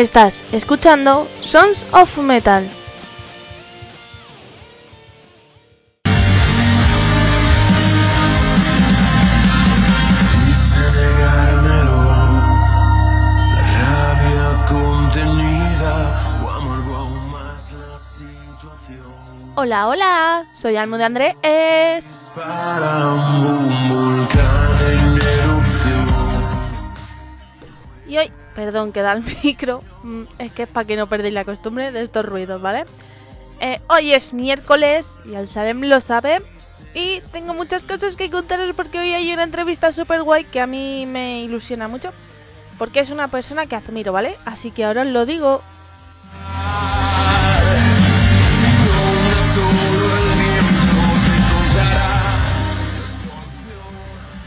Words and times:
Estás 0.00 0.42
escuchando 0.50 1.28
Sons 1.42 1.84
of 1.92 2.16
Metal. 2.16 2.66
Hola, 19.56 19.86
hola, 19.86 20.42
soy 20.54 20.76
Almo 20.76 20.96
de 20.96 21.04
Andrés. 21.04 21.36
Perdón 28.60 28.92
que 28.92 29.00
da 29.00 29.14
el 29.14 29.22
micro, 29.42 29.82
mm, 30.02 30.24
es 30.38 30.52
que 30.52 30.64
es 30.64 30.68
para 30.68 30.86
que 30.86 30.94
no 30.94 31.06
perdéis 31.08 31.32
la 31.32 31.46
costumbre 31.46 31.92
de 31.92 32.02
estos 32.02 32.26
ruidos, 32.26 32.60
¿vale? 32.60 32.84
Eh, 33.58 33.80
hoy 33.88 34.12
es 34.12 34.34
miércoles 34.34 35.18
y 35.24 35.34
el 35.34 35.48
Salem 35.48 35.80
lo 35.84 36.00
sabe. 36.02 36.42
Y 36.92 37.22
tengo 37.32 37.54
muchas 37.54 37.82
cosas 37.82 38.16
que 38.16 38.30
contaros 38.30 38.74
porque 38.76 38.98
hoy 38.98 39.14
hay 39.14 39.32
una 39.32 39.44
entrevista 39.44 39.92
super 39.92 40.22
guay 40.22 40.44
que 40.44 40.60
a 40.60 40.66
mí 40.66 41.06
me 41.06 41.40
ilusiona 41.40 41.88
mucho. 41.88 42.10
Porque 42.76 43.00
es 43.00 43.08
una 43.08 43.28
persona 43.28 43.64
que 43.64 43.76
admiro, 43.76 44.12
¿vale? 44.12 44.36
Así 44.44 44.70
que 44.70 44.84
ahora 44.84 45.02
os 45.02 45.08
lo 45.08 45.24
digo. 45.24 45.62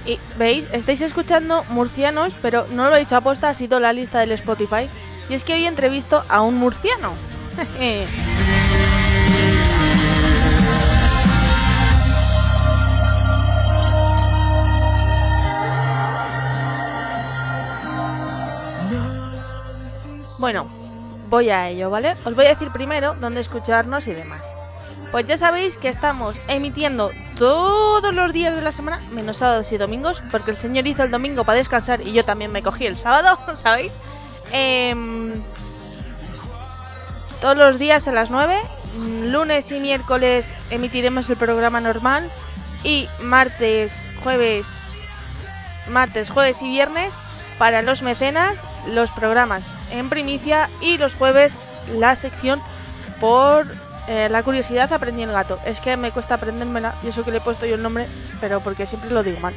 Y 0.06 0.20
veis, 0.38 0.66
estáis 0.73 1.02
escuchando 1.02 1.64
murcianos, 1.70 2.34
pero 2.42 2.66
no 2.72 2.90
lo 2.90 2.96
he 2.96 3.02
hecho 3.02 3.16
aposta, 3.16 3.50
ha 3.50 3.54
sido 3.54 3.80
la 3.80 3.94
lista 3.94 4.20
del 4.20 4.34
Spotify. 4.34 4.90
Y 5.30 5.34
es 5.34 5.44
que 5.44 5.54
hoy 5.54 5.66
entrevisto 5.66 6.23
a 6.30 6.42
un 6.42 6.56
murciano. 6.56 7.14
Bueno, 20.44 20.68
voy 21.30 21.52
a 21.52 21.70
ello, 21.70 21.90
¿vale? 21.90 22.18
Os 22.26 22.36
voy 22.36 22.48
a 22.48 22.50
decir 22.50 22.70
primero 22.70 23.16
dónde 23.16 23.40
escucharnos 23.40 24.09
y 24.09 24.12
demás. 24.12 24.53
Pues 25.14 25.28
ya 25.28 25.38
sabéis 25.38 25.78
que 25.78 25.89
estamos 25.89 26.36
emitiendo 26.47 27.11
todos 27.38 28.11
los 28.16 28.33
días 28.33 28.56
de 28.56 28.64
la 28.64 28.72
semana, 28.72 29.00
menos 29.11 29.38
sábados 29.38 29.72
y 29.72 29.78
domingos, 29.78 30.23
porque 30.31 30.50
el 30.50 30.58
señor 30.58 30.88
hizo 30.88 31.03
el 31.03 31.11
domingo 31.11 31.44
para 31.44 31.59
descansar 31.59 32.02
y 32.02 32.14
yo 32.14 32.25
también 32.25 32.52
me 32.52 32.64
cogí 32.64 32.88
el 32.88 32.97
sábado, 32.97 33.38
¿sabéis? 33.56 33.94
Em, 34.52 35.34
todos 37.41 37.56
los 37.56 37.78
días 37.78 38.08
a 38.08 38.11
las 38.11 38.31
9, 38.31 38.59
mm, 38.97 39.25
lunes 39.25 39.72
y 39.72 39.80
miércoles 39.80 40.52
emitiremos 40.72 41.30
el 41.30 41.38
programa 41.38 41.80
normal 41.80 42.28
y 42.84 43.07
martes, 43.22 43.94
jueves, 44.24 44.66
martes, 45.90 46.31
jueves 46.31 46.59
y 46.63 46.69
viernes 46.69 47.13
para 47.59 47.84
los 47.84 48.01
mecenas 48.01 48.57
los 48.88 49.12
programas 49.12 49.75
en 49.91 50.09
primicia 50.09 50.72
y 50.81 50.97
los 50.97 51.13
jueves 51.13 51.53
la 52.00 52.16
sección 52.16 52.59
por 53.22 53.68
eh, 54.08 54.28
la 54.30 54.44
curiosidad 54.44 54.91
aprendí 54.91 55.24
el 55.24 55.31
gato. 55.31 55.59
Es 55.66 55.80
que 55.80 55.97
me 55.97 56.12
cuesta 56.12 56.36
aprendérmela 56.36 56.96
y 57.03 57.08
eso 57.08 57.24
que 57.24 57.31
le 57.31 57.38
he 57.38 57.41
puesto 57.41 57.66
yo 57.66 57.75
el 57.75 57.84
nombre, 57.84 58.08
pero 58.40 58.62
porque 58.62 58.86
siempre 58.86 59.09
lo 59.09 59.24
digo 59.24 59.40
mal. 59.40 59.53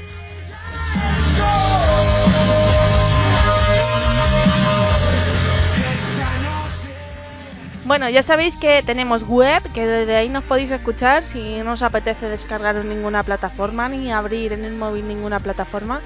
Bueno, 7.87 8.09
ya 8.09 8.25
sabéis 8.25 8.56
que 8.56 8.83
tenemos 8.83 9.23
web, 9.23 9.62
que 9.73 9.87
desde 9.87 10.17
ahí 10.17 10.29
nos 10.29 10.43
podéis 10.43 10.73
escuchar 10.73 11.25
si 11.25 11.62
no 11.62 11.73
os 11.73 11.83
apetece 11.83 12.29
descargaros 12.29 12.85
ninguna 12.85 13.23
plataforma 13.23 13.89
ni 13.89 14.11
abrir 14.11 14.53
en 14.53 14.65
el 14.65 14.75
móvil 14.75 15.06
ninguna 15.06 15.39
plataforma. 15.39 16.01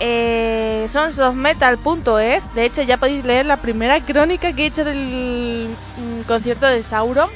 Eh, 0.00 0.86
sonsofmetal.es, 0.88 2.54
de 2.54 2.64
hecho 2.64 2.80
ya 2.80 2.96
podéis 2.96 3.24
leer 3.26 3.44
la 3.44 3.58
primera 3.58 4.00
crónica 4.04 4.54
que 4.54 4.62
he 4.62 4.66
hecho 4.66 4.84
del 4.84 5.68
mm, 5.96 6.22
concierto 6.22 6.66
de 6.66 6.82
Sauron. 6.82 7.28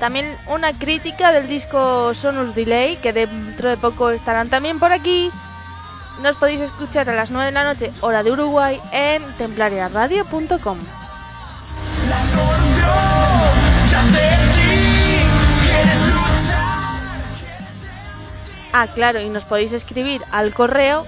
También 0.00 0.34
una 0.46 0.72
crítica 0.72 1.30
del 1.30 1.46
disco 1.46 2.14
Sonus 2.14 2.54
Delay, 2.54 2.96
que 2.96 3.12
dentro 3.12 3.68
de 3.68 3.76
poco 3.76 4.08
estarán 4.10 4.48
también 4.48 4.78
por 4.78 4.92
aquí. 4.92 5.30
Nos 6.22 6.36
podéis 6.36 6.62
escuchar 6.62 7.10
a 7.10 7.14
las 7.14 7.30
9 7.30 7.46
de 7.46 7.52
la 7.52 7.64
noche, 7.64 7.92
hora 8.00 8.22
de 8.22 8.32
Uruguay, 8.32 8.80
en 8.92 9.22
templariaradio.com. 9.36 10.78
Ah, 18.72 18.86
claro, 18.94 19.20
y 19.20 19.28
nos 19.28 19.44
podéis 19.44 19.74
escribir 19.74 20.22
al 20.30 20.54
correo 20.54 21.06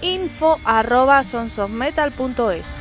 info 0.00 0.60
arroba 0.64 1.24
sonsofmetal.es. 1.24 2.77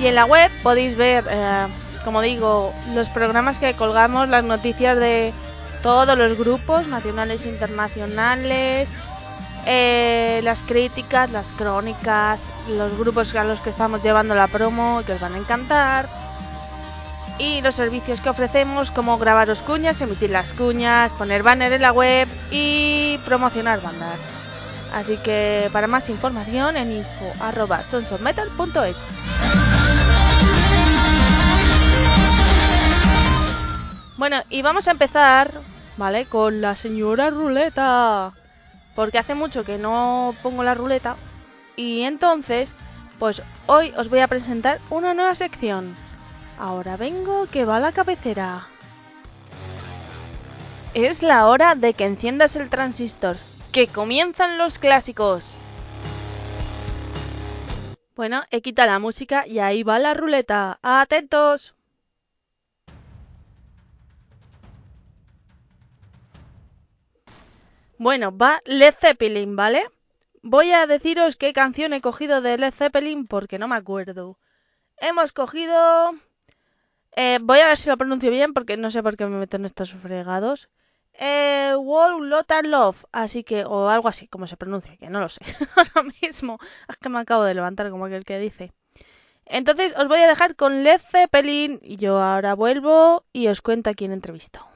Y 0.00 0.06
en 0.06 0.14
la 0.14 0.26
web 0.26 0.50
podéis 0.62 0.96
ver, 0.96 1.24
eh, 1.28 1.66
como 2.04 2.20
digo, 2.20 2.72
los 2.94 3.08
programas 3.08 3.58
que 3.58 3.74
colgamos, 3.74 4.28
las 4.28 4.44
noticias 4.44 4.98
de 4.98 5.32
todos 5.82 6.16
los 6.18 6.36
grupos, 6.36 6.86
nacionales 6.86 7.44
e 7.44 7.48
internacionales, 7.48 8.90
eh, 9.64 10.40
las 10.44 10.62
críticas, 10.62 11.30
las 11.30 11.50
crónicas, 11.52 12.44
los 12.68 12.96
grupos 12.98 13.34
a 13.34 13.44
los 13.44 13.60
que 13.60 13.70
estamos 13.70 14.02
llevando 14.02 14.34
la 14.34 14.48
promo, 14.48 15.00
que 15.06 15.14
os 15.14 15.20
van 15.20 15.34
a 15.34 15.38
encantar 15.38 16.08
y 17.38 17.60
los 17.60 17.74
servicios 17.74 18.20
que 18.20 18.30
ofrecemos 18.30 18.90
como 18.90 19.18
grabaros 19.18 19.60
cuñas, 19.60 20.00
emitir 20.00 20.30
las 20.30 20.52
cuñas, 20.52 21.12
poner 21.12 21.42
banner 21.42 21.72
en 21.72 21.82
la 21.82 21.92
web 21.92 22.28
y 22.50 23.18
promocionar 23.24 23.82
bandas. 23.82 24.20
Así 24.92 25.18
que 25.18 25.68
para 25.72 25.86
más 25.86 26.08
información 26.08 26.76
en 26.76 26.92
info@sonsofmetal.es. 26.92 28.96
Bueno, 34.28 34.42
y 34.50 34.60
vamos 34.60 34.88
a 34.88 34.90
empezar, 34.90 35.52
¿vale? 35.96 36.26
Con 36.26 36.60
la 36.60 36.74
señora 36.74 37.30
ruleta. 37.30 38.32
Porque 38.96 39.20
hace 39.20 39.36
mucho 39.36 39.62
que 39.62 39.78
no 39.78 40.34
pongo 40.42 40.64
la 40.64 40.74
ruleta. 40.74 41.14
Y 41.76 42.02
entonces, 42.02 42.74
pues 43.20 43.40
hoy 43.66 43.94
os 43.96 44.08
voy 44.10 44.18
a 44.18 44.26
presentar 44.26 44.80
una 44.90 45.14
nueva 45.14 45.36
sección. 45.36 45.94
Ahora 46.58 46.96
vengo 46.96 47.46
que 47.46 47.64
va 47.64 47.78
la 47.78 47.92
cabecera. 47.92 48.66
Es 50.92 51.22
la 51.22 51.46
hora 51.46 51.76
de 51.76 51.94
que 51.94 52.04
enciendas 52.04 52.56
el 52.56 52.68
transistor. 52.68 53.36
Que 53.70 53.86
comienzan 53.86 54.58
los 54.58 54.80
clásicos. 54.80 55.54
Bueno, 58.16 58.42
he 58.50 58.60
quitado 58.60 58.90
la 58.90 58.98
música 58.98 59.46
y 59.46 59.60
ahí 59.60 59.84
va 59.84 60.00
la 60.00 60.14
ruleta. 60.14 60.80
¡Atentos! 60.82 61.76
Bueno, 67.98 68.36
va 68.36 68.60
Led 68.66 68.94
Zeppelin, 68.94 69.56
¿vale? 69.56 69.88
Voy 70.42 70.70
a 70.72 70.86
deciros 70.86 71.36
qué 71.36 71.54
canción 71.54 71.94
he 71.94 72.02
cogido 72.02 72.42
de 72.42 72.58
Led 72.58 72.74
Zeppelin 72.74 73.26
porque 73.26 73.58
no 73.58 73.68
me 73.68 73.76
acuerdo. 73.76 74.38
Hemos 74.98 75.32
cogido... 75.32 76.14
Eh, 77.12 77.38
voy 77.40 77.60
a 77.60 77.68
ver 77.68 77.78
si 77.78 77.88
lo 77.88 77.96
pronuncio 77.96 78.30
bien 78.30 78.52
porque 78.52 78.76
no 78.76 78.90
sé 78.90 79.02
por 79.02 79.16
qué 79.16 79.24
me 79.24 79.38
meto 79.38 79.56
en 79.56 79.64
estos 79.64 79.92
fregados. 79.92 80.68
Eh, 81.14 81.72
Wall 81.78 82.28
Lotta 82.28 82.60
Love, 82.60 83.02
así 83.12 83.42
que, 83.44 83.64
o 83.64 83.88
algo 83.88 84.08
así, 84.08 84.28
como 84.28 84.46
se 84.46 84.58
pronuncia, 84.58 84.98
que 84.98 85.08
no 85.08 85.20
lo 85.20 85.30
sé 85.30 85.40
ahora 85.76 86.10
mismo. 86.20 86.58
Es 86.88 86.98
que 86.98 87.08
me 87.08 87.18
acabo 87.18 87.44
de 87.44 87.54
levantar 87.54 87.90
como 87.90 88.04
aquel 88.04 88.26
que 88.26 88.38
dice. 88.38 88.72
Entonces 89.46 89.94
os 89.96 90.06
voy 90.06 90.20
a 90.20 90.28
dejar 90.28 90.54
con 90.54 90.84
Led 90.84 91.00
Zeppelin 91.00 91.80
y 91.82 91.96
yo 91.96 92.20
ahora 92.20 92.54
vuelvo 92.54 93.24
y 93.32 93.48
os 93.48 93.62
cuento 93.62 93.88
a 93.88 93.94
quién 93.94 94.12
entrevisto. 94.12 94.75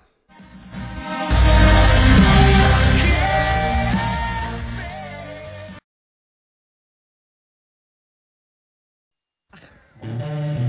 Mm-hmm. 10.03 10.60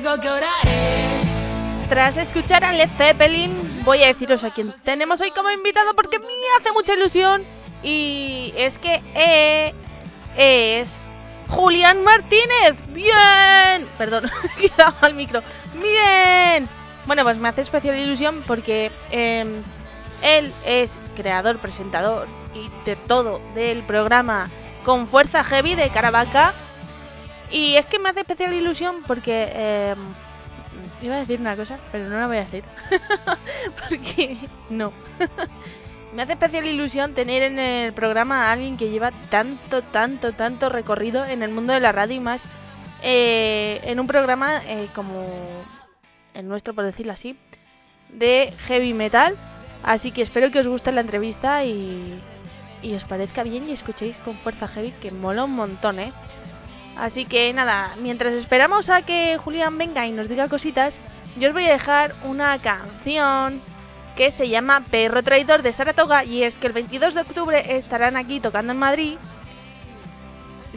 Ciego 0.00 0.20
que 0.20 0.30
hora 0.30 0.50
es. 0.62 1.88
Tras 1.88 2.16
escuchar 2.16 2.64
a 2.64 2.72
Led 2.72 2.88
Zeppelin, 2.96 3.82
voy 3.84 4.02
a 4.02 4.08
deciros 4.08 4.44
a 4.44 4.50
quién 4.50 4.74
tenemos 4.84 5.20
hoy 5.20 5.30
como 5.30 5.50
invitado 5.50 5.94
porque 5.94 6.18
me 6.18 6.26
hace 6.58 6.72
mucha 6.72 6.94
ilusión. 6.94 7.42
Y 7.82 8.52
es 8.56 8.78
que 8.78 9.00
eh, 9.14 9.72
es 10.36 10.98
Julián 11.48 12.04
Martínez. 12.04 12.74
Bien. 12.88 13.88
Perdón, 13.96 14.30
quedaba 14.60 15.08
el 15.08 15.14
micro. 15.14 15.42
Bien. 15.74 16.68
Bueno, 17.06 17.24
pues 17.24 17.38
me 17.38 17.48
hace 17.48 17.62
especial 17.62 17.96
ilusión 17.96 18.44
porque 18.46 18.92
em, 19.10 19.62
él 20.22 20.52
es 20.64 20.98
creador, 21.16 21.58
presentador 21.58 22.28
y 22.54 22.70
de 22.84 22.96
todo 22.96 23.40
del 23.54 23.82
programa 23.82 24.48
Con 24.84 25.08
Fuerza 25.08 25.42
Heavy 25.42 25.74
de 25.74 25.88
Caravaca. 25.90 26.52
Y 27.50 27.76
es 27.76 27.86
que 27.86 27.98
me 27.98 28.10
hace 28.10 28.20
especial 28.20 28.52
ilusión 28.52 29.02
porque 29.06 29.50
em, 29.54 29.98
iba 31.02 31.16
a 31.16 31.20
decir 31.20 31.40
una 31.40 31.56
cosa, 31.56 31.78
pero 31.90 32.08
no 32.08 32.18
la 32.18 32.26
voy 32.26 32.36
a 32.36 32.44
decir. 32.44 32.64
porque 33.88 34.36
no. 34.70 34.92
me 36.14 36.22
hace 36.22 36.32
especial 36.32 36.66
ilusión 36.66 37.14
tener 37.14 37.42
en 37.42 37.58
el 37.58 37.92
programa 37.92 38.48
a 38.48 38.52
alguien 38.52 38.76
que 38.76 38.90
lleva 38.90 39.12
tanto, 39.30 39.82
tanto, 39.82 40.32
tanto 40.32 40.68
recorrido 40.68 41.24
en 41.24 41.42
el 41.42 41.50
mundo 41.50 41.72
de 41.72 41.80
la 41.80 41.92
radio 41.92 42.16
y 42.16 42.20
más 42.20 42.44
eh, 43.02 43.80
en 43.84 44.00
un 44.00 44.06
programa 44.06 44.60
eh, 44.66 44.88
como 44.94 45.26
el 46.34 46.48
nuestro, 46.48 46.74
por 46.74 46.84
decirlo 46.84 47.12
así, 47.12 47.36
de 48.10 48.52
heavy 48.66 48.94
metal. 48.94 49.36
Así 49.82 50.10
que 50.10 50.22
espero 50.22 50.50
que 50.50 50.60
os 50.60 50.66
guste 50.66 50.92
la 50.92 51.00
entrevista 51.00 51.64
y, 51.64 52.18
y 52.82 52.94
os 52.94 53.04
parezca 53.04 53.42
bien 53.42 53.68
y 53.68 53.72
escuchéis 53.72 54.18
con 54.18 54.36
fuerza 54.36 54.68
heavy, 54.68 54.90
que 54.90 55.12
mola 55.12 55.44
un 55.44 55.52
montón, 55.52 56.00
¿eh? 56.00 56.12
Así 56.98 57.26
que 57.26 57.52
nada, 57.52 57.94
mientras 58.00 58.34
esperamos 58.34 58.90
a 58.90 59.02
que 59.02 59.38
Julián 59.38 59.78
venga 59.78 60.04
y 60.06 60.10
nos 60.10 60.28
diga 60.28 60.48
cositas, 60.48 61.00
yo 61.36 61.48
os 61.48 61.54
voy 61.54 61.64
a 61.66 61.72
dejar 61.72 62.16
una 62.24 62.60
canción 62.60 63.62
que 64.16 64.32
se 64.32 64.48
llama 64.48 64.82
Perro 64.90 65.22
Traidor 65.22 65.62
de 65.62 65.72
Saratoga 65.72 66.24
y 66.24 66.42
es 66.42 66.58
que 66.58 66.66
el 66.66 66.72
22 66.72 67.14
de 67.14 67.20
octubre 67.20 67.76
estarán 67.76 68.16
aquí 68.16 68.40
tocando 68.40 68.72
en 68.72 68.78
Madrid. 68.80 69.16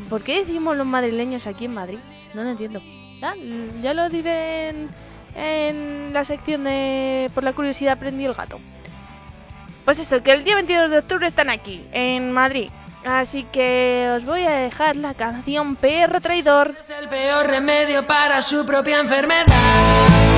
¿Por 0.09 0.21
qué 0.21 0.41
decimos 0.41 0.77
los 0.77 0.85
madrileños 0.85 1.47
aquí 1.47 1.65
en 1.65 1.73
Madrid? 1.73 1.99
No 2.35 2.43
lo 2.43 2.51
entiendo. 2.51 2.81
Ya, 3.19 3.33
ya 3.81 3.95
lo 3.95 4.07
diré 4.09 4.69
en, 4.69 4.89
en 5.35 6.13
la 6.13 6.23
sección 6.23 6.63
de 6.63 7.31
Por 7.33 7.43
la 7.43 7.53
curiosidad 7.53 7.93
aprendí 7.93 8.25
el 8.25 8.35
gato. 8.35 8.59
Pues 9.85 9.99
eso, 9.99 10.21
que 10.21 10.33
el 10.33 10.43
día 10.43 10.53
22 10.53 10.91
de 10.91 10.99
octubre 10.99 11.25
están 11.25 11.49
aquí, 11.49 11.83
en 11.91 12.31
Madrid. 12.31 12.69
Así 13.05 13.43
que 13.43 14.12
os 14.15 14.25
voy 14.25 14.43
a 14.43 14.51
dejar 14.51 14.96
la 14.96 15.13
canción 15.13 15.75
Perro 15.75 16.22
Traidor. 16.22 16.75
Es 16.79 16.89
el 16.91 17.10
peor 17.10 17.48
remedio 17.48 18.05
para 18.05 18.41
su 18.41 18.65
propia 18.65 19.00
enfermedad. 19.00 20.30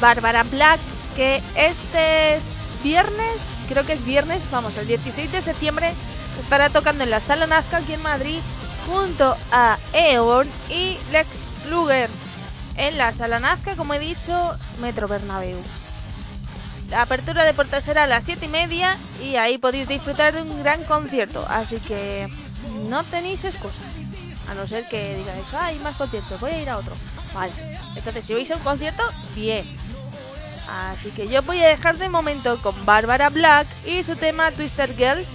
Bárbara 0.00 0.42
Black, 0.44 0.80
que 1.16 1.42
este 1.56 2.40
viernes, 2.82 3.62
creo 3.68 3.84
que 3.84 3.92
es 3.92 4.04
viernes, 4.04 4.48
vamos, 4.50 4.76
el 4.76 4.86
16 4.86 5.30
de 5.32 5.42
septiembre, 5.42 5.92
estará 6.38 6.70
tocando 6.70 7.04
en 7.04 7.10
la 7.10 7.20
Sala 7.20 7.46
Nazca 7.46 7.78
aquí 7.78 7.94
en 7.94 8.02
Madrid 8.02 8.40
junto 8.86 9.36
a 9.50 9.78
Eon 9.92 10.48
y 10.70 10.96
Lex 11.10 11.28
Luger 11.68 12.08
en 12.76 12.96
la 12.96 13.12
Sala 13.12 13.40
Nazca, 13.40 13.76
como 13.76 13.94
he 13.94 13.98
dicho, 13.98 14.56
Metro 14.80 15.08
Bernabéu. 15.08 15.58
La 16.90 17.02
apertura 17.02 17.44
de 17.44 17.52
puertas 17.52 17.84
será 17.84 18.04
a 18.04 18.06
las 18.06 18.24
7 18.24 18.46
y 18.46 18.48
media 18.48 18.96
y 19.22 19.36
ahí 19.36 19.58
podéis 19.58 19.88
disfrutar 19.88 20.34
de 20.34 20.42
un 20.42 20.62
gran 20.62 20.84
concierto, 20.84 21.44
así 21.48 21.80
que 21.80 22.28
no 22.88 23.04
tenéis 23.04 23.44
excusa. 23.44 23.82
A 24.48 24.54
no 24.54 24.66
ser 24.66 24.84
que 24.88 25.16
digáis, 25.16 25.44
hay 25.52 25.78
más 25.80 25.96
conciertos, 25.96 26.40
voy 26.40 26.52
a 26.52 26.62
ir 26.62 26.70
a 26.70 26.78
otro. 26.78 26.96
Vale, 27.34 27.52
entonces 27.94 28.24
si 28.24 28.32
vais 28.32 28.50
a 28.50 28.56
un 28.56 28.62
concierto, 28.62 29.02
bien. 29.34 29.66
Así 30.68 31.10
que 31.10 31.28
yo 31.28 31.42
voy 31.42 31.62
a 31.62 31.68
dejar 31.68 31.96
de 31.96 32.08
momento 32.08 32.60
con 32.60 32.84
Bárbara 32.84 33.30
Black 33.30 33.66
y 33.86 34.02
su 34.04 34.16
tema 34.16 34.50
Twister 34.50 34.94
Girl. 34.94 35.26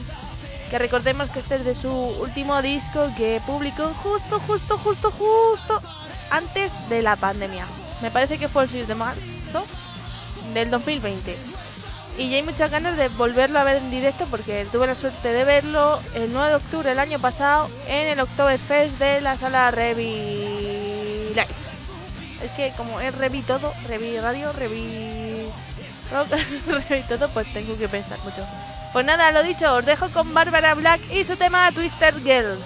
Que 0.70 0.80
recordemos 0.80 1.30
que 1.30 1.40
este 1.40 1.56
es 1.56 1.66
de 1.66 1.76
su 1.76 1.92
último 1.92 2.62
disco 2.62 3.12
que 3.18 3.42
publicó 3.46 3.94
justo, 3.96 4.40
justo, 4.48 4.78
justo, 4.78 5.12
justo 5.12 5.82
antes 6.30 6.74
de 6.90 7.02
la 7.02 7.16
pandemia. 7.16 7.66
Me 8.02 8.12
parece 8.12 8.38
que 8.38 8.50
fue 8.50 8.64
el 8.64 8.70
6 8.70 8.88
de 8.88 8.96
marzo 8.96 9.22
del 10.54 10.70
2020. 10.70 11.36
Y 12.18 12.30
ya 12.30 12.38
hay 12.38 12.44
muchas 12.44 12.70
ganas 12.70 12.96
de 12.96 13.10
volverlo 13.10 13.58
a 13.60 13.64
ver 13.64 13.78
en 13.78 13.90
directo 13.90 14.26
porque 14.30 14.68
tuve 14.72 14.86
la 14.86 14.96
suerte 14.96 15.34
de 15.34 15.44
verlo 15.46 16.00
el 16.14 16.32
9 16.32 16.50
de 16.50 16.56
octubre 16.56 16.90
del 16.90 17.00
año 17.00 17.18
pasado 17.18 17.70
en 17.88 18.10
el 18.10 18.20
Oktoberfest 18.20 19.00
de 19.00 19.22
la 19.22 19.36
sala 19.38 19.72
Revi. 19.72 21.34
Es 22.44 22.52
que 22.52 22.72
como 22.72 23.00
es 23.00 23.16
Revi 23.16 23.42
todo, 23.42 23.74
Revi 23.88 24.20
Radio, 24.20 24.52
Revi 24.52 25.50
Rock, 26.12 26.28
Revi 26.90 27.04
todo, 27.04 27.30
pues 27.30 27.52
tengo 27.54 27.78
que 27.78 27.88
pensar 27.88 28.20
mucho. 28.26 28.46
Pues 28.92 29.06
nada, 29.06 29.32
lo 29.32 29.44
dicho, 29.44 29.74
os 29.74 29.86
dejo 29.86 30.10
con 30.10 30.34
Bárbara 30.34 30.76
Black 30.76 31.00
y 31.12 31.24
su 31.24 31.38
tema 31.38 31.72
Twister 31.72 32.14
Girl. 32.22 32.58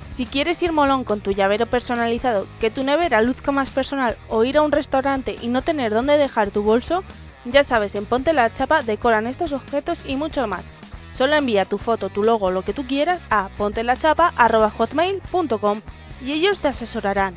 Si 0.00 0.26
quieres 0.26 0.62
ir 0.62 0.72
molón 0.72 1.04
con 1.04 1.20
tu 1.20 1.30
llavero 1.30 1.66
personalizado, 1.66 2.46
que 2.60 2.70
tu 2.70 2.82
nevera 2.82 3.22
luzca 3.22 3.52
más 3.52 3.70
personal 3.70 4.18
o 4.28 4.44
ir 4.44 4.58
a 4.58 4.62
un 4.62 4.72
restaurante 4.72 5.36
y 5.40 5.46
no 5.46 5.62
tener 5.62 5.92
dónde 5.92 6.18
dejar 6.18 6.50
tu 6.50 6.62
bolso, 6.62 7.04
ya 7.44 7.64
sabes, 7.64 7.94
en 7.94 8.04
Ponte 8.04 8.32
la 8.32 8.52
Chapa 8.52 8.82
decoran 8.82 9.26
estos 9.26 9.52
objetos 9.52 10.04
y 10.06 10.16
mucho 10.16 10.46
más. 10.46 10.64
Solo 11.12 11.36
envía 11.36 11.66
tu 11.66 11.78
foto, 11.78 12.08
tu 12.08 12.24
logo, 12.24 12.50
lo 12.50 12.62
que 12.62 12.72
tú 12.72 12.84
quieras 12.86 13.20
a 13.30 13.48
pontelachapa.hotmail.com 13.58 15.82
y 16.22 16.32
ellos 16.32 16.58
te 16.58 16.68
asesorarán. 16.68 17.36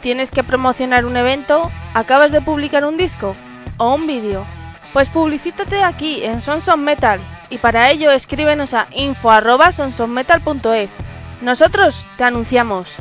¿Tienes 0.00 0.30
que 0.30 0.44
promocionar 0.44 1.04
un 1.04 1.16
evento? 1.16 1.70
¿Acabas 1.94 2.30
de 2.32 2.40
publicar 2.40 2.84
un 2.84 2.96
disco? 2.96 3.34
¿O 3.78 3.94
un 3.94 4.06
vídeo? 4.06 4.46
Pues 4.92 5.08
publicítate 5.08 5.82
aquí 5.82 6.24
en 6.24 6.40
Sonson 6.40 6.84
Metal 6.84 7.20
y 7.50 7.58
para 7.58 7.90
ello 7.90 8.10
escríbenos 8.10 8.74
a 8.74 8.88
info@sonsonmetal.es. 8.92 10.96
Nosotros 11.40 12.06
te 12.16 12.24
anunciamos. 12.24 12.96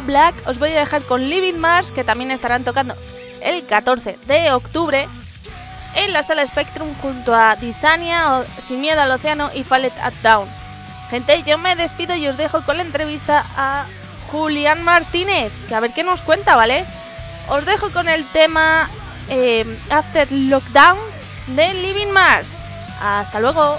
Black, 0.00 0.34
os 0.46 0.58
voy 0.58 0.70
a 0.70 0.80
dejar 0.80 1.02
con 1.02 1.28
Living 1.28 1.58
Mars, 1.58 1.92
que 1.92 2.04
también 2.04 2.30
estarán 2.30 2.64
tocando 2.64 2.94
el 3.42 3.66
14 3.66 4.18
de 4.26 4.52
octubre 4.52 5.08
en 5.94 6.12
la 6.12 6.22
sala 6.22 6.46
Spectrum 6.46 6.94
junto 7.00 7.34
a 7.34 7.56
Disania, 7.56 8.38
o 8.38 8.44
Sin 8.60 8.80
Miedo 8.80 9.00
al 9.00 9.10
Océano 9.10 9.50
y 9.54 9.62
Fallet 9.62 9.92
at 10.00 10.14
Down. 10.22 10.48
Gente, 11.10 11.42
yo 11.42 11.58
me 11.58 11.76
despido 11.76 12.14
y 12.14 12.26
os 12.26 12.36
dejo 12.36 12.62
con 12.62 12.78
la 12.78 12.82
entrevista 12.82 13.44
a 13.56 13.86
Julián 14.30 14.82
Martínez, 14.82 15.52
que 15.68 15.74
a 15.74 15.80
ver 15.80 15.92
qué 15.92 16.02
nos 16.02 16.22
cuenta, 16.22 16.56
¿vale? 16.56 16.86
Os 17.48 17.66
dejo 17.66 17.90
con 17.90 18.08
el 18.08 18.24
tema 18.28 18.88
eh, 19.28 19.78
After 19.90 20.30
Lockdown 20.32 20.98
de 21.48 21.74
Living 21.74 22.12
Mars. 22.12 22.50
Hasta 23.00 23.40
luego. 23.40 23.78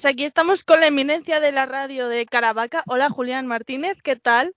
Pues 0.00 0.14
aquí 0.14 0.24
estamos 0.24 0.64
con 0.64 0.80
la 0.80 0.86
eminencia 0.86 1.40
de 1.40 1.52
la 1.52 1.66
radio 1.66 2.08
de 2.08 2.24
Caravaca. 2.24 2.82
Hola, 2.86 3.10
Julián 3.10 3.46
Martínez, 3.46 3.98
¿qué 4.02 4.16
tal? 4.16 4.54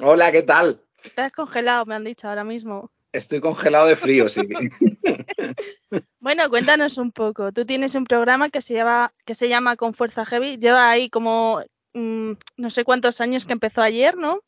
Hola, 0.00 0.32
¿qué 0.32 0.40
tal? 0.40 0.82
Estás 1.04 1.32
congelado, 1.32 1.84
me 1.84 1.94
han 1.94 2.04
dicho 2.04 2.26
ahora 2.26 2.44
mismo. 2.44 2.90
Estoy 3.12 3.42
congelado 3.42 3.88
de 3.88 3.96
frío, 3.96 4.26
sí. 4.30 4.40
Bueno, 6.18 6.48
cuéntanos 6.48 6.96
un 6.96 7.12
poco. 7.12 7.52
Tú 7.52 7.66
tienes 7.66 7.94
un 7.94 8.04
programa 8.04 8.48
que 8.48 8.62
se 8.62 8.72
llama, 8.72 9.12
que 9.26 9.34
se 9.34 9.50
llama 9.50 9.76
Con 9.76 9.92
Fuerza 9.92 10.24
Heavy. 10.24 10.56
Lleva 10.56 10.88
ahí 10.88 11.10
como 11.10 11.62
mm, 11.92 12.32
no 12.56 12.70
sé 12.70 12.84
cuántos 12.84 13.20
años 13.20 13.44
que 13.44 13.52
empezó 13.52 13.82
ayer, 13.82 14.16
¿no? 14.16 14.40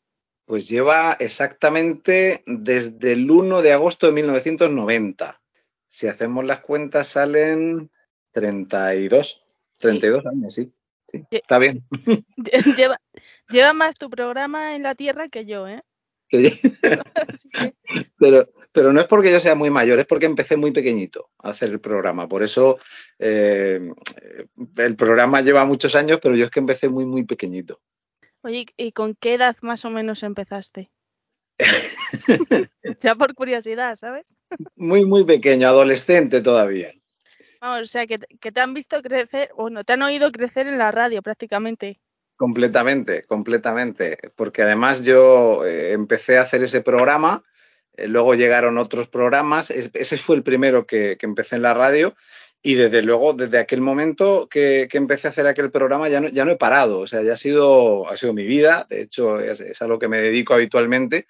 Pues 0.45 0.67
lleva 0.67 1.15
exactamente 1.19 2.41
desde 2.47 3.11
el 3.11 3.29
1 3.29 3.61
de 3.61 3.73
agosto 3.73 4.07
de 4.07 4.13
1990. 4.13 5.39
Si 5.89 6.07
hacemos 6.07 6.43
las 6.43 6.61
cuentas 6.61 7.07
salen 7.07 7.91
32, 8.31 9.43
32 9.79 10.25
años, 10.25 10.53
sí. 10.53 10.71
Está 11.31 11.57
bien. 11.57 11.83
Lleva, 12.77 12.97
lleva 13.49 13.73
más 13.73 13.97
tu 13.97 14.09
programa 14.09 14.75
en 14.75 14.83
la 14.83 14.95
tierra 14.95 15.27
que 15.29 15.45
yo, 15.45 15.67
¿eh? 15.67 15.81
Pero, 18.19 18.49
pero 18.71 18.93
no 18.93 19.01
es 19.01 19.07
porque 19.07 19.31
yo 19.31 19.39
sea 19.39 19.55
muy 19.55 19.71
mayor, 19.71 19.99
es 19.99 20.05
porque 20.05 20.27
empecé 20.27 20.57
muy 20.57 20.71
pequeñito 20.71 21.31
a 21.39 21.49
hacer 21.49 21.69
el 21.69 21.79
programa. 21.79 22.27
Por 22.27 22.43
eso 22.43 22.77
eh, 23.17 23.79
el 24.75 24.95
programa 24.95 25.41
lleva 25.41 25.65
muchos 25.65 25.95
años, 25.95 26.19
pero 26.21 26.35
yo 26.35 26.45
es 26.45 26.51
que 26.51 26.59
empecé 26.59 26.87
muy, 26.87 27.05
muy 27.05 27.23
pequeñito. 27.23 27.81
Oye, 28.41 28.67
¿y 28.77 28.91
con 28.91 29.15
qué 29.15 29.33
edad 29.33 29.57
más 29.61 29.85
o 29.85 29.89
menos 29.89 30.21
empezaste? 30.21 30.91
ya 33.01 33.15
por 33.15 33.33
curiosidad, 33.33 33.95
¿sabes? 33.95 34.27
Muy, 34.75 35.05
muy 35.05 35.25
pequeño, 35.25 35.67
adolescente 35.67 36.41
todavía. 36.41 36.93
Vamos, 37.61 37.81
o 37.81 37.85
sea, 37.87 38.07
que, 38.07 38.19
te- 38.19 38.61
han 38.61 38.73
visto 38.73 39.01
crecer, 39.01 39.51
bueno, 39.55 39.83
te 39.83 39.93
han 39.93 40.01
oído 40.01 40.31
crecer 40.31 40.67
en 40.67 40.77
la 40.77 40.91
radio 40.91 41.21
prácticamente. 41.21 41.99
Completamente, 42.37 43.23
completamente. 43.23 44.17
Porque 44.35 44.61
además 44.63 45.03
yo 45.03 45.65
eh, 45.65 45.91
empecé 45.91 46.37
a 46.37 46.43
hacer 46.43 46.63
ese 46.63 46.81
programa, 46.81 47.43
eh, 47.97 48.07
luego 48.07 48.33
llegaron 48.35 48.77
otros 48.77 49.09
programas, 49.09 49.71
es- 49.71 49.91
ese 49.93 50.17
fue 50.17 50.37
el 50.37 50.43
primero 50.43 50.87
que, 50.87 51.17
que 51.17 51.25
empecé 51.25 51.57
en 51.57 51.63
la 51.63 51.73
radio 51.73 52.15
y 52.61 52.75
desde 52.75 53.01
luego, 53.01 53.33
desde 53.33 53.57
aquel 53.57 53.81
momento 53.81 54.47
que, 54.49 54.87
que 54.89 54.97
empecé 54.97 55.27
a 55.27 55.31
hacer 55.31 55.47
aquel 55.47 55.71
programa 55.71 56.07
ya 56.09 56.21
no, 56.21 56.29
ya 56.29 56.45
no 56.45 56.51
he 56.51 56.57
parado, 56.57 56.99
o 56.99 57.07
sea, 57.07 57.21
ya 57.23 57.33
ha 57.33 57.37
sido, 57.37 58.09
ha 58.09 58.15
sido 58.17 58.33
mi 58.33 58.45
vida, 58.45 58.85
de 58.89 59.01
hecho 59.01 59.39
es, 59.39 59.59
es 59.61 59.81
a 59.81 59.87
lo 59.87 59.97
que 59.99 60.07
me 60.09 60.17
dedico 60.19 60.53
habitualmente 60.53 61.27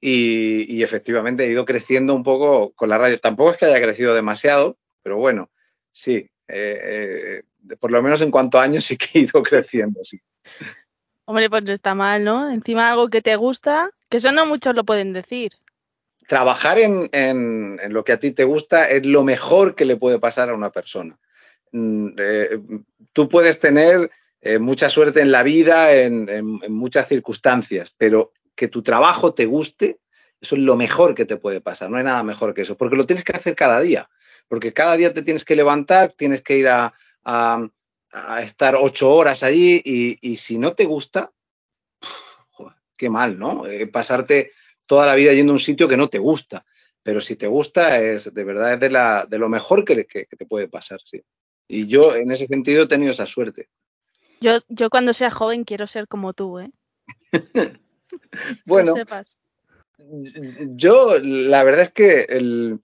y, 0.00 0.64
y 0.74 0.82
efectivamente 0.82 1.44
he 1.44 1.50
ido 1.50 1.64
creciendo 1.64 2.14
un 2.14 2.22
poco 2.22 2.72
con 2.74 2.88
la 2.88 2.98
radio. 2.98 3.18
Tampoco 3.18 3.52
es 3.52 3.56
que 3.58 3.66
haya 3.66 3.80
crecido 3.82 4.14
demasiado, 4.14 4.78
pero 5.02 5.16
bueno, 5.16 5.50
sí, 5.98 6.16
eh, 6.46 7.42
eh, 7.68 7.76
por 7.80 7.90
lo 7.90 8.00
menos 8.02 8.20
en 8.20 8.30
cuanto 8.30 8.58
a 8.58 8.62
años 8.62 8.84
sí 8.88 8.96
que 8.96 9.18
he 9.18 9.22
ido 9.22 9.42
creciendo, 9.42 10.00
sí. 10.04 10.18
Hombre, 11.24 11.50
pues 11.50 11.62
no 11.64 11.72
está 11.72 11.94
mal, 11.94 12.24
¿no? 12.24 12.50
Encima 12.50 12.90
algo 12.90 13.08
que 13.10 13.20
te 13.20 13.36
gusta, 13.36 13.90
que 14.08 14.16
eso 14.18 14.32
no 14.32 14.46
muchos 14.46 14.74
lo 14.74 14.84
pueden 14.84 15.12
decir. 15.12 15.52
trabajar 16.26 16.78
en, 16.78 17.08
en- 17.12 17.80
en 17.82 17.92
lo 17.92 18.04
que 18.04 18.12
a 18.12 18.18
ti 18.18 18.32
te 18.32 18.44
gusta 18.44 18.88
es 18.88 19.04
lo 19.06 19.24
mejor 19.24 19.74
que 19.74 19.84
le 19.86 19.96
puede 19.96 20.18
pasar 20.18 20.50
a 20.50 20.54
una 20.54 20.70
persona. 20.70 21.18
Mm, 21.72 22.08
eh, 22.18 22.60
tú 23.12 23.28
puedes 23.28 23.58
tener 23.58 24.10
mucha 24.60 24.88
suerte 24.88 25.20
en 25.20 25.32
la 25.32 25.42
vida, 25.42 25.92
en, 25.94 26.28
en- 26.28 26.60
en 26.62 26.72
muchas 26.72 27.08
circunstancias, 27.08 27.92
pero 27.98 28.32
que 28.54 28.68
tu 28.68 28.82
trabajo 28.82 29.34
te 29.34 29.46
guste, 29.46 29.98
eso 30.40 30.54
es 30.54 30.62
lo 30.62 30.76
mejor 30.76 31.14
que 31.14 31.24
te 31.26 31.36
puede 31.38 31.60
pasar. 31.60 31.90
No 31.90 31.96
hay 31.98 32.04
nada 32.04 32.22
mejor 32.22 32.54
que 32.54 32.62
eso, 32.62 32.76
porque 32.76 32.96
lo 32.96 33.04
tienes 33.04 33.24
que 33.24 33.32
hacer 33.36 33.54
cada 33.56 33.80
día, 33.80 34.08
porque 34.48 34.72
cada 34.72 34.96
día 34.96 35.12
te 35.12 35.22
tienes 35.22 35.44
que 35.44 35.56
levantar, 35.56 36.12
tienes 36.12 36.42
que 36.42 36.58
ir 36.58 36.68
a, 36.68 36.92
a- 37.24 37.68
a 38.12 38.42
estar 38.42 38.74
ocho 38.76 39.10
horas 39.14 39.42
allí 39.42 39.80
y, 39.84 40.18
y 40.32 40.36
si 40.36 40.58
no 40.58 40.72
te 40.74 40.84
gusta, 40.86 41.30
joder, 42.50 42.74
qué 42.96 43.10
mal, 43.10 43.38
¿no? 43.38 43.66
Eh, 43.66 43.86
pasarte 43.86 44.52
toda 44.86 45.06
la 45.06 45.14
vida 45.14 45.32
yendo 45.34 45.52
a 45.52 45.56
un 45.56 45.58
sitio 45.60 45.86
que 45.88 45.96
no 45.96 46.08
te 46.08 46.18
gusta. 46.18 46.64
Pero 47.02 47.20
si 47.20 47.36
te 47.36 47.46
gusta, 47.46 48.00
es 48.00 48.32
de 48.34 48.44
verdad 48.44 48.74
es 48.74 48.80
de, 48.80 48.90
la, 48.90 49.26
de 49.26 49.38
lo 49.38 49.48
mejor 49.48 49.84
que, 49.84 50.06
que- 50.06 50.26
que 50.26 50.36
te 50.36 50.46
puede 50.46 50.68
pasar, 50.68 51.00
sí. 51.04 51.22
Y 51.68 51.86
yo 51.86 52.14
en 52.16 52.30
ese 52.30 52.46
sentido 52.46 52.84
he 52.84 52.88
tenido 52.88 53.12
esa 53.12 53.26
suerte. 53.26 53.68
Yo, 54.40 54.58
yo 54.68 54.88
cuando 54.88 55.12
sea 55.12 55.30
joven 55.30 55.64
quiero 55.64 55.86
ser 55.86 56.08
como 56.08 56.32
tú, 56.32 56.58
¿eh? 56.60 56.70
Bueno, 58.64 58.94
sepas. 58.94 59.36
yo 60.76 61.18
la 61.18 61.62
verdad 61.62 61.82
es 61.82 61.92
que 61.92 62.20
el, 62.22 62.80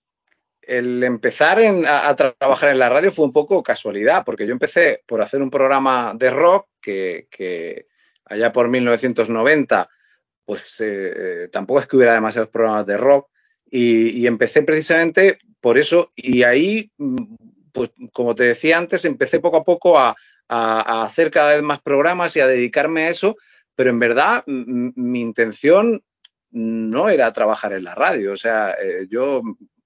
el 0.68 1.02
empezar 1.02 1.58
a, 1.60 2.16
trabajar 2.16 2.70
en 2.70 2.78
la 2.78 2.88
radio 2.88 3.10
fue 3.10 3.24
un 3.24 3.32
poco 3.32 3.62
casualidad, 3.62 4.24
porque 4.24 4.46
yo 4.46 4.52
empecé 4.52 5.02
por 5.06 5.20
hacer 5.20 5.42
un 5.42 5.50
programa 5.50 6.14
de 6.16 6.30
rock 6.30 6.68
que, 6.80 7.86
allá 8.24 8.52
por 8.52 8.68
1990, 8.68 9.88
pues 10.44 10.76
eh, 10.80 11.48
tampoco 11.50 11.80
es 11.80 11.86
que 11.86 11.96
hubiera 11.96 12.14
demasiados 12.14 12.50
programas 12.50 12.86
de 12.86 12.96
rock, 12.96 13.28
y, 13.70 14.26
empecé 14.26 14.62
precisamente 14.62 15.38
por 15.60 15.78
eso, 15.78 16.12
y 16.14 16.42
ahí, 16.44 16.92
mm, 16.98 17.34
pues 17.72 17.90
como 18.12 18.34
te 18.34 18.44
decía 18.44 18.78
antes, 18.78 19.04
empecé 19.04 19.40
poco 19.40 19.56
a 19.58 19.64
poco 19.64 19.98
a, 19.98 20.16
hacer 20.46 21.30
cada 21.30 21.54
vez 21.54 21.62
más 21.62 21.80
programas 21.80 22.36
y 22.36 22.40
a 22.40 22.46
dedicarme 22.46 23.06
a 23.06 23.08
eso, 23.08 23.36
pero 23.74 23.90
en 23.90 23.98
verdad 23.98 24.44
mi 24.46 25.20
intención 25.20 26.04
no 26.50 27.08
era 27.08 27.32
trabajar 27.32 27.72
en 27.72 27.82
la 27.82 27.94
radio, 27.94 28.32
o 28.32 28.36
sea, 28.36 28.76
eh, 28.80 29.08
yo 29.10 29.42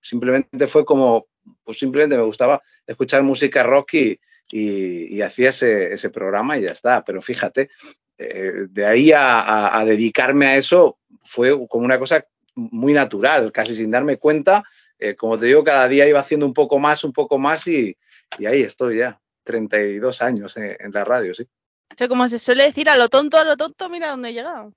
simplemente 0.09 0.67
fue 0.67 0.85
como, 0.85 1.27
pues 1.65 1.79
simplemente 1.79 2.17
me 2.17 2.23
gustaba 2.25 2.63
escuchar 2.87 3.23
música 3.23 3.63
rock 3.63 3.95
y, 3.95 4.21
y- 4.51 5.17
y 5.17 5.23
hacía 5.23 5.51
ese, 5.51 5.93
ese 5.93 6.11
programa 6.11 6.57
y 6.59 6.63
ya 6.63 6.73
está. 6.73 7.05
Pero 7.05 7.21
fíjate, 7.21 7.71
eh, 8.19 8.67
de 8.71 8.87
ahí 8.87 9.13
a, 9.13 9.41
a- 9.41 9.79
a 9.81 9.85
dedicarme 9.85 10.47
a 10.47 10.57
eso 10.57 10.99
fue 11.25 11.51
como 11.69 11.85
una 11.85 11.99
cosa 11.99 12.25
muy 12.55 12.93
natural, 12.93 13.53
casi 13.53 13.75
sin 13.77 13.91
darme 13.91 14.17
cuenta. 14.17 14.65
Eh, 14.99 15.15
como 15.15 15.39
te 15.39 15.47
digo, 15.47 15.63
cada 15.63 15.87
día 15.87 16.09
iba 16.09 16.19
haciendo 16.21 16.45
un 16.47 16.55
poco 16.55 16.79
más, 16.79 17.05
un 17.05 17.13
poco 17.13 17.39
más 17.39 17.67
y, 17.69 17.97
y 18.39 18.47
ahí 18.47 18.63
estoy 18.63 18.99
ya, 18.99 19.21
32 19.45 20.21
años 20.23 20.57
en, 20.57 20.77
en 20.81 20.91
la 20.93 21.05
radio, 21.05 21.35
sí. 21.35 21.45
O 21.45 21.95
sea, 21.97 22.09
como 22.09 22.29
se 22.29 22.39
suele 22.39 22.65
decir, 22.65 22.89
a 22.89 22.97
lo 22.97 23.09
tonto, 23.09 23.37
a 23.39 23.45
lo 23.45 23.57
tonto, 23.57 23.89
mira 23.89 24.11
dónde 24.11 24.31
he 24.31 24.33
llegado. 24.33 24.73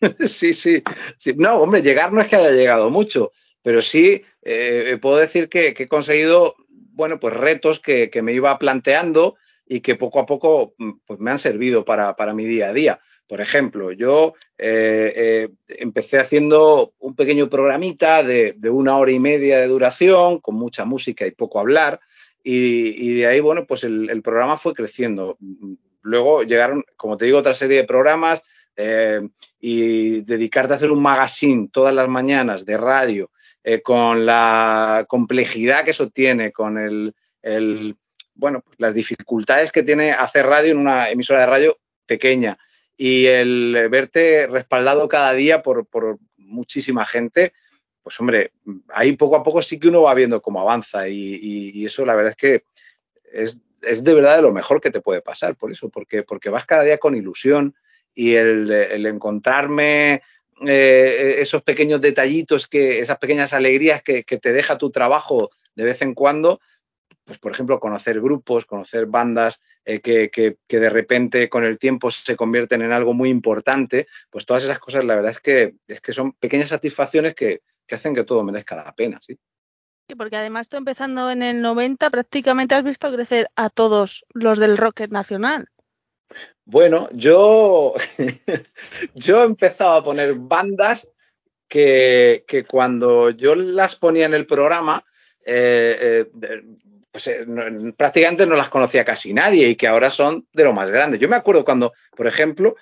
Sí, 0.28 0.52
sí, 0.52 0.82
sí. 1.18 1.32
No, 1.36 1.56
hombre, 1.56 1.82
llegar 1.82 2.12
no 2.12 2.20
es 2.20 2.28
que 2.28 2.36
haya 2.36 2.52
llegado 2.52 2.88
mucho, 2.90 3.32
pero 3.64 3.80
sí 3.80 4.22
eh, 4.42 4.98
puedo 5.00 5.16
decir 5.16 5.48
que, 5.48 5.68
he 5.68 5.88
conseguido, 5.88 6.54
bueno, 6.68 7.18
pues 7.18 7.32
retos 7.34 7.80
que, 7.80 8.10
me 8.22 8.34
iba 8.34 8.56
planteando 8.58 9.36
y 9.66 9.80
que 9.80 9.94
poco 9.94 10.20
a 10.20 10.26
poco 10.26 10.74
mm, 10.76 10.90
pues, 11.06 11.18
me 11.18 11.30
han 11.30 11.38
servido 11.38 11.82
para, 11.82 12.14
para 12.14 12.34
mi 12.34 12.44
día 12.44 12.68
a 12.68 12.72
día. 12.74 13.00
Por 13.26 13.40
ejemplo, 13.40 13.90
yo 13.90 14.34
eh, 14.58 15.14
eh, 15.16 15.48
empecé 15.66 16.18
haciendo 16.18 16.92
un 16.98 17.16
pequeño 17.16 17.48
programita 17.48 18.22
de, 18.22 18.54
una 18.70 18.98
hora 18.98 19.12
y 19.12 19.18
media 19.18 19.58
de 19.58 19.66
duración, 19.66 20.40
con 20.40 20.56
mucha 20.56 20.84
música 20.84 21.26
y 21.26 21.30
poco 21.30 21.58
hablar, 21.58 22.00
y, 22.46 23.14
de 23.14 23.26
ahí, 23.26 23.40
bueno, 23.40 23.64
pues 23.66 23.84
el, 23.84 24.20
programa 24.20 24.58
fue 24.58 24.74
creciendo. 24.74 25.38
Luego 26.02 26.42
llegaron, 26.42 26.84
como 26.98 27.16
te 27.16 27.24
digo, 27.24 27.38
otra 27.38 27.54
serie 27.54 27.78
de 27.78 27.84
programas. 27.84 28.42
eh, 28.76 29.22
y 29.66 30.20
dedicarte 30.20 30.74
a 30.74 30.76
hacer 30.76 30.90
un 30.90 31.00
magazine 31.00 31.70
todas 31.72 31.94
las 31.94 32.06
mañanas 32.06 32.66
de 32.66 32.76
radio, 32.76 33.30
eh, 33.64 33.82
con 33.82 34.26
la 34.26 35.06
complejidad 35.08 35.84
que 35.84 35.90
eso 35.92 36.10
tiene, 36.10 36.52
con 36.52 36.78
el, 36.78 37.14
el, 37.42 37.96
bueno, 38.34 38.60
pues 38.60 38.78
las 38.78 38.94
dificultades 38.94 39.72
que 39.72 39.82
tiene 39.82 40.12
hacer 40.12 40.46
radio 40.46 40.72
en 40.72 40.78
una 40.78 41.08
emisora 41.10 41.40
de 41.40 41.46
radio 41.46 41.78
pequeña 42.06 42.58
y 42.96 43.26
el 43.26 43.88
verte 43.90 44.46
respaldado 44.46 45.08
cada 45.08 45.32
día 45.32 45.62
por, 45.62 45.86
por 45.86 46.18
muchísima 46.36 47.04
gente, 47.06 47.52
pues 48.02 48.20
hombre, 48.20 48.52
ahí 48.90 49.16
poco 49.16 49.36
a 49.36 49.42
poco 49.42 49.62
sí 49.62 49.80
que 49.80 49.88
uno 49.88 50.02
va 50.02 50.14
viendo 50.14 50.42
cómo 50.42 50.60
avanza 50.60 51.08
y, 51.08 51.14
y- 51.42 51.70
y 51.74 51.86
eso 51.86 52.04
la 52.04 52.14
verdad 52.14 52.32
es 52.32 52.36
que 52.36 52.64
es, 53.32 53.58
es 53.82 54.04
de 54.04 54.14
verdad 54.14 54.36
de 54.36 54.42
lo 54.42 54.52
mejor 54.52 54.80
que 54.80 54.90
te 54.90 55.00
puede 55.00 55.22
pasar 55.22 55.56
por 55.56 55.72
eso, 55.72 55.88
porque, 55.88 56.22
porque 56.22 56.50
vas 56.50 56.66
cada 56.66 56.82
día 56.84 56.98
con 56.98 57.16
ilusión 57.16 57.74
y 58.14 58.34
el, 58.34 58.70
el 58.70 59.06
encontrarme 59.06 60.22
eh, 60.66 61.36
esos 61.38 61.62
pequeños 61.62 62.00
detallitos, 62.00 62.66
que, 62.66 63.00
esas 63.00 63.18
pequeñas 63.18 63.52
alegrías 63.52 64.02
que, 64.02 64.22
te 64.22 64.52
deja 64.52 64.78
tu 64.78 64.90
trabajo 64.90 65.50
de 65.74 65.84
vez 65.84 66.02
en 66.02 66.14
cuando, 66.14 66.60
pues 67.24 67.38
por 67.38 67.52
ejemplo, 67.52 67.80
conocer 67.80 68.20
grupos, 68.20 68.66
conocer 68.66 69.06
bandas 69.06 69.60
eh, 69.84 70.00
que, 70.00 70.30
que- 70.30 70.56
de 70.68 70.90
repente 70.90 71.48
con 71.48 71.64
el 71.64 71.78
tiempo 71.78 72.10
se 72.10 72.36
convierten 72.36 72.82
en 72.82 72.92
algo 72.92 73.14
muy 73.14 73.30
importante, 73.30 74.06
pues 74.30 74.46
todas 74.46 74.64
esas 74.64 74.78
cosas 74.78 75.04
la 75.04 75.16
verdad 75.16 75.32
es 75.32 75.40
que, 75.40 75.74
es 75.86 76.00
que 76.00 76.12
son 76.12 76.32
pequeñas 76.32 76.68
satisfacciones 76.68 77.34
que, 77.34 77.62
hacen 77.90 78.14
que 78.14 78.24
todo 78.24 78.42
merezca 78.42 78.76
la 78.76 78.94
pena, 78.94 79.20
¿sí? 79.20 79.38
Sí, 80.08 80.16
porque 80.16 80.36
además 80.36 80.68
tú 80.68 80.76
empezando 80.76 81.30
en 81.30 81.42
el 81.42 81.62
90 81.62 82.10
prácticamente 82.10 82.74
has 82.74 82.84
visto 82.84 83.10
crecer 83.10 83.48
a 83.56 83.70
todos 83.70 84.24
los 84.34 84.58
del 84.58 84.76
rock 84.76 85.08
nacional. 85.08 85.68
Bueno, 86.66 87.08
yo, 87.12 87.94
yo 89.14 89.42
he 89.42 89.46
empezado 89.46 89.94
a 89.94 90.04
poner 90.04 90.34
bandas 90.34 91.08
que, 91.68 92.44
que 92.46 92.64
cuando 92.64 93.30
yo 93.30 93.54
las 93.54 93.96
ponía 93.96 94.26
en 94.26 94.34
el 94.34 94.46
programa, 94.46 95.04
eh, 95.44 96.24
eh, 96.40 96.62
pues, 97.12 97.26
eh, 97.26 97.44
no- 97.46 97.92
prácticamente 97.94 98.46
no 98.46 98.56
las 98.56 98.68
conocía 98.70 99.04
casi 99.04 99.34
nadie 99.34 99.68
y 99.68 99.76
que 99.76 99.86
ahora 99.86 100.10
son 100.10 100.46
de 100.52 100.64
lo 100.64 100.72
más 100.72 100.90
grande. 100.90 101.18
Yo 101.18 101.28
me 101.28 101.36
acuerdo 101.36 101.64
cuando, 101.64 101.92
por 102.16 102.26
ejemplo, 102.26 102.76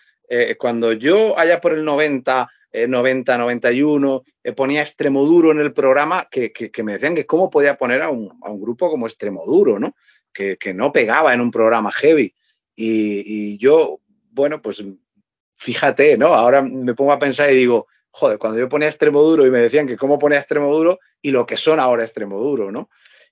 cuando 0.59 0.93
yo 0.93 1.39
allá 1.39 1.61
por 1.61 1.75
el 1.75 1.85
90, 1.85 2.49
eh, 2.73 2.89
90, 2.89 3.37
91, 3.37 4.23
eh, 4.43 4.53
ponía 4.53 4.81
Extremoduro 4.81 5.51
en 5.53 5.61
el 5.61 5.75
programa, 5.75 6.27
que, 6.31 6.51
que- 6.53 6.71
que 6.71 6.83
me 6.83 6.95
decían 6.95 7.15
que 7.15 7.27
cómo 7.27 7.51
podía 7.51 7.77
poner 7.77 8.01
a 8.01 8.09
un, 8.09 8.33
a 8.43 8.49
un 8.51 8.59
grupo 8.63 8.89
como 8.89 9.07
Extremoduro, 9.07 9.79
¿no? 9.79 9.95
Que, 10.33 10.57
que 10.57 10.73
no 10.73 10.91
pegaba 10.91 11.35
en 11.35 11.43
un 11.43 11.51
programa 11.51 11.93
heavy. 11.93 12.35
Y, 12.75 13.59
yo, 13.59 14.01
bueno, 14.31 14.63
pues 14.63 14.83
fíjate, 15.57 16.17
¿no? 16.17 16.29
Ahora 16.29 16.63
me 16.63 16.95
pongo 16.95 17.13
a 17.13 17.19
pensar 17.19 17.51
y 17.53 17.57
digo, 17.57 17.87
joder, 18.11 18.39
cuando 18.39 18.59
yo 18.59 18.69
ponía 18.69 18.89
extremo 18.89 19.23
duro 19.23 19.47
y 19.47 19.51
me 19.51 19.61
decían 19.61 19.87
que 19.87 19.97
cómo 19.97 20.19
ponía 20.19 20.39
extremo 20.39 20.73
duro 20.73 21.01
y 21.21 21.31
lo 21.31 21.47
que 21.47 21.57
son 21.57 21.79
ahora 21.81 22.03
extremo 22.03 22.39
duro, 22.39 22.71
¿no? 22.71 22.91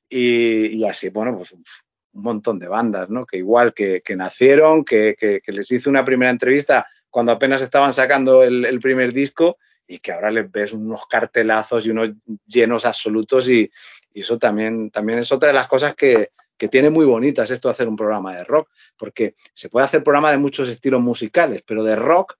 Y, 0.09 0.85
así, 0.85 1.09
bueno, 1.09 1.37
pues 1.37 1.53
un 1.53 1.65
montón 2.13 2.59
de 2.59 2.69
bandas, 2.69 3.09
¿no? 3.09 3.25
Que 3.25 3.39
igual 3.39 3.73
que, 3.73 4.03
que 4.05 4.17
nacieron, 4.17 4.85
que, 4.85 5.15
que, 5.19 5.41
que, 5.41 5.53
les 5.53 5.71
hice 5.71 5.89
una 5.89 6.05
primera 6.05 6.31
entrevista 6.31 6.87
cuando 7.09 7.33
apenas 7.33 7.63
estaban 7.63 7.93
sacando 7.93 8.43
el, 8.43 8.65
el, 8.65 8.81
primer 8.81 9.13
disco 9.13 9.59
y 9.87 10.01
que 10.01 10.13
ahora 10.13 10.31
les 10.31 10.51
ves 10.51 10.73
unos 10.73 11.07
cartelazos 11.07 11.87
y 11.87 11.91
unos 11.91 12.11
llenos 12.47 12.85
absolutos 12.85 13.49
y, 13.49 13.71
y 14.13 14.21
eso 14.21 14.39
también, 14.39 14.91
también 14.91 15.21
es 15.21 15.31
otra 15.31 15.49
de 15.49 15.55
las 15.55 15.69
cosas 15.69 15.95
que, 15.95 16.31
que 16.61 16.69
tiene 16.69 16.91
muy 16.91 17.07
bonitas 17.07 17.51
esto 17.51 17.69
de 17.69 17.73
hacer 17.73 17.89
un 17.89 17.97
programa 17.97 18.37
de 18.37 18.45
rock, 18.45 18.69
porque 18.99 19.35
se 19.55 19.71
puede 19.71 19.87
hacer 19.87 20.05
programa 20.05 20.31
de 20.31 20.37
muchos 20.37 20.69
estilos 20.69 21.01
musicales, 21.01 21.63
pero 21.67 21.83
de 21.83 21.97
rock 21.97 22.37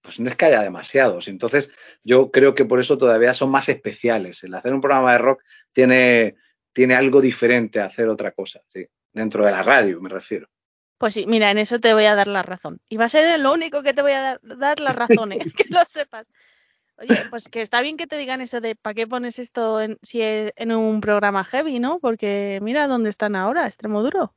pues 0.00 0.20
no 0.20 0.30
es 0.30 0.36
que 0.36 0.46
haya 0.46 0.62
demasiados. 0.62 1.28
Entonces, 1.28 1.70
yo 2.02 2.30
creo 2.30 2.54
que 2.54 2.64
por 2.64 2.80
eso 2.80 2.96
todavía 2.96 3.34
son 3.34 3.50
más 3.50 3.68
especiales. 3.68 4.42
El 4.42 4.54
hacer 4.54 4.72
un 4.72 4.80
programa 4.80 5.12
de 5.12 5.18
rock 5.18 5.42
tiene, 5.72 6.36
tiene 6.72 6.94
algo 6.94 7.20
diferente 7.20 7.78
a 7.78 7.86
hacer 7.86 8.08
otra 8.08 8.32
cosa, 8.32 8.60
sí. 8.72 8.86
Dentro 9.12 9.44
de 9.44 9.50
la 9.50 9.62
radio, 9.62 10.00
me 10.00 10.08
refiero. 10.08 10.48
Pues 10.98 11.14
sí, 11.14 11.26
mira, 11.26 11.50
en 11.50 11.58
eso 11.58 11.80
te 11.80 11.92
voy 11.92 12.04
a 12.04 12.14
dar 12.14 12.26
la 12.26 12.42
razón. 12.42 12.78
Y 12.88 12.96
va 12.96 13.04
a 13.04 13.10
ser 13.10 13.38
lo 13.38 13.52
único 13.52 13.82
que 13.82 13.92
te 13.92 14.02
voy 14.02 14.12
a 14.12 14.20
dar, 14.20 14.40
dar 14.42 14.80
las 14.80 14.96
razones, 14.96 15.40
que 15.56 15.64
lo 15.68 15.80
sepas. 15.86 16.26
Oye, 16.96 17.26
pues 17.30 17.48
que 17.48 17.60
está 17.60 17.82
bien 17.82 17.96
que 17.96 18.06
te 18.06 18.16
digan 18.16 18.40
eso 18.40 18.60
de 18.60 18.76
¿para 18.76 18.94
qué 18.94 19.06
pones 19.06 19.38
esto 19.38 19.80
en, 19.80 19.98
si 20.02 20.22
es 20.22 20.52
en 20.56 20.72
un 20.72 21.00
programa 21.00 21.44
heavy, 21.44 21.80
no? 21.80 21.98
Porque 21.98 22.60
mira 22.62 22.86
dónde 22.86 23.10
están 23.10 23.34
ahora, 23.34 23.66
extremo 23.66 24.02
duro. 24.02 24.32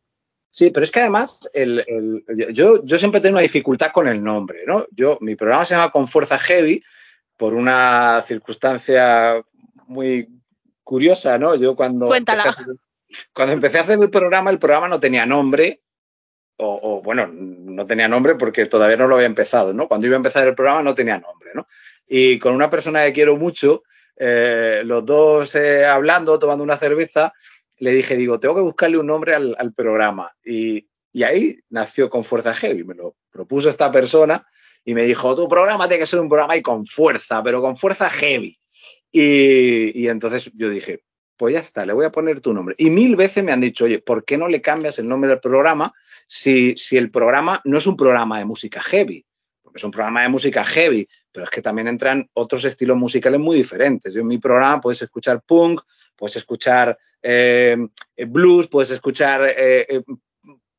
Sí, 0.49 0.71
pero 0.71 0.83
es 0.83 0.91
que 0.91 1.01
además 1.01 1.47
el, 1.53 1.83
el, 1.85 2.53
yo, 2.53 2.83
yo 2.83 2.97
siempre 2.97 3.21
tengo 3.21 3.35
una 3.35 3.41
dificultad 3.41 3.91
con 3.91 4.07
el 4.07 4.23
nombre, 4.23 4.63
¿no? 4.65 4.87
Yo, 4.91 5.17
mi 5.21 5.35
programa 5.35 5.65
se 5.65 5.75
llama 5.75 5.91
Con 5.91 6.07
Fuerza 6.07 6.39
Heavy 6.39 6.83
por 7.35 7.53
una 7.53 8.23
circunstancia 8.25 9.39
muy 9.85 10.27
curiosa, 10.83 11.37
¿no? 11.37 11.55
Yo 11.55 11.75
cuando 11.75 12.07
Cuéntala. 12.07 12.43
empecé, 12.43 12.61
a 12.61 12.63
hacer, 12.63 12.75
cuando 13.33 13.53
empecé 13.53 13.77
a 13.77 13.81
hacer 13.81 13.99
el 14.01 14.09
programa, 14.09 14.49
el 14.49 14.57
programa 14.57 14.87
no 14.87 14.99
tenía 14.99 15.27
nombre, 15.27 15.83
o, 16.57 16.79
o, 16.81 17.01
bueno, 17.03 17.27
no 17.27 17.85
tenía 17.85 18.07
nombre 18.07 18.33
porque 18.33 18.65
todavía 18.65 18.97
no 18.97 19.07
lo 19.07 19.15
había 19.15 19.27
empezado, 19.27 19.73
¿no? 19.73 19.87
Cuando 19.87 20.07
iba 20.07 20.15
a 20.15 20.17
empezar 20.17 20.47
el 20.47 20.55
programa 20.55 20.81
no 20.81 20.95
tenía 20.95 21.19
nombre, 21.19 21.51
¿no? 21.53 21.67
Y 22.07 22.39
con 22.39 22.53
una 22.53 22.69
persona 22.69 23.05
que 23.05 23.13
quiero 23.13 23.35
mucho, 23.35 23.83
eh, 24.15 24.81
los 24.85 25.05
dos 25.05 25.53
eh, 25.55 25.85
hablando, 25.85 26.39
tomando 26.39 26.63
una 26.63 26.77
cerveza, 26.77 27.33
le 27.77 27.91
dije, 27.91 28.15
digo, 28.15 28.39
tengo 28.39 28.55
que 28.55 28.61
buscarle 28.61 28.97
un 28.97 29.07
nombre 29.07 29.35
al, 29.35 29.73
programa. 29.75 30.31
Y, 30.43 30.87
ahí 31.23 31.59
nació 31.69 32.09
con 32.09 32.23
Fuerza 32.23 32.53
Heavy. 32.53 32.83
Me 32.83 32.95
lo 32.95 33.15
propuso 33.31 33.69
esta 33.69 33.91
persona 33.91 34.45
y 34.85 34.93
me 34.93 35.03
dijo, 35.03 35.35
tu 35.35 35.47
programa 35.47 35.87
tiene 35.87 36.01
que 36.01 36.07
ser 36.07 36.19
un 36.19 36.29
programa 36.29 36.55
y 36.55 36.61
con 36.61 36.85
fuerza, 36.85 37.43
pero 37.43 37.61
con 37.61 37.75
fuerza 37.75 38.09
heavy. 38.09 38.57
Y, 39.11 40.07
entonces 40.07 40.49
yo 40.55 40.69
dije, 40.69 41.01
pues 41.35 41.53
ya 41.53 41.59
está, 41.59 41.85
le 41.85 41.93
voy 41.93 42.05
a 42.05 42.11
poner 42.11 42.39
tu 42.39 42.53
nombre. 42.53 42.75
Y 42.77 42.89
mil 42.89 43.15
veces 43.15 43.43
me 43.43 43.51
han 43.51 43.61
dicho, 43.61 43.85
oye, 43.85 43.99
¿por 43.99 44.25
qué 44.25 44.37
no 44.37 44.47
le 44.47 44.61
cambias 44.61 44.97
el 44.99 45.07
nombre 45.07 45.29
del 45.29 45.39
programa 45.39 45.93
si 46.27 46.75
el 46.91 47.11
programa 47.11 47.61
no 47.65 47.77
es 47.77 47.85
un 47.85 47.97
programa 47.97 48.39
de 48.39 48.45
música 48.45 48.81
heavy? 48.81 49.26
Porque 49.67 49.79
es 49.79 49.83
un 49.83 49.91
programa 49.91 50.21
de 50.21 50.29
música 50.29 50.63
heavy, 50.63 51.05
pero 51.29 51.43
es 51.43 51.49
que 51.49 51.61
también 51.61 51.89
entran 51.89 52.25
otros 52.35 52.63
estilos 52.63 52.95
musicales 52.95 53.37
muy 53.37 53.57
diferentes. 53.57 54.13
Yo 54.13 54.21
en 54.21 54.27
mi 54.27 54.37
programa 54.37 54.79
puedes 54.79 55.01
escuchar 55.01 55.41
punk, 55.41 55.81
puedes 56.15 56.37
escuchar 56.37 56.97
eh, 57.21 57.75
blues, 58.27 58.69
puedes 58.69 58.91
escuchar 58.91 59.41
eh, 59.45 60.03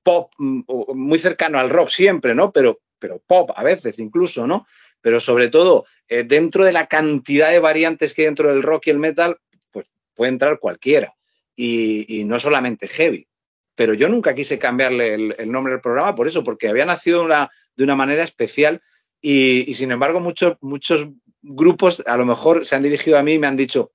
pop 0.02 0.32
muy 0.38 1.18
cercano 1.18 1.58
al 1.58 1.68
rock 1.68 1.90
siempre, 1.90 2.34
¿no? 2.34 2.50
Pero, 2.50 2.80
pero 2.98 3.20
pop 3.26 3.50
a 3.54 3.62
veces 3.62 3.98
incluso, 3.98 4.46
¿no? 4.46 4.66
Pero 5.02 5.20
sobre 5.20 5.48
todo, 5.48 5.84
eh, 6.08 6.24
dentro 6.24 6.64
de 6.64 6.72
la 6.72 6.86
cantidad 6.86 7.50
de 7.50 7.58
variantes 7.58 8.14
que 8.14 8.22
hay 8.22 8.26
dentro 8.26 8.48
del 8.48 8.62
rock 8.62 8.86
y 8.86 8.90
el 8.90 8.98
metal, 8.98 9.38
pues 9.70 9.86
puede 10.14 10.30
entrar 10.30 10.58
cualquiera. 10.60 11.12
Y, 11.54 12.20
y 12.20 12.24
no 12.24 12.40
solamente 12.40 12.88
heavy. 12.88 13.28
Pero 13.74 13.92
yo 13.92 14.08
nunca 14.08 14.34
quise 14.34 14.58
cambiarle 14.58 15.12
el, 15.12 15.34
el, 15.38 15.52
nombre 15.52 15.74
del 15.74 15.82
programa 15.82 16.14
por 16.14 16.26
eso, 16.26 16.42
porque 16.42 16.68
había 16.68 16.86
nacido 16.86 17.22
una, 17.22 17.50
de 17.78 17.84
una 17.84 17.94
manera 17.94 18.24
especial 18.24 18.82
y, 19.22 19.72
sin 19.74 19.92
embargo 19.92 20.18
muchos, 20.18 20.56
muchos 20.60 21.06
grupos 21.42 22.02
a 22.06 22.16
lo 22.16 22.26
mejor 22.26 22.66
se 22.66 22.74
han 22.74 22.82
dirigido 22.82 23.16
a 23.16 23.22
mí 23.22 23.34
y 23.34 23.38
me 23.38 23.46
han 23.46 23.56
dicho, 23.56 23.92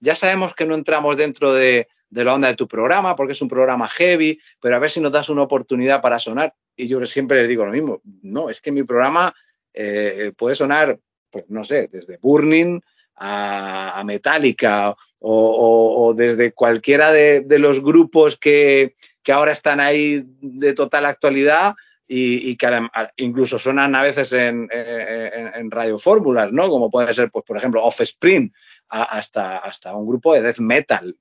ya 0.00 0.14
sabemos 0.14 0.54
que 0.54 0.64
no 0.64 0.74
entramos 0.74 1.18
dentro 1.18 1.52
de, 1.52 1.86
la 2.10 2.34
onda 2.34 2.48
de 2.48 2.56
tu 2.56 2.66
programa 2.66 3.14
porque 3.14 3.34
es 3.34 3.42
un 3.42 3.48
programa 3.48 3.88
heavy, 3.88 4.40
pero 4.58 4.74
a 4.74 4.78
ver 4.78 4.90
si 4.90 5.00
nos 5.00 5.12
das 5.12 5.28
una 5.28 5.42
oportunidad 5.42 6.00
para 6.00 6.18
sonar. 6.18 6.54
Y 6.74 6.88
yo 6.88 7.04
siempre 7.04 7.40
les 7.40 7.48
digo 7.48 7.66
lo 7.66 7.72
mismo, 7.72 8.00
no, 8.22 8.48
es 8.48 8.62
que 8.62 8.72
mi 8.72 8.84
programa 8.84 9.34
eh, 9.74 10.32
puede 10.36 10.56
sonar, 10.56 10.98
pues 11.30 11.44
no 11.48 11.62
sé, 11.62 11.88
desde 11.92 12.16
Burning 12.16 12.80
a, 13.16 14.02
Metallica 14.06 14.96
o, 15.18 16.14
desde 16.16 16.52
cualquiera 16.52 17.12
de, 17.12 17.40
de 17.40 17.58
los 17.58 17.82
grupos 17.82 18.38
que, 18.38 18.94
que, 19.22 19.32
ahora 19.32 19.52
están 19.52 19.80
ahí 19.80 20.22
de 20.40 20.72
total 20.72 21.04
actualidad 21.04 21.74
y, 22.08 22.56
que 22.56 22.88
incluso 23.16 23.58
suenan 23.58 23.94
a 23.94 24.02
veces 24.02 24.32
en, 24.32 24.68
en, 24.70 25.54
en 25.54 25.70
radio 25.70 25.98
fórmulas, 25.98 26.52
¿no? 26.52 26.68
Como 26.68 26.90
puede 26.90 27.12
ser, 27.12 27.30
pues, 27.30 27.44
por 27.44 27.56
ejemplo, 27.56 27.82
Offspring 27.84 28.52
hasta, 28.88 29.58
hasta 29.58 29.94
un 29.94 30.06
grupo 30.06 30.34
de 30.34 30.42
death 30.42 30.58
metal. 30.58 31.16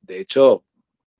De, 0.00 0.20
hecho, 0.20 0.64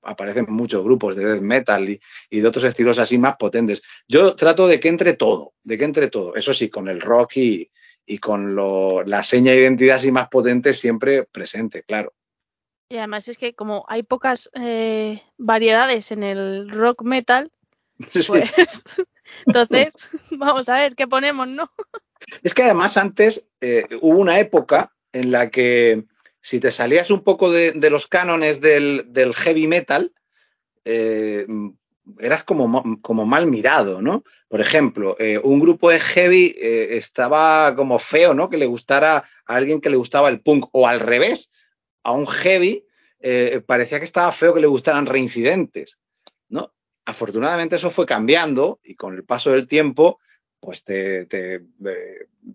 aparecen 0.01 0.45
muchos 0.49 0.83
grupos 0.83 1.15
de 1.15 1.25
death 1.25 1.41
metal 1.41 1.89
y, 1.89 1.99
y, 2.29 2.39
de 2.39 2.47
otros 2.47 2.63
estilos 2.63 2.99
así 2.99 3.17
más 3.17 3.35
potentes. 3.37 3.81
Yo 4.07 4.35
trato 4.35 4.67
de 4.67 4.79
que 4.79 4.87
entre 4.87 5.13
todo, 5.13 5.53
de 5.63 5.77
que 5.77 5.85
entre 5.85 6.09
todo. 6.09 6.35
Eso 6.35 6.53
sí, 6.53 6.69
con 6.69 6.87
el 6.87 7.01
rock 7.01 7.37
y, 7.37 7.71
y 8.05 8.17
con 8.19 8.55
lo, 8.55 9.03
la 9.03 9.23
seña 9.23 9.51
de 9.51 9.59
identidad 9.59 9.97
así 9.97 10.11
más 10.11 10.29
potente 10.29 10.73
siempre 10.73 11.23
presente, 11.23 11.83
claro. 11.83 12.13
Y 12.87 12.97
además 12.97 13.27
es 13.27 13.37
que 13.37 13.55
como 13.55 13.83
hay 13.87 14.03
pocas 14.03 14.49
eh, 14.53 15.23
variedades 15.37 16.11
en 16.11 16.21
el 16.21 16.69
rock 16.69 17.01
metal, 17.01 17.51
pues 17.97 18.25
sí. 18.25 18.33
entonces 19.45 19.95
vamos 20.31 20.69
a 20.69 20.79
ver 20.79 20.95
qué 20.95 21.07
ponemos, 21.07 21.47
¿no? 21.47 21.71
Es 22.43 22.53
que 22.53 22.63
además 22.63 22.97
antes 22.97 23.45
eh, 23.61 23.85
hubo 24.01 24.19
una 24.19 24.39
época 24.39 24.93
en 25.11 25.31
la 25.31 25.49
que 25.49 26.05
si 26.41 26.59
te 26.59 26.71
salías 26.71 27.09
un 27.11 27.23
poco 27.23 27.51
de, 27.51 27.71
de 27.71 27.89
los 27.89 28.07
cánones 28.07 28.61
del, 28.61 29.05
del, 29.07 29.33
heavy 29.33 29.67
metal, 29.67 30.13
eh, 30.83 31.47
eras 32.19 32.43
como, 32.43 33.01
como, 33.01 33.25
mal 33.25 33.47
mirado, 33.47 34.01
¿no? 34.01 34.23
Por 34.47 34.61
ejemplo, 34.61 35.15
eh, 35.17 35.39
un 35.41 35.59
grupo 35.59 35.89
de 35.89 35.99
heavy 35.99 36.55
estaba 36.59 37.75
como 37.75 37.97
feo, 37.97 38.35
¿no? 38.35 38.49
Que 38.49 38.57
le 38.57 38.67
gustara 38.67 39.17
a 39.47 39.55
alguien 39.55 39.81
que 39.81 39.89
le 39.89 39.97
gustaba 39.97 40.29
el 40.29 40.41
punk, 40.41 40.67
o 40.71 40.87
al 40.87 40.99
revés, 40.99 41.51
a 42.03 42.11
un 42.11 42.27
heavy 42.27 42.85
parecía 43.65 43.97
que 43.97 44.05
estaba 44.05 44.31
feo 44.31 44.53
que 44.53 44.59
le 44.59 44.67
gustaran 44.67 45.07
reincidentes. 45.07 45.97
Afortunadamente 47.05 47.75
eso 47.75 47.89
fue 47.89 48.05
cambiando 48.05 48.79
y 48.83 48.95
con 48.95 49.15
el 49.15 49.23
paso 49.23 49.51
del 49.51 49.67
tiempo 49.67 50.19
pues 50.59 50.83
te, 50.83 51.27
eh, 51.29 51.59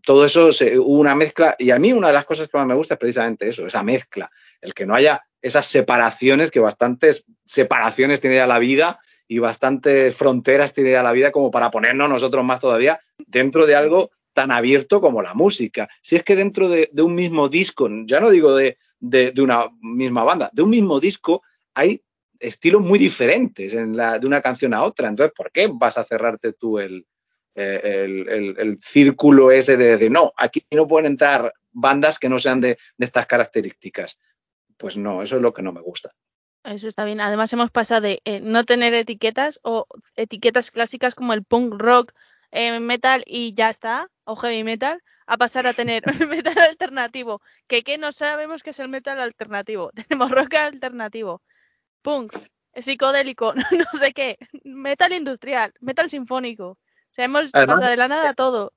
todo 0.03 0.25
eso 0.25 0.53
se, 0.53 0.79
hubo 0.79 0.99
una 0.99 1.15
mezcla 1.15 1.55
y 1.59 1.71
a 1.71 1.79
mí 1.79 1.93
una 1.93 2.09
de 2.09 2.15
las 2.15 2.25
cosas 2.25 2.49
que 2.49 2.59
más 2.59 2.67
me 2.67 2.75
gusta 2.75 2.95
es 2.95 3.01
precisamente 3.01 3.49
eso, 3.49 3.67
esa 3.67 3.85
mezcla, 3.85 4.31
el 4.61 4.75
que 4.75 4.85
no 4.85 4.95
haya 4.95 5.23
esas 5.41 5.67
separaciones, 5.67 6.51
que 6.51 6.61
bastantes 6.61 7.25
separaciones 7.45 8.21
tiene 8.21 8.37
ya 8.37 8.47
la 8.47 8.59
vida 8.59 9.01
y 9.29 9.39
bastantes 9.39 10.17
fronteras 10.17 10.75
tiene 10.75 10.91
ya 10.91 11.05
la 11.05 11.13
vida 11.13 11.31
como 11.31 11.53
para 11.53 11.71
ponernos 11.71 12.09
nosotros 12.09 12.45
más 12.45 12.61
todavía 12.61 13.01
dentro 13.19 13.65
de 13.65 13.77
algo 13.77 14.11
tan 14.33 14.51
abierto 14.51 15.01
como 15.01 15.23
la 15.23 15.35
música. 15.35 15.89
Si 16.03 16.17
es 16.17 16.25
que 16.25 16.37
dentro 16.37 16.69
de, 16.69 16.91
un 16.99 17.15
mismo 17.15 17.49
disco, 17.49 17.89
ya 18.07 18.21
no 18.21 18.31
digo 18.31 18.55
de, 18.55 18.79
de, 18.99 19.33
una 19.39 19.69
misma 19.81 20.25
banda, 20.25 20.51
de 20.53 20.63
un 20.63 20.71
mismo 20.71 20.99
disco 20.99 21.43
hay 21.75 22.03
estilos 22.41 22.83
muy 22.83 22.99
diferentes 22.99 23.75
en 23.75 23.97
la, 23.97 24.19
de 24.19 24.27
una 24.27 24.41
canción 24.41 24.75
a 24.75 24.83
otra. 24.83 25.09
Entonces, 25.09 25.33
¿por 25.37 25.53
qué 25.53 25.69
vas 25.73 25.99
a 25.99 26.05
cerrarte 26.05 26.53
tú 26.55 26.79
el, 26.79 27.07
el, 27.55 28.29
el, 28.29 28.55
el, 28.59 28.79
círculo 28.83 29.51
ese 29.51 29.77
de 29.77 29.85
decir, 29.85 30.11
no, 30.11 30.33
aquí 30.37 30.65
no 30.71 30.89
pueden 30.89 31.07
entrar 31.13 31.53
bandas 31.73 32.19
que 32.19 32.29
no 32.29 32.39
sean 32.39 32.61
de, 32.61 32.79
de, 32.97 33.05
estas 33.05 33.27
características. 33.27 34.19
Pues 34.77 34.97
no, 34.97 35.23
eso 35.23 35.37
es 35.37 35.43
lo 35.43 35.53
que 35.53 35.63
no 35.63 35.73
me 35.73 35.81
gusta. 35.81 36.13
Eso 36.65 36.89
está 36.89 37.05
bien. 37.05 37.21
Además 37.21 37.53
hemos 37.53 37.71
pasado 37.71 38.03
de 38.03 38.21
eh, 38.25 38.41
no 38.41 38.65
tener 38.65 38.93
etiquetas 38.95 39.61
o 39.63 39.87
etiquetas 40.15 40.71
clásicas 40.71 41.15
como 41.15 41.33
el 41.33 41.45
punk 41.45 41.75
rock, 41.79 42.13
eh, 42.51 42.81
metal 42.81 43.23
y 43.27 43.55
ya 43.55 43.71
está, 43.71 44.11
o 44.25 44.37
heavy 44.37 44.65
metal, 44.65 45.03
a 45.27 45.37
pasar 45.39 45.67
a 45.67 45.73
tener 45.73 46.03
metal 46.29 46.59
alternativo. 46.59 47.41
Que 47.67 47.83
que 47.83 47.99
no 47.99 48.13
sabemos 48.13 48.63
qué 48.63 48.71
es 48.71 48.79
el 48.79 48.89
metal 48.89 49.21
alternativo. 49.21 49.91
Tenemos 50.09 50.31
rock 50.31 50.55
alternativo, 50.55 51.43
punk, 52.03 52.37
psicodélico, 52.75 53.55
no 53.71 54.01
sé 54.01 54.13
qué, 54.13 54.39
metal 54.65 55.13
industrial, 55.13 55.73
metal 55.81 56.11
sinfónico. 56.11 56.69
O 56.71 57.13
sea, 57.13 57.25
hemos 57.25 57.51
Además, 57.53 57.77
pasado 57.77 57.91
de 57.91 57.97
la 57.97 58.09
nada 58.09 58.31
a 58.31 58.35
todo. 58.35 58.73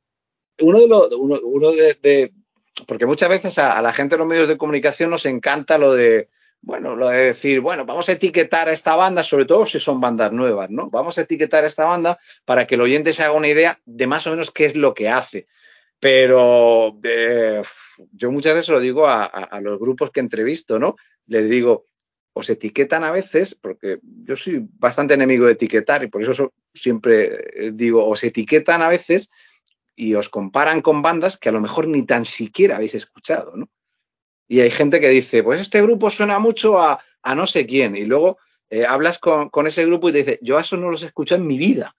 Uno 0.59 0.79
de 0.79 0.87
los, 0.87 1.11
uno, 1.13 1.39
uno 1.43 1.71
de, 1.71 1.97
de, 2.01 2.33
porque 2.87 3.05
muchas 3.05 3.29
veces 3.29 3.57
a, 3.57 3.77
a, 3.77 3.81
la 3.81 3.93
gente 3.93 4.15
de 4.15 4.19
los 4.19 4.27
medios 4.27 4.47
de 4.47 4.57
comunicación 4.57 5.09
nos 5.09 5.25
encanta 5.25 5.77
lo 5.77 5.93
de, 5.93 6.29
bueno, 6.61 6.95
lo 6.95 7.09
de 7.09 7.25
decir, 7.25 7.59
bueno, 7.59 7.85
vamos 7.85 8.09
a 8.09 8.13
etiquetar 8.13 8.69
a 8.69 8.73
esta 8.73 8.95
banda, 8.95 9.23
sobre 9.23 9.45
todo 9.45 9.65
si 9.65 9.79
son 9.79 9.99
bandas 9.99 10.31
nuevas, 10.31 10.69
¿no? 10.69 10.89
Vamos 10.89 11.17
a 11.17 11.21
etiquetar 11.21 11.63
a 11.63 11.67
esta 11.67 11.85
banda 11.85 12.19
para 12.45 12.65
que 12.65 12.75
el 12.75 12.81
oyente 12.81 13.13
se 13.13 13.23
haga 13.23 13.33
una 13.33 13.49
idea 13.49 13.79
de 13.85 14.07
más 14.07 14.25
o 14.27 14.31
menos 14.31 14.51
qué 14.51 14.65
es 14.65 14.75
lo 14.75 14.93
que 14.93 15.09
hace. 15.09 15.47
Pero 15.99 16.99
eh, 17.03 17.61
yo 18.11 18.31
muchas 18.31 18.55
veces 18.55 18.69
lo 18.69 18.79
digo 18.79 19.07
a, 19.07 19.23
a, 19.23 19.43
a 19.43 19.61
los 19.61 19.79
grupos 19.79 20.11
que 20.11 20.19
entrevisto, 20.19 20.79
¿no? 20.79 20.95
Les 21.27 21.49
digo, 21.49 21.85
os 22.33 22.49
etiquetan 22.49 23.03
a 23.03 23.11
veces, 23.11 23.55
porque 23.55 23.99
yo 24.03 24.35
soy 24.35 24.65
bastante 24.79 25.13
enemigo 25.13 25.45
de 25.45 25.53
etiquetar 25.53 26.03
y 26.03 26.07
por 26.07 26.21
eso 26.21 26.33
so- 26.33 26.53
siempre 26.73 27.67
eh, 27.67 27.71
digo, 27.73 28.05
os 28.07 28.23
etiquetan 28.23 28.81
a 28.81 28.89
veces 28.89 29.29
y 29.95 30.15
os 30.15 30.29
comparan 30.29 30.81
con 30.81 31.01
bandas 31.01 31.37
que 31.37 31.49
a 31.49 31.51
lo 31.51 31.61
mejor 31.61 31.87
ni 31.87 32.03
tan 32.05 32.25
siquiera 32.25 32.77
habéis 32.77 32.95
escuchado, 32.95 33.55
¿no? 33.55 33.69
Y 34.47 34.59
hay 34.61 34.71
gente 34.71 34.99
que 34.99 35.09
dice, 35.09 35.43
pues 35.43 35.61
este 35.61 35.81
grupo 35.81 36.09
suena 36.09 36.39
mucho 36.39 36.79
a, 36.79 36.99
a 37.21 37.35
no 37.35 37.45
sé 37.47 37.65
quién, 37.65 37.95
y 37.95 38.05
luego 38.05 38.37
eh, 38.69 38.85
hablas 38.85 39.19
con, 39.19 39.49
con 39.49 39.67
ese 39.67 39.85
grupo 39.85 40.09
y 40.09 40.11
te 40.13 40.17
dice, 40.19 40.39
yo 40.41 40.57
a 40.57 40.61
eso 40.61 40.75
no 40.77 40.89
los 40.91 41.03
he 41.03 41.07
escuchado 41.07 41.39
en 41.41 41.47
mi 41.47 41.57
vida. 41.57 41.95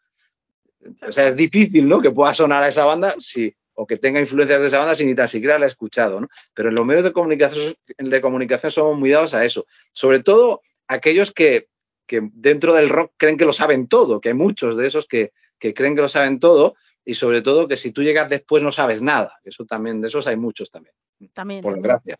O 1.08 1.12
sea, 1.12 1.28
es 1.28 1.36
difícil, 1.36 1.88
¿no? 1.88 2.00
Que 2.02 2.10
pueda 2.10 2.34
sonar 2.34 2.62
a 2.62 2.68
esa 2.68 2.84
banda, 2.84 3.14
sí, 3.18 3.54
o 3.74 3.86
que 3.86 3.96
tenga 3.96 4.20
influencias 4.20 4.60
de 4.60 4.68
esa 4.68 4.78
banda 4.78 4.94
si 4.94 5.04
ni 5.04 5.14
tan 5.14 5.28
siquiera 5.28 5.58
la 5.58 5.66
he 5.66 5.68
escuchado, 5.68 6.20
¿no? 6.20 6.28
Pero 6.54 6.68
en 6.68 6.74
los 6.74 6.86
medios 6.86 7.04
de 7.04 7.12
comunicación, 7.12 7.74
de 7.98 8.20
comunicación 8.20 8.72
somos 8.72 8.98
muy 8.98 9.10
dados 9.10 9.34
a 9.34 9.44
eso. 9.44 9.66
Sobre 9.92 10.22
todo 10.22 10.62
aquellos 10.88 11.32
que, 11.32 11.68
que 12.06 12.28
dentro 12.32 12.74
del 12.74 12.88
rock 12.88 13.12
creen 13.16 13.36
que 13.36 13.44
lo 13.44 13.52
saben 13.52 13.88
todo, 13.88 14.20
que 14.20 14.28
hay 14.30 14.34
muchos 14.34 14.76
de 14.76 14.86
esos 14.86 15.06
que, 15.06 15.32
que 15.58 15.74
creen 15.74 15.94
que 15.96 16.02
lo 16.02 16.08
saben 16.08 16.38
todo, 16.40 16.76
y 17.04 17.14
sobre 17.14 17.42
todo 17.42 17.68
que 17.68 17.76
si 17.76 17.90
tú 17.92 18.02
llegas 18.02 18.30
después 18.30 18.62
no 18.62 18.72
sabes 18.72 19.02
nada. 19.02 19.38
Eso 19.44 19.64
también, 19.64 20.00
de 20.00 20.08
esos 20.08 20.26
hay 20.26 20.36
muchos 20.36 20.70
también, 20.70 20.94
También. 21.32 21.60
por 21.60 21.74
desgracia. 21.74 22.16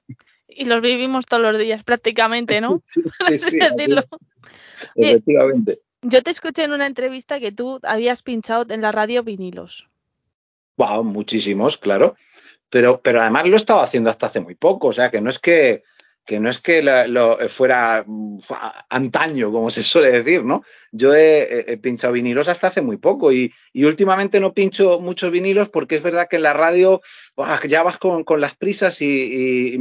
Y 0.46 0.66
los 0.66 0.82
vivimos 0.82 1.24
todos 1.26 1.42
los 1.42 1.58
días 1.58 1.82
prácticamente, 1.84 2.60
¿no? 2.60 2.80
Sí, 3.28 3.38
sí, 3.38 3.58
Decirlo. 3.76 4.02
efectivamente. 4.94 5.80
Yo 6.02 6.22
te 6.22 6.30
escuché 6.30 6.64
en 6.64 6.72
una 6.72 6.86
entrevista 6.86 7.40
que 7.40 7.50
tú 7.50 7.80
habías 7.82 8.22
pinchado 8.22 8.66
en 8.74 8.82
la 8.82 8.92
radio 8.92 9.22
vinilos. 9.22 9.88
Wow, 10.76 11.04
muchísimos, 11.04 11.78
claro. 11.78 12.16
Pero, 12.70 13.00
pero 13.02 13.20
además 13.20 13.46
lo 13.46 13.54
he 13.56 13.58
estado 13.58 13.80
haciendo 13.80 14.10
hasta 14.10 14.26
hace 14.26 14.40
muy 14.40 14.54
poco. 14.56 14.88
O 14.88 14.92
sea, 14.92 15.10
que 15.10 15.20
no 15.20 15.30
es 15.30 15.38
que, 15.38 15.84
que 16.24 16.40
no 16.40 16.50
es 16.50 16.58
que 16.60 16.82
lo, 16.82 17.38
fuera 17.48 18.04
mm, 18.06 18.40
antaño, 18.90 19.52
como 19.52 19.70
se 19.70 19.82
suele 19.84 20.10
decir, 20.12 20.44
¿no? 20.44 20.64
Yo 20.92 21.14
he, 21.14 21.78
pinchado 21.82 22.12
vinilos 22.14 22.48
hasta 22.48 22.68
hace 22.68 22.82
muy 22.82 22.96
poco 22.96 23.32
y, 23.32 23.52
y 23.72 23.84
últimamente 23.84 24.40
no 24.40 24.54
pincho 24.54 25.00
muchos 25.00 25.30
vinilos 25.30 25.68
porque 25.68 25.96
es 25.96 26.02
verdad 26.02 26.28
que 26.28 26.36
en 26.36 26.42
la 26.42 26.52
radio 26.52 27.00
ya 27.68 27.82
vas 27.82 27.98
con, 27.98 28.24
con 28.24 28.40
las 28.40 28.56
prisas 28.56 29.00
y, 29.02 29.76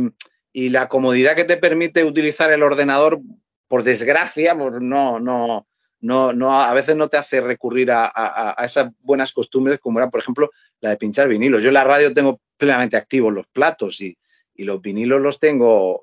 y- 0.53 0.69
la 0.69 0.87
comodidad 0.87 1.35
que 1.35 1.45
te 1.45 1.57
permite 1.57 2.03
utilizar 2.03 2.51
el 2.51 2.61
ordenador, 2.63 3.19
por 3.67 3.83
desgracia, 3.83 4.53
no, 4.53 5.19
no, 5.19 5.67
no, 6.03 6.33
no, 6.33 6.51
a 6.53 6.73
veces 6.73 6.95
no 6.97 7.07
te 7.07 7.15
hace 7.17 7.39
recurrir 7.39 7.89
a, 7.91 8.11
a- 8.13 8.63
esas 8.65 8.91
buenas 8.99 9.31
costumbres 9.31 9.79
como 9.79 9.99
era, 9.99 10.09
por 10.09 10.19
ejemplo, 10.19 10.51
la 10.81 10.89
de 10.89 10.97
pinchar 10.97 11.29
vinilos. 11.29 11.63
Yo 11.63 11.69
en 11.69 11.75
la 11.75 11.85
radio 11.85 12.13
tengo 12.13 12.41
plenamente 12.57 12.97
activos 12.97 13.33
los 13.33 13.47
platos 13.47 14.01
y, 14.01 14.17
y 14.53 14.65
los 14.65 14.81
vinilos 14.81 15.21
los 15.21 15.39
tengo, 15.39 16.01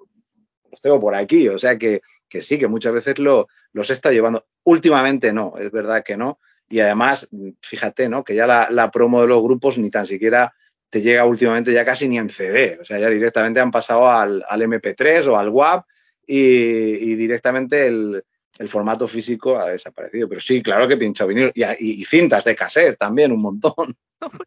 los 0.71 0.81
tengo 0.81 0.99
por 0.99 1.15
aquí. 1.15 1.49
O 1.49 1.59
sea 1.59 1.77
que, 1.79 2.01
que 2.31 2.41
sí, 2.41 2.59
que 2.59 2.67
muchas 2.67 2.95
veces 2.95 3.19
lo, 3.19 3.47
los 3.75 3.91
he 3.91 3.93
estado 3.93 4.15
llevando. 4.15 4.47
Últimamente 4.65 5.35
no, 5.35 5.53
es 5.59 5.71
verdad 5.71 6.03
que 6.03 6.17
no. 6.17 6.39
Y 6.71 6.81
además, 6.81 7.29
fíjate, 7.61 8.09
¿no? 8.09 8.25
Que 8.25 8.35
ya 8.35 8.47
la, 8.47 8.69
la 8.71 8.91
promo 8.91 9.21
de 9.21 9.29
los 9.29 9.43
grupos 9.43 9.77
ni 9.77 9.91
tan 9.91 10.07
siquiera 10.07 10.55
te 10.89 11.03
llega 11.03 11.27
últimamente 11.27 11.73
ya 11.75 11.85
casi 11.85 12.09
ni 12.09 12.17
en 12.17 12.31
CD. 12.31 12.79
O 12.81 12.85
sea, 12.87 12.99
ya 12.99 13.11
directamente 13.11 13.61
han 13.61 13.71
pasado 13.71 14.09
al, 14.11 14.43
al 14.49 14.63
MP3 14.63 15.27
o 15.29 15.37
al 15.37 15.51
WAP 15.51 15.85
y 16.27 17.15
directamente 17.17 17.87
el, 17.87 18.25
el 18.61 18.69
formato 18.69 19.07
físico 19.09 19.57
ha 19.59 19.71
desaparecido. 19.71 20.29
Pero 20.29 20.41
sí, 20.43 20.63
claro 20.63 20.87
que 20.87 20.95
he 20.95 20.99
pinchado 20.99 21.29
vinilo. 21.29 21.51
Y, 21.55 21.65
y- 21.65 22.01
y 22.03 22.05
cintas 22.05 22.45
de 22.45 22.55
cassette 22.55 22.99
también, 22.99 23.33
un 23.33 23.41
montón. 23.41 23.97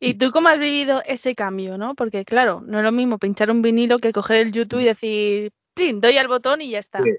¿Y 0.00 0.14
tú 0.14 0.32
cómo 0.32 0.48
has 0.48 0.58
vivido 0.58 1.00
ese 1.06 1.36
cambio, 1.36 1.78
no? 1.78 1.94
Porque 1.94 2.24
claro, 2.24 2.60
no 2.66 2.78
es 2.78 2.84
lo 2.84 2.90
mismo 2.90 3.18
pinchar 3.18 3.52
un 3.52 3.62
vinilo 3.62 4.00
que 4.00 4.10
coger 4.12 4.38
el 4.38 4.52
YouTube 4.52 4.80
y 4.80 4.86
decir, 4.86 5.52
"Plin, 5.74 6.00
doy 6.00 6.18
al 6.18 6.26
botón 6.26 6.60
y 6.60 6.70
ya 6.70 6.80
está. 6.80 7.04
Sí. 7.04 7.10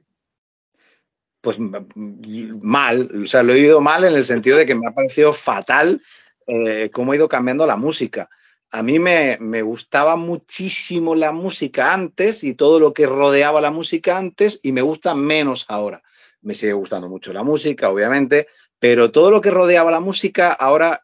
Pues 1.40 1.58
mal, 1.60 3.24
o 3.24 3.28
sea, 3.28 3.42
lo 3.44 3.54
he 3.54 3.56
oído 3.62 3.80
mal 3.82 4.04
en 4.04 4.14
el 4.14 4.26
sentido 4.26 4.58
de 4.58 4.66
que 4.66 4.76
me 4.76 4.88
ha 4.88 4.92
parecido 4.92 5.32
fatal 5.34 6.02
eh, 6.48 6.90
cómo 6.94 7.12
ha 7.12 7.16
ido 7.16 7.30
cambiando 7.30 7.66
la 7.66 7.78
música. 7.78 8.30
A 8.72 8.82
mí 8.84 9.00
me, 9.00 9.38
me 9.40 9.62
gustaba 9.62 10.16
muchísimo 10.18 11.16
la 11.16 11.32
música 11.32 11.94
antes 11.94 12.44
y 12.44 12.54
todo 12.54 12.80
lo 12.80 12.94
que 12.94 13.06
rodeaba 13.06 13.62
la 13.62 13.72
música 13.72 14.18
antes 14.18 14.60
y 14.64 14.72
me 14.74 14.82
gusta 14.82 15.16
menos 15.16 15.66
ahora. 15.70 16.02
Me 16.44 16.54
sigue 16.54 16.74
gustando 16.74 17.10
mucho 17.10 17.34
la 17.34 17.44
música, 17.44 17.90
obviamente, 17.90 18.48
pero 18.80 19.12
todo 19.12 19.32
lo 19.32 19.42
que 19.42 19.50
rodeaba 19.52 19.90
la 19.92 20.00
música 20.00 20.52
ahora, 20.54 21.04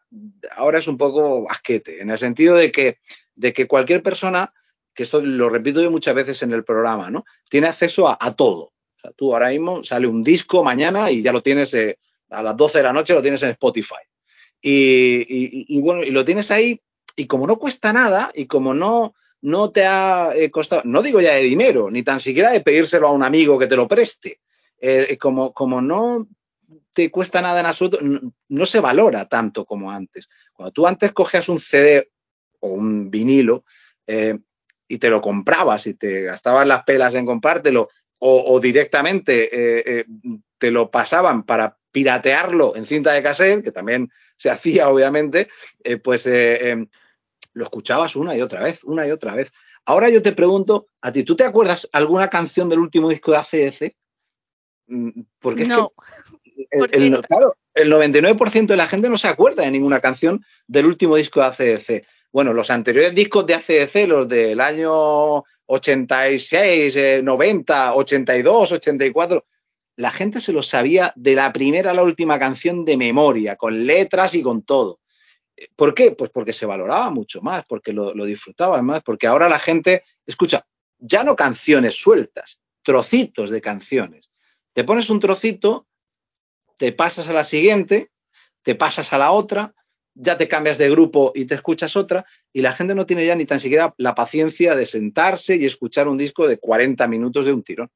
ahora 0.56 0.78
es 0.78 0.86
un 0.86 0.98
poco 0.98 1.50
asquete, 1.50 2.00
en 2.02 2.10
el 2.10 2.18
sentido 2.18 2.54
de 2.56 2.70
que, 2.70 2.98
de 3.34 3.52
que 3.52 3.66
cualquier 3.66 4.02
persona, 4.02 4.52
que 4.94 5.02
esto 5.04 5.22
lo 5.22 5.48
repito 5.48 5.80
yo 5.82 5.90
muchas 5.90 6.14
veces 6.14 6.42
en 6.42 6.52
el 6.52 6.62
programa, 6.64 7.10
¿no? 7.10 7.24
Tiene 7.48 7.68
acceso 7.68 8.06
a, 8.08 8.18
todo. 8.36 8.64
O 8.64 9.00
sea, 9.00 9.12
tú 9.12 9.32
ahora 9.32 9.48
mismo 9.48 9.82
sale 9.82 10.06
un 10.06 10.22
disco 10.22 10.62
mañana 10.62 11.10
y 11.10 11.22
ya 11.22 11.32
lo 11.32 11.42
tienes 11.42 11.72
eh, 11.74 11.98
a 12.28 12.42
las 12.42 12.56
12 12.56 12.78
de 12.78 12.84
la 12.84 12.92
noche, 12.92 13.14
lo 13.14 13.22
tienes 13.22 13.42
en 13.42 13.50
Spotify. 13.50 13.94
Y, 14.60 15.20
y- 15.28 15.66
y 15.68 15.80
bueno, 15.80 16.02
y 16.02 16.10
lo 16.10 16.24
tienes 16.24 16.50
ahí, 16.50 16.80
y 17.16 17.26
como 17.26 17.46
no 17.46 17.56
cuesta 17.58 17.92
nada, 17.92 18.30
y 18.34 18.46
como 18.46 18.74
no, 18.74 19.14
no 19.40 19.70
te 19.70 19.86
ha 19.86 20.32
eh, 20.34 20.50
costado, 20.50 20.82
no 20.84 21.02
digo 21.02 21.20
ya 21.20 21.32
de 21.34 21.42
dinero, 21.42 21.90
ni 21.90 22.02
tan 22.02 22.20
siquiera 22.20 22.52
de 22.52 22.60
pedírselo 22.60 23.08
a 23.08 23.12
un 23.12 23.22
amigo 23.22 23.58
que 23.58 23.66
te 23.66 23.76
lo 23.76 23.88
preste, 23.88 24.40
eh, 24.80 25.16
como, 25.18 25.52
como 25.52 25.80
no 25.80 26.26
te 26.92 27.10
cuesta 27.10 27.42
nada 27.42 27.60
en 27.60 27.66
absoluto, 27.66 27.98
no, 28.00 28.32
no 28.48 28.66
se 28.66 28.80
valora 28.80 29.28
tanto 29.28 29.64
como 29.64 29.90
antes. 29.90 30.28
Cuando 30.52 30.72
tú 30.72 30.86
antes 30.86 31.12
cogías 31.12 31.48
un 31.48 31.58
CD 31.58 32.10
o 32.60 32.68
un 32.68 33.10
vinilo 33.10 33.64
eh, 34.06 34.38
y 34.88 34.98
te 34.98 35.08
lo 35.08 35.20
comprabas 35.20 35.86
y 35.86 35.94
te 35.94 36.22
gastabas 36.22 36.66
las 36.66 36.84
pelas 36.84 37.14
en 37.14 37.26
comprártelo, 37.26 37.88
o, 38.22 38.60
directamente 38.60 39.44
eh, 39.44 39.82
eh, 39.86 40.04
te 40.58 40.70
lo 40.70 40.90
pasaban 40.90 41.44
para 41.44 41.78
piratearlo 41.90 42.76
en 42.76 42.86
cinta 42.86 43.12
de 43.12 43.22
cassette, 43.22 43.64
que 43.64 43.72
también 43.72 44.10
se 44.36 44.50
hacía 44.50 44.88
obviamente, 44.90 45.48
eh, 45.82 45.96
pues 45.96 46.26
eh, 46.26 46.70
eh, 46.72 46.86
lo 47.52 47.64
escuchabas 47.64 48.16
una 48.16 48.36
y 48.36 48.42
otra 48.42 48.62
vez, 48.62 48.84
una 48.84 49.06
y 49.06 49.10
otra 49.10 49.34
vez. 49.34 49.50
Ahora 49.84 50.08
yo 50.08 50.22
te 50.22 50.32
pregunto, 50.32 50.86
a 51.00 51.10
ti, 51.10 51.24
¿tú 51.24 51.34
te 51.34 51.44
acuerdas 51.44 51.88
alguna 51.92 52.28
canción 52.28 52.68
del 52.68 52.78
último 52.78 53.08
disco 53.08 53.32
de 53.32 53.38
ACDC? 53.38 53.96
Mm, 54.90 55.20
Porque 55.38 55.62
es 55.62 55.68
no, 55.68 55.92
que 56.42 56.66
el, 56.70 56.78
¿por 56.80 56.94
el- 56.94 57.20
claro, 57.28 57.56
el 57.74 57.92
99% 57.92 58.66
de 58.66 58.76
la 58.76 58.88
gente 58.88 59.08
no 59.08 59.16
se 59.16 59.28
acuerda 59.28 59.62
de 59.62 59.70
ninguna 59.70 60.00
canción 60.00 60.44
del 60.66 60.86
último 60.86 61.16
disco 61.16 61.40
de 61.40 61.46
ACDC. 61.46 62.06
Bueno, 62.32 62.52
los 62.52 62.70
anteriores 62.70 63.14
discos 63.14 63.46
de 63.46 63.54
ACDC, 63.54 64.06
los 64.08 64.28
del 64.28 64.60
año 64.60 65.44
86, 65.66 66.96
eh, 66.96 67.20
90, 67.22 67.94
82, 67.94 68.72
84, 68.72 69.46
la 69.96 70.10
gente 70.10 70.40
se 70.40 70.52
los 70.52 70.66
sabía 70.68 71.12
de 71.16 71.34
la 71.34 71.52
primera 71.52 71.90
a 71.92 71.94
la 71.94 72.02
última 72.02 72.38
canción 72.38 72.84
de 72.84 72.96
memoria, 72.96 73.56
con 73.56 73.86
letras 73.86 74.34
y 74.34 74.42
con 74.42 74.62
todo. 74.62 75.00
¿Por 75.76 75.94
qué? 75.94 76.12
Pues 76.12 76.30
porque 76.30 76.52
se 76.52 76.66
valoraba 76.66 77.10
mucho 77.10 77.42
más, 77.42 77.64
porque 77.66 77.92
lo, 77.92 78.14
lo 78.14 78.24
disfrutaban 78.24 78.84
más, 78.84 79.02
porque 79.02 79.26
ahora 79.26 79.48
la 79.48 79.58
gente 79.58 80.04
escucha 80.26 80.66
ya 80.98 81.22
no 81.22 81.36
canciones 81.36 81.94
sueltas, 81.94 82.58
trocitos 82.82 83.50
de 83.50 83.60
canciones. 83.60 84.29
Te 84.80 84.84
pones 84.84 85.10
un 85.10 85.20
trocito, 85.20 85.86
te 86.78 86.90
pasas 86.92 87.28
a 87.28 87.34
la 87.34 87.44
siguiente, 87.44 88.10
te 88.62 88.74
pasas 88.74 89.12
a 89.12 89.18
la 89.18 89.30
otra, 89.30 89.74
ya 90.14 90.38
te 90.38 90.48
cambias 90.48 90.78
de 90.78 90.88
grupo 90.88 91.32
y 91.34 91.44
te 91.44 91.54
escuchas 91.54 91.96
otra, 91.96 92.24
y 92.50 92.62
la 92.62 92.72
gente 92.72 92.94
no 92.94 93.04
tiene 93.04 93.26
ya 93.26 93.34
ni 93.34 93.44
tan 93.44 93.60
siquiera 93.60 93.92
la 93.98 94.14
paciencia 94.14 94.74
de 94.74 94.86
sentarse 94.86 95.56
y 95.56 95.66
escuchar 95.66 96.08
un 96.08 96.16
disco 96.16 96.48
de 96.48 96.56
40 96.56 97.06
minutos 97.08 97.44
de 97.44 97.52
un 97.52 97.62
tirón. 97.62 97.90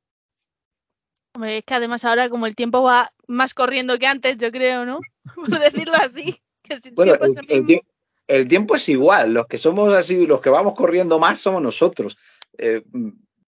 Hombre, 1.35 1.57
es 1.57 1.65
que 1.65 1.73
además 1.73 2.05
ahora 2.05 2.29
como 2.29 2.47
el 2.47 2.55
tiempo 2.55 2.83
va 2.83 3.11
más 3.29 3.55
corriendo 3.55 3.99
que 3.99 4.07
antes, 4.07 4.37
yo 4.37 4.51
creo, 4.53 4.85
¿no? 4.85 4.99
Por 5.35 5.59
decirlo 5.59 5.95
así. 5.95 6.39
Que 6.63 6.77
si 6.83 6.89
el 6.91 6.95
Bueno, 6.97 7.17
tiempo 7.17 7.25
es 7.25 7.37
el, 7.37 7.45
el 7.49 7.51
el 7.57 7.65
mismo. 7.65 7.81
tie- 7.81 7.87
el 8.27 8.47
tiempo 8.49 8.77
es 8.77 8.89
igual, 8.91 9.33
los 9.33 9.47
que 9.47 9.57
somos 9.57 9.95
así, 9.95 10.27
los 10.27 10.43
que 10.43 10.51
vamos 10.51 10.75
corriendo 10.75 11.19
más 11.19 11.41
somos 11.41 11.63
nosotros. 11.63 12.19
Eh, 12.59 12.83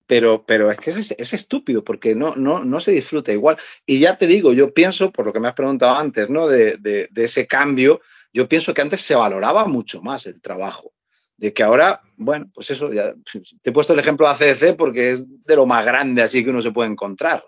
pero, 0.07 0.44
pero 0.46 0.70
es 0.70 0.78
que 0.78 0.90
es, 0.90 1.11
es 1.12 1.32
estúpido 1.32 1.82
porque 1.84 2.14
no, 2.14 2.36
no, 2.36 2.62
no 2.62 2.80
se 2.80 2.92
disfruta 2.92 3.32
igual. 3.32 3.57
Y 3.84 3.98
ya 3.98 4.16
te 4.16 4.26
digo, 4.26 4.52
yo 4.52 4.72
pienso, 4.72 5.11
por 5.11 5.26
lo 5.26 5.32
que 5.32 5.40
me 5.40 5.48
has 5.48 5.54
preguntado 5.54 5.96
antes, 5.96 6.30
¿no? 6.30 6.46
De, 6.46 6.76
de- 6.78 7.09
ese 7.16 7.46
cambio, 7.46 8.00
yo 8.32 8.48
pienso 8.48 8.72
que 8.72 8.82
antes 8.82 9.00
se 9.00 9.14
valoraba 9.14 9.66
mucho 9.66 10.00
más 10.02 10.26
el 10.26 10.40
trabajo. 10.40 10.92
De 11.36 11.52
que 11.52 11.62
ahora, 11.62 12.00
bueno, 12.16 12.50
pues 12.54 12.70
eso, 12.70 12.92
ya 12.92 13.14
te 13.62 13.70
he 13.70 13.72
puesto 13.72 13.92
el 13.92 13.98
ejemplo 13.98 14.26
de 14.26 14.32
ACDC 14.32 14.76
porque 14.76 15.12
es 15.12 15.24
de 15.26 15.57
lo 15.57 15.66
más 15.66 15.84
grande 15.84 16.22
así 16.22 16.42
que 16.44 16.50
uno 16.50 16.62
se 16.62 16.70
puede 16.70 16.90
encontrar. 16.90 17.44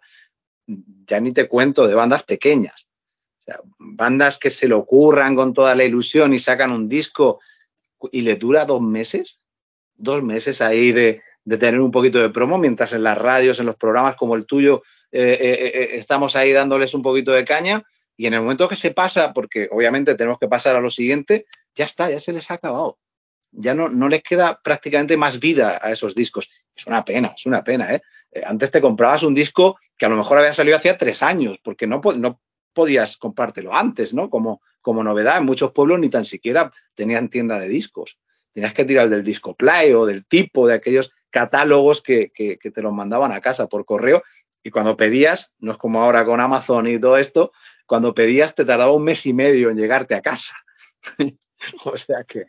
Ya 1.07 1.21
ni 1.21 1.33
te 1.33 1.49
cuento 1.49 1.87
de 1.87 1.95
bandas 1.95 2.25
pequeñas. 2.25 2.89
Bandas 3.79 4.37
que 4.39 4.51
se 4.51 4.69
le 4.69 4.75
ocurran 4.75 5.35
con 5.35 5.55
toda 5.55 5.75
la 5.75 5.85
ilusión 5.85 6.35
y 6.35 6.39
sacan 6.39 6.71
un 6.71 6.89
disco 6.89 7.41
y 8.13 8.21
le 8.21 8.37
dura 8.37 8.67
dos 8.67 8.83
meses, 8.83 9.41
dos 9.97 10.23
meses 10.23 10.61
ahí 10.61 10.93
de, 10.93 11.23
de 11.49 11.57
tener 11.57 11.81
un 11.81 11.91
poquito 11.91 12.19
de 12.19 12.29
promo, 12.29 12.59
mientras 12.59 12.93
en 12.93 13.03
las 13.03 13.17
radios, 13.17 13.59
en 13.59 13.65
los 13.65 13.77
programas 13.77 14.17
como 14.17 14.35
el 14.35 14.45
tuyo, 14.45 14.83
eh, 15.11 15.39
eh, 15.41 15.73
eh, 15.75 15.89
estamos 15.93 16.37
ahí 16.37 16.53
dándoles 16.53 16.93
un 16.93 17.01
poquito 17.01 17.33
de 17.33 17.47
caña 17.47 17.83
y 18.19 18.27
en 18.27 18.35
el 18.35 18.43
momento 18.43 18.69
que 18.69 18.77
se 18.77 18.91
pasa, 18.91 19.33
porque 19.33 19.67
obviamente 19.73 20.15
tenemos 20.15 20.39
que 20.39 20.47
pasar 20.47 20.77
a 20.77 20.81
lo 20.83 20.91
siguiente, 20.91 21.47
ya 21.75 21.87
está, 21.87 22.11
ya 22.11 22.21
se 22.21 22.35
les 22.35 22.51
ha 22.51 22.55
acabado. 22.55 22.99
Ya 23.51 23.73
no, 23.73 23.89
no 23.89 24.11
les 24.11 24.23
queda 24.23 24.61
prácticamente 24.63 25.17
más 25.17 25.41
vida 25.41 25.81
a 25.81 25.91
esos 25.91 26.15
discos. 26.15 26.51
Es 26.77 26.87
una 26.87 27.03
pena, 27.03 27.33
es 27.35 27.47
una 27.47 27.65
pena, 27.65 27.95
¿eh? 27.95 28.03
Antes 28.45 28.71
te 28.71 28.83
comprabas 28.83 29.23
un 29.23 29.33
disco 29.33 29.79
que 29.97 30.05
a 30.05 30.11
lo 30.11 30.17
mejor 30.17 30.37
había 30.37 30.53
salido 30.53 30.77
hacía 30.77 30.99
tres 30.99 31.23
años, 31.23 31.59
porque 31.65 31.87
no, 31.87 32.03
no 32.15 32.43
podías 32.75 33.17
comprártelo 33.17 33.73
antes, 33.73 34.13
¿no? 34.13 34.29
Como, 34.29 34.61
como 34.83 35.03
novedad, 35.03 35.39
en 35.39 35.47
muchos 35.47 35.73
pueblos 35.73 35.99
ni 35.99 36.11
tan 36.11 36.27
siquiera 36.27 36.71
tenían 36.95 37.31
tienda 37.31 37.59
de 37.59 37.69
discos. 37.69 38.19
Tenías 38.53 38.75
que 38.75 38.85
tirar 38.85 39.09
del 39.09 39.23
disco 39.23 39.57
play 39.57 39.95
o 39.95 40.05
del 40.05 40.27
tipo 40.27 40.67
de 40.67 40.75
aquellos 40.75 41.11
catálogos 41.31 42.01
que, 42.03 42.31
que, 42.35 42.59
que 42.59 42.71
te 42.71 42.83
los 42.83 42.93
mandaban 42.93 43.33
a 43.33 43.41
casa 43.41 43.67
por 43.69 43.85
correo 43.85 44.23
y 44.63 44.71
cuando 44.71 44.97
pedías, 44.97 45.53
no 45.59 45.73
es 45.73 45.79
como 45.79 46.03
ahora 46.03 46.25
con 46.25 46.41
Amazon 46.41 46.87
y 46.87 46.99
todo 46.99 47.17
esto, 47.19 47.53
cuando 47.87 48.15
pedías 48.15 48.55
te 48.55 48.65
tardaba 48.65 48.93
un 48.93 49.05
mes 49.05 49.25
y 49.27 49.33
medio 49.33 49.71
en 49.71 49.77
llegarte 49.77 50.15
a 50.15 50.23
casa. 50.23 50.55
o 51.85 51.97
sea 51.97 52.25
que... 52.25 52.47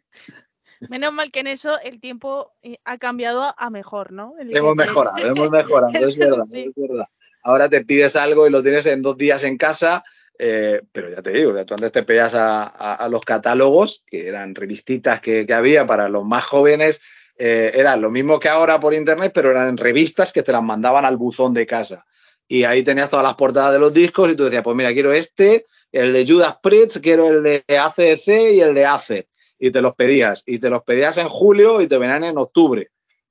Menos 0.90 1.12
mal 1.14 1.30
que 1.32 1.42
en 1.42 1.48
eso 1.48 1.78
el 1.82 2.00
tiempo 2.00 2.54
eh, 2.62 2.78
ha 2.86 2.98
cambiado 2.98 3.54
a 3.58 3.70
mejor, 3.70 4.14
¿no? 4.14 4.36
El 4.40 4.56
hemos 4.56 4.76
mejorado, 4.76 5.18
hemos 5.18 5.50
mejorado, 5.52 5.92
es 5.94 6.18
verdad, 6.18 6.46
Sí. 6.50 6.66
es 6.68 6.74
verdad. 6.76 7.06
Ahora 7.44 7.68
te 7.70 7.84
pides 7.84 8.16
algo 8.16 8.48
y 8.48 8.50
lo 8.50 8.62
tienes 8.64 8.86
en 8.86 9.02
dos 9.02 9.18
días 9.18 9.44
en 9.44 9.58
casa, 9.58 10.04
eh, 10.38 10.82
pero 10.94 11.10
ya 11.10 11.22
te 11.22 11.32
digo, 11.32 11.54
que 11.54 11.66
tú 11.66 11.74
antes 11.74 11.92
te 11.92 12.04
pedías 12.04 12.34
a, 12.34 12.64
a- 12.64 12.96
a 12.96 13.10
los 13.10 13.24
catálogos, 13.26 14.04
que 14.08 14.28
eran 14.28 14.56
revistitas 14.56 15.20
que, 15.20 15.46
que 15.46 15.54
había 15.54 15.86
para 15.86 16.08
los 16.08 16.24
más 16.26 16.46
jóvenes, 16.46 17.02
eh, 17.40 17.72
eran 17.74 18.02
lo 18.02 18.12
mismo 18.12 18.40
que 18.40 18.50
ahora 18.50 18.80
por 18.80 18.94
internet, 18.94 19.32
pero 19.34 19.50
eran 19.52 19.78
revistas 19.78 20.32
que 20.34 20.44
te 20.44 20.52
las 20.52 20.62
mandaban 20.62 21.06
al 21.06 21.18
buzón 21.18 21.54
de 21.54 21.66
casa. 21.66 22.06
Y 22.48 22.66
ahí 22.66 22.84
tenías 22.84 23.10
todas 23.10 23.24
las 23.26 23.36
portadas 23.36 23.72
de 23.72 23.80
los 23.80 23.94
discos 23.94 24.30
y 24.30 24.36
tú 24.36 24.44
decías, 24.44 24.62
pues 24.64 24.76
mira, 24.76 24.92
quiero 24.94 25.14
este, 25.14 25.66
el 25.92 26.14
de 26.14 26.28
Judas 26.28 26.58
Priest, 26.62 26.98
quiero 27.02 27.28
el 27.30 27.42
de 27.44 27.64
ACDC 27.68 28.28
y 28.54 28.60
el 28.62 28.74
de 28.76 28.86
ACE. 28.86 29.28
Y 29.58 29.72
te 29.72 29.82
los 29.82 29.96
pedías. 29.96 30.44
Y 30.46 30.60
te 30.60 30.70
los 30.70 30.84
pedías 30.84 31.18
en 31.18 31.28
julio 31.30 31.82
y 31.82 31.88
te 31.88 31.98
venían 31.98 32.24
en 32.24 32.38
octubre. 32.38 32.90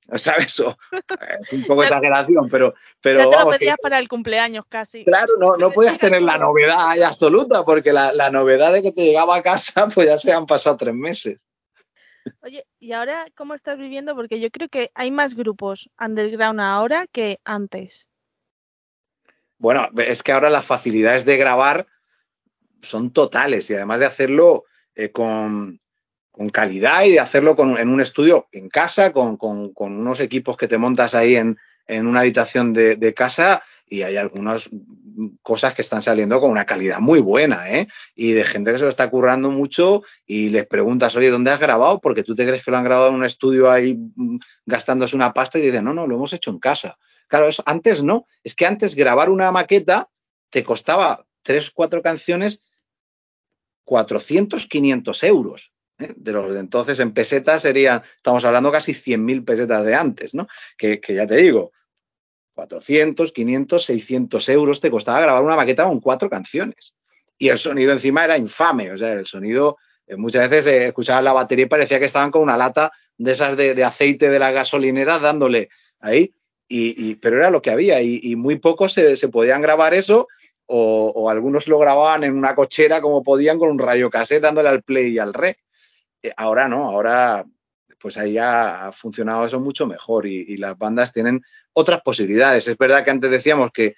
¿Sabes? 0.15 0.59
O- 0.59 0.75
es 0.91 1.53
un 1.53 1.65
poco 1.65 1.83
exageración, 1.83 2.49
pero, 2.49 2.73
pero 3.01 3.19
ya 3.19 3.25
te 3.25 3.31
lo 3.31 3.37
vamos, 3.37 3.53
que- 3.53 3.59
pedías 3.59 3.77
para 3.81 3.99
el 3.99 4.07
cumpleaños 4.07 4.65
casi. 4.67 5.05
Claro, 5.05 5.33
no, 5.39 5.55
no 5.57 5.69
podías 5.71 5.99
tener 5.99 6.21
la 6.23 6.37
novedad 6.39 6.77
ahí 6.89 7.01
absoluta, 7.03 7.63
porque 7.63 7.93
la, 7.93 8.11
la 8.13 8.31
novedad 8.31 8.73
de 8.73 8.81
que 8.81 8.91
te 8.91 9.03
llegaba 9.05 9.35
a 9.35 9.43
casa, 9.43 9.87
pues 9.93 10.07
ya 10.07 10.17
se 10.17 10.31
han 10.33 10.45
pasado 10.47 10.77
tres 10.77 10.95
meses. 10.95 11.45
Oye, 12.41 12.65
¿y 12.79 12.91
ahora 12.93 13.25
cómo 13.35 13.53
estás 13.53 13.77
viviendo? 13.77 14.15
Porque 14.15 14.39
yo 14.39 14.49
creo 14.49 14.69
que 14.69 14.91
hay 14.93 15.11
más 15.11 15.35
grupos 15.35 15.89
underground 15.99 16.59
ahora 16.59 17.07
que 17.11 17.39
antes. 17.43 18.07
Bueno, 19.57 19.89
es 19.97 20.23
que 20.23 20.31
ahora 20.31 20.49
las 20.49 20.65
facilidades 20.65 21.25
de 21.25 21.37
grabar 21.37 21.87
son 22.81 23.11
totales 23.11 23.69
y 23.69 23.73
además 23.75 23.99
de 23.99 24.05
hacerlo 24.05 24.63
eh, 24.95 25.11
con, 25.11 25.81
con 26.31 26.49
calidad 26.49 27.03
y 27.03 27.11
de 27.11 27.19
hacerlo 27.19 27.55
con- 27.55 27.77
en 27.77 27.89
un 27.89 27.99
estudio 27.99 28.47
en 28.51 28.69
casa, 28.69 29.11
con, 29.11 29.37
unos 29.75 30.19
equipos 30.21 30.55
que 30.55 30.67
te 30.67 30.77
montas 30.77 31.13
ahí 31.13 31.35
en, 31.35 31.57
una 31.87 32.21
habitación 32.21 32.71
de 32.71 33.13
casa 33.15 33.63
y 33.89 34.03
hay 34.03 34.17
algunas 34.17 34.69
cosas 35.41 35.73
que 35.73 35.81
están 35.81 36.01
saliendo 36.01 36.39
con 36.39 36.51
una 36.51 36.65
calidad 36.65 36.99
muy 36.99 37.19
buena, 37.19 37.69
¿eh? 37.69 37.87
Y 38.15 38.31
de 38.31 38.43
gente 38.43 38.71
que 38.71 38.77
se 38.77 38.83
lo 38.83 38.89
está 38.89 39.09
currando 39.09 39.49
mucho 39.49 40.03
y 40.25 40.49
les 40.49 40.65
preguntas, 40.67 41.15
oye, 41.15 41.29
¿dónde 41.29 41.51
has 41.51 41.59
grabado? 41.59 41.99
Porque 41.99 42.23
tú 42.23 42.35
te 42.35 42.45
crees 42.45 42.63
que 42.63 42.71
lo 42.71 42.77
han 42.77 42.83
grabado 42.83 43.09
en 43.09 43.15
un 43.15 43.25
estudio 43.25 43.69
ahí 43.69 43.95
mm, 43.95 44.37
gastándose 44.65 45.15
una 45.15 45.33
pasta 45.33 45.59
y 45.59 45.63
dicen, 45.63 45.83
no, 45.83 45.93
no, 45.93 46.07
lo 46.07 46.15
hemos 46.15 46.33
hecho 46.33 46.51
en 46.51 46.59
casa. 46.59 46.97
Claro, 47.27 47.49
antes 47.65 48.01
no. 48.03 48.25
Es 48.43 48.55
que 48.55 48.65
antes 48.65 48.95
grabar 48.95 49.29
una 49.29 49.51
maqueta 49.51 50.09
te 50.49 50.63
costaba 50.63 51.25
tres, 51.43 51.71
cuatro 51.71 52.01
canciones 52.01 52.61
400, 53.89 54.67
500 54.67 55.23
euros. 55.23 55.73
¿eh? 55.97 56.13
De 56.15 56.31
los 56.31 56.53
de 56.53 56.59
entonces 56.59 56.99
en 56.99 57.11
pesetas 57.11 57.63
serían, 57.63 58.03
estamos 58.15 58.45
hablando 58.45 58.71
casi 58.71 58.93
100.000 58.93 59.43
pesetas 59.43 59.83
de 59.83 59.95
antes, 59.95 60.35
¿no? 60.35 60.47
Que, 60.77 61.01
que 61.01 61.15
ya 61.15 61.25
te 61.25 61.37
digo, 61.37 61.71
400, 62.59 63.31
500, 63.31 63.85
600 63.85 64.49
euros 64.49 64.81
te 64.81 64.91
costaba 64.91 65.21
grabar 65.21 65.43
una 65.43 65.55
maqueta 65.55 65.85
con 65.85 66.01
cuatro 66.01 66.29
canciones. 66.29 66.93
Y 67.37 67.47
el 67.47 67.57
sonido 67.57 67.93
encima 67.93 68.25
era 68.25 68.37
infame, 68.37 68.91
o 68.91 68.97
sea, 68.97 69.13
el 69.13 69.25
sonido, 69.25 69.77
eh, 70.05 70.17
muchas 70.17 70.49
veces 70.49 70.73
eh, 70.73 70.87
escuchabas 70.87 71.23
la 71.23 71.31
batería 71.31 71.65
y 71.65 71.69
parecía 71.69 71.99
que 71.99 72.05
estaban 72.05 72.31
con 72.31 72.41
una 72.41 72.57
lata 72.57 72.91
de 73.17 73.31
esas 73.31 73.55
de, 73.55 73.81
aceite 73.83 74.29
de 74.29 74.39
la 74.39 74.51
gasolinera 74.51 75.19
dándole 75.19 75.69
ahí, 76.01 76.33
y, 76.67 77.15
pero 77.15 77.37
era 77.37 77.49
lo 77.49 77.61
que 77.61 77.71
había, 77.71 78.01
y, 78.01 78.35
muy 78.35 78.59
pocos 78.59 78.93
se, 78.93 79.27
podían 79.29 79.61
grabar 79.61 79.93
eso, 79.93 80.27
o, 80.67 81.29
algunos 81.29 81.67
lo 81.67 81.79
grababan 81.79 82.23
en 82.23 82.37
una 82.37 82.53
cochera 82.55 83.01
como 83.01 83.23
podían 83.23 83.57
con 83.57 83.69
un 83.69 83.79
rayo 83.79 84.09
cassette 84.09 84.43
dándole 84.43 84.69
al 84.69 84.83
play 84.83 85.13
y 85.13 85.19
al 85.19 85.33
re. 85.33 85.57
Eh, 86.21 86.31
ahora 86.37 86.67
no, 86.67 86.83
ahora 86.83 87.45
pues 87.99 88.17
ahí 88.17 88.37
ha 88.37 88.91
funcionado 88.93 89.45
eso 89.45 89.59
mucho 89.59 89.87
mejor 89.87 90.25
y 90.25 90.55
las 90.57 90.77
bandas 90.77 91.11
tienen 91.11 91.41
otras 91.79 92.01
posibilidades. 92.01 92.67
Es 92.67 92.77
verdad 92.77 93.03
que 93.03 93.11
antes 93.11 93.31
decíamos 93.31 93.71
que, 93.71 93.95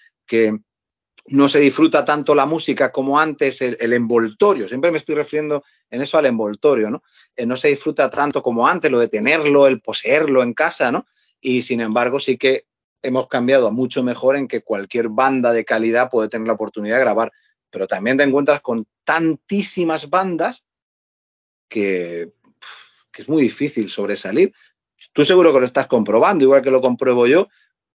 no 1.28 1.48
se 1.48 1.60
disfruta 1.60 2.04
tanto 2.04 2.34
la 2.34 2.48
música 2.48 2.92
como 2.92 3.20
antes 3.20 3.62
el, 3.62 3.94
envoltorio. 3.94 4.68
Siempre 4.68 4.92
me 4.92 4.98
estoy 4.98 5.14
refiriendo 5.14 5.64
en 5.90 6.02
eso 6.02 6.18
al 6.18 6.26
envoltorio, 6.26 6.90
¿no? 6.90 7.04
Eh, 7.36 7.46
no 7.46 7.56
se 7.58 7.68
disfruta 7.68 8.10
tanto 8.10 8.42
como 8.42 8.68
antes, 8.68 8.90
lo 8.90 8.98
de 8.98 9.08
tenerlo, 9.08 9.68
el 9.68 9.82
poseerlo 9.82 10.42
en 10.42 10.54
casa, 10.54 10.92
¿no? 10.92 11.06
Y 11.40 11.62
sin 11.62 11.80
embargo, 11.80 12.20
sí 12.20 12.38
que 12.38 12.66
hemos 13.04 13.28
cambiado 13.28 13.72
mucho 13.72 14.02
mejor 14.04 14.36
en 14.36 14.48
que 14.48 14.62
cualquier 14.62 15.10
banda 15.10 15.54
de 15.54 15.64
calidad 15.64 16.10
puede 16.10 16.30
tener 16.30 16.48
la 16.48 16.54
oportunidad 16.54 16.96
de 16.96 17.02
grabar. 17.02 17.32
Pero 17.70 17.88
también 17.88 18.18
te 18.18 18.24
encuentras 18.24 18.62
con 18.62 18.88
tantísimas 19.04 20.10
bandas 20.10 20.64
que, 21.70 22.32
que 23.12 23.22
es 23.22 23.30
muy 23.30 23.44
difícil 23.44 23.90
sobresalir. 23.90 24.54
Tú 25.14 25.26
seguro 25.26 25.52
que 25.54 25.60
lo 25.60 25.66
estás 25.66 25.88
comprobando, 25.88 26.44
igual 26.44 26.62
que 26.62 26.72
lo 26.72 26.82
compruebo 26.82 27.28
yo. 27.28 27.50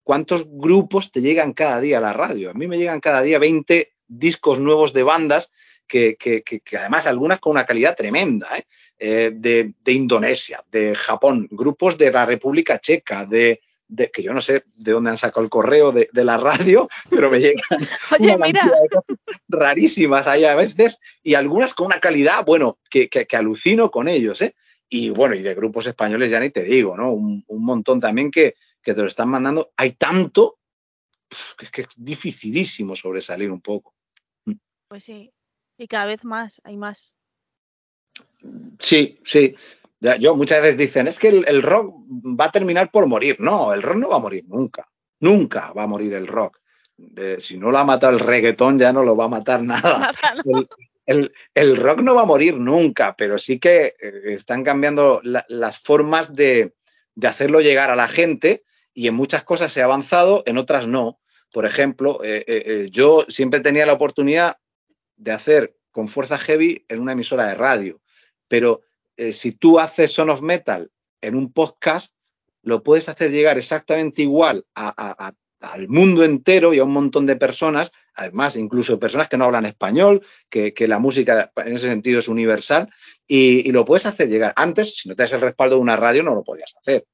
¿Cuántos 0.07 0.47
grupos 0.49 1.11
te 1.11 1.21
llegan 1.21 1.53
cada 1.53 1.81
día 1.81 1.99
a 1.99 2.01
la 2.01 2.13
radio? 2.13 2.51
A 2.51 2.55
mí 2.55 2.69
me 2.69 2.79
llegan 2.79 3.01
cada 3.01 3.23
día 3.23 3.41
20 3.41 3.93
discos 4.07 4.61
nuevos 4.61 4.93
de 4.93 5.03
bandas 5.03 5.51
que, 5.85 6.15
que, 6.17 6.45
que, 6.45 6.61
que 6.61 6.77
además 6.77 7.09
algunas 7.09 7.41
con 7.41 7.51
una 7.51 7.67
calidad 7.67 7.97
tremenda, 7.97 8.57
¿eh? 8.57 8.67
Eh, 9.01 9.33
de, 9.35 9.73
de, 9.83 9.93
Indonesia, 9.93 10.63
de 10.71 10.95
Japón, 10.95 11.49
grupos 11.51 11.99
de 11.99 12.13
la 12.13 12.25
República 12.25 12.79
Checa, 12.79 13.27
de, 13.27 13.61
de, 13.89 14.09
que 14.13 14.23
yo 14.23 14.33
no 14.33 14.41
sé 14.41 14.63
de 14.77 14.93
dónde 14.93 15.11
han 15.11 15.19
sacado 15.19 15.43
el 15.43 15.51
correo 15.51 15.91
de, 15.91 16.09
de 16.13 16.23
la 16.23 16.37
radio, 16.37 16.89
pero 17.11 17.29
me 17.29 17.41
llegan 17.41 17.65
Oye, 18.21 18.37
una 18.37 18.47
mira, 18.47 18.63
de 18.65 18.89
cosas 18.89 19.17
rarísimas 19.49 20.29
ahí 20.29 20.45
a 20.45 20.55
veces 20.55 21.01
y 21.25 21.35
algunas 21.35 21.75
con 21.75 21.87
una 21.87 21.99
calidad, 21.99 22.45
bueno, 22.45 22.79
que, 22.89 23.09
que, 23.09 23.27
que 23.27 23.37
alucino 23.37 23.91
con 23.91 24.07
ellos, 24.07 24.41
¿eh? 24.41 24.55
Y 24.89 25.11
bueno, 25.11 25.35
y 25.35 25.43
de 25.43 25.57
grupos 25.57 25.85
españoles 25.89 26.31
ya 26.31 26.39
ni 26.39 26.51
te 26.51 26.63
digo, 26.63 26.97
¿no? 26.97 27.11
Un, 27.11 27.43
un 27.49 27.65
montón 27.65 27.99
también 27.99 28.31
que, 28.31 28.55
que 28.87 28.95
te 28.95 29.01
lo 29.03 29.09
están 29.09 29.29
mandando. 29.29 29.73
Hay 29.77 29.95
tanto 29.95 30.61
que 31.59 31.65
es 31.65 31.71
que 31.73 31.81
es 31.83 31.89
dificilísimo 31.97 32.95
sobresalir 32.95 33.51
un 33.51 33.61
poco. 33.61 33.97
pues 34.89 35.03
sí, 35.03 35.33
y 35.77 35.89
cada 35.89 36.05
vez 36.07 36.23
más, 36.25 36.61
hay 36.63 36.77
más. 36.77 37.17
Sí, 38.79 39.19
sí. 39.25 39.57
Yo 40.21 40.37
muchas 40.37 40.63
veces 40.63 40.77
dicen, 40.79 41.09
es 41.09 41.19
que 41.19 41.29
el, 41.29 41.45
el 41.49 41.63
rock 41.63 41.93
va 42.09 42.45
a 42.45 42.51
terminar 42.53 42.93
por 42.93 43.07
morir. 43.09 43.41
No, 43.41 43.73
el 43.75 43.83
rock 43.83 43.97
no 43.97 44.09
va 44.09 44.17
a 44.17 44.21
morir 44.21 44.45
nunca. 44.47 44.89
Nunca 45.19 45.73
va 45.73 45.83
a 45.83 45.87
morir 45.89 46.15
el 46.15 46.29
rock. 46.29 46.61
Eh, 47.17 47.39
si 47.41 47.59
no 47.59 47.73
lo 47.73 47.79
ha 47.79 47.85
matado 47.85 48.13
el 48.13 48.21
reggaetón, 48.21 48.79
ya 48.79 48.93
no 48.93 49.03
lo 49.03 49.17
va 49.17 49.25
a 49.25 49.29
matar 49.29 49.63
nada. 49.65 49.99
Nada, 49.99 50.35
¿no? 50.45 50.61
El, 50.61 50.67
el- 51.07 51.33
el 51.55 51.77
rock 51.77 52.03
no 52.03 52.15
va 52.15 52.23
a 52.23 52.27
morir 52.27 52.57
nunca, 52.57 53.17
pero 53.17 53.37
sí 53.39 53.59
que 53.59 53.97
eh, 54.01 54.23
están 54.35 54.63
cambiando 54.63 55.21
la- 55.25 55.45
las 55.49 55.79
formas 55.81 56.35
de, 56.37 56.75
de 57.17 57.27
hacerlo 57.27 57.61
llegar 57.61 57.91
a 57.91 57.97
la 57.97 58.07
gente 58.07 58.63
y 58.97 59.09
en 59.09 59.15
muchas 59.15 59.45
cosas 59.45 59.77
ha 59.77 59.85
avanzado, 59.85 60.43
en 60.47 60.57
otras 60.57 60.87
no. 60.87 61.21
Por 61.53 61.67
ejemplo, 61.67 62.25
eh, 62.25 62.45
eh, 62.47 62.63
eh, 62.65 62.89
yo 62.91 63.27
siempre 63.29 63.61
tenía 63.61 63.85
la 63.85 63.93
oportunidad 63.93 64.57
de 65.17 65.33
hacer 65.33 65.77
con 65.91 66.09
fuerza 66.09 66.39
heavy 66.39 66.87
en 66.89 67.01
una 67.01 67.13
emisora 67.13 67.47
de 67.47 67.55
radio, 67.55 68.01
pero 68.49 68.81
si 69.33 69.53
tú 69.53 69.79
haces 69.79 70.13
Son 70.13 70.29
of 70.29 70.43
Metal 70.43 70.91
en 71.23 71.35
un 71.37 71.53
podcast, 71.53 72.13
lo 72.63 72.83
puedes 72.83 73.09
hacer 73.09 73.31
llegar 73.31 73.57
exactamente 73.57 74.21
igual 74.21 74.67
al 74.75 75.89
mundo 75.89 76.23
entero 76.23 76.75
y 76.75 76.79
a 76.79 76.85
un 76.85 76.93
montón 76.93 77.25
de 77.25 77.37
personas, 77.37 77.93
además 78.15 78.57
incluso 78.57 78.99
personas 78.99 79.29
que 79.31 79.39
no 79.39 79.47
hablan 79.47 79.65
español, 79.65 80.23
que, 80.51 80.75
que 80.75 80.87
la 80.87 80.99
música 80.99 81.51
en 81.57 81.77
ese 81.77 81.89
sentido 81.89 82.21
es 82.21 82.29
universal, 82.29 82.91
y, 83.27 83.67
y 83.67 83.73
lo 83.73 83.87
puedes 83.87 84.05
hacer 84.05 84.29
llegar. 84.29 84.53
Antes, 84.55 84.99
si 84.99 85.09
no 85.09 85.17
te 85.17 85.23
das 85.23 85.33
el 85.33 85.41
respaldo 85.41 85.77
de 85.77 85.83
una 85.83 85.97
radio, 85.97 86.23
no 86.23 86.35
lo 86.35 86.45
podías 86.45 86.75
hacer. 86.77 87.07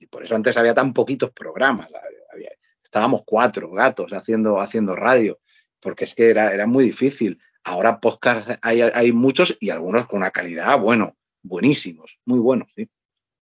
Y 0.00 0.06
por 0.06 0.24
eso 0.24 0.34
antes 0.34 0.56
había 0.56 0.74
tan 0.74 0.92
poquitos 0.92 1.30
programas. 1.30 1.88
Había- 2.32 2.50
estábamos 2.82 3.22
cuatro 3.24 3.70
gatos 3.70 4.12
haciendo, 4.12 4.60
haciendo 4.60 4.96
radio, 4.96 5.38
porque 5.78 6.04
es 6.04 6.14
que 6.16 6.30
era, 6.30 6.52
era 6.52 6.66
muy 6.66 6.84
difícil. 6.84 7.38
Ahora 7.62 8.00
podcast 8.00 8.58
hay, 8.62 8.80
hay 8.80 9.12
muchos 9.12 9.56
y 9.60 9.70
algunos 9.70 10.08
con 10.08 10.18
una 10.18 10.32
calidad, 10.32 10.76
bueno, 10.80 11.14
buenísimos, 11.42 12.18
muy 12.24 12.40
buenos. 12.40 12.68
¿sí? 12.74 12.88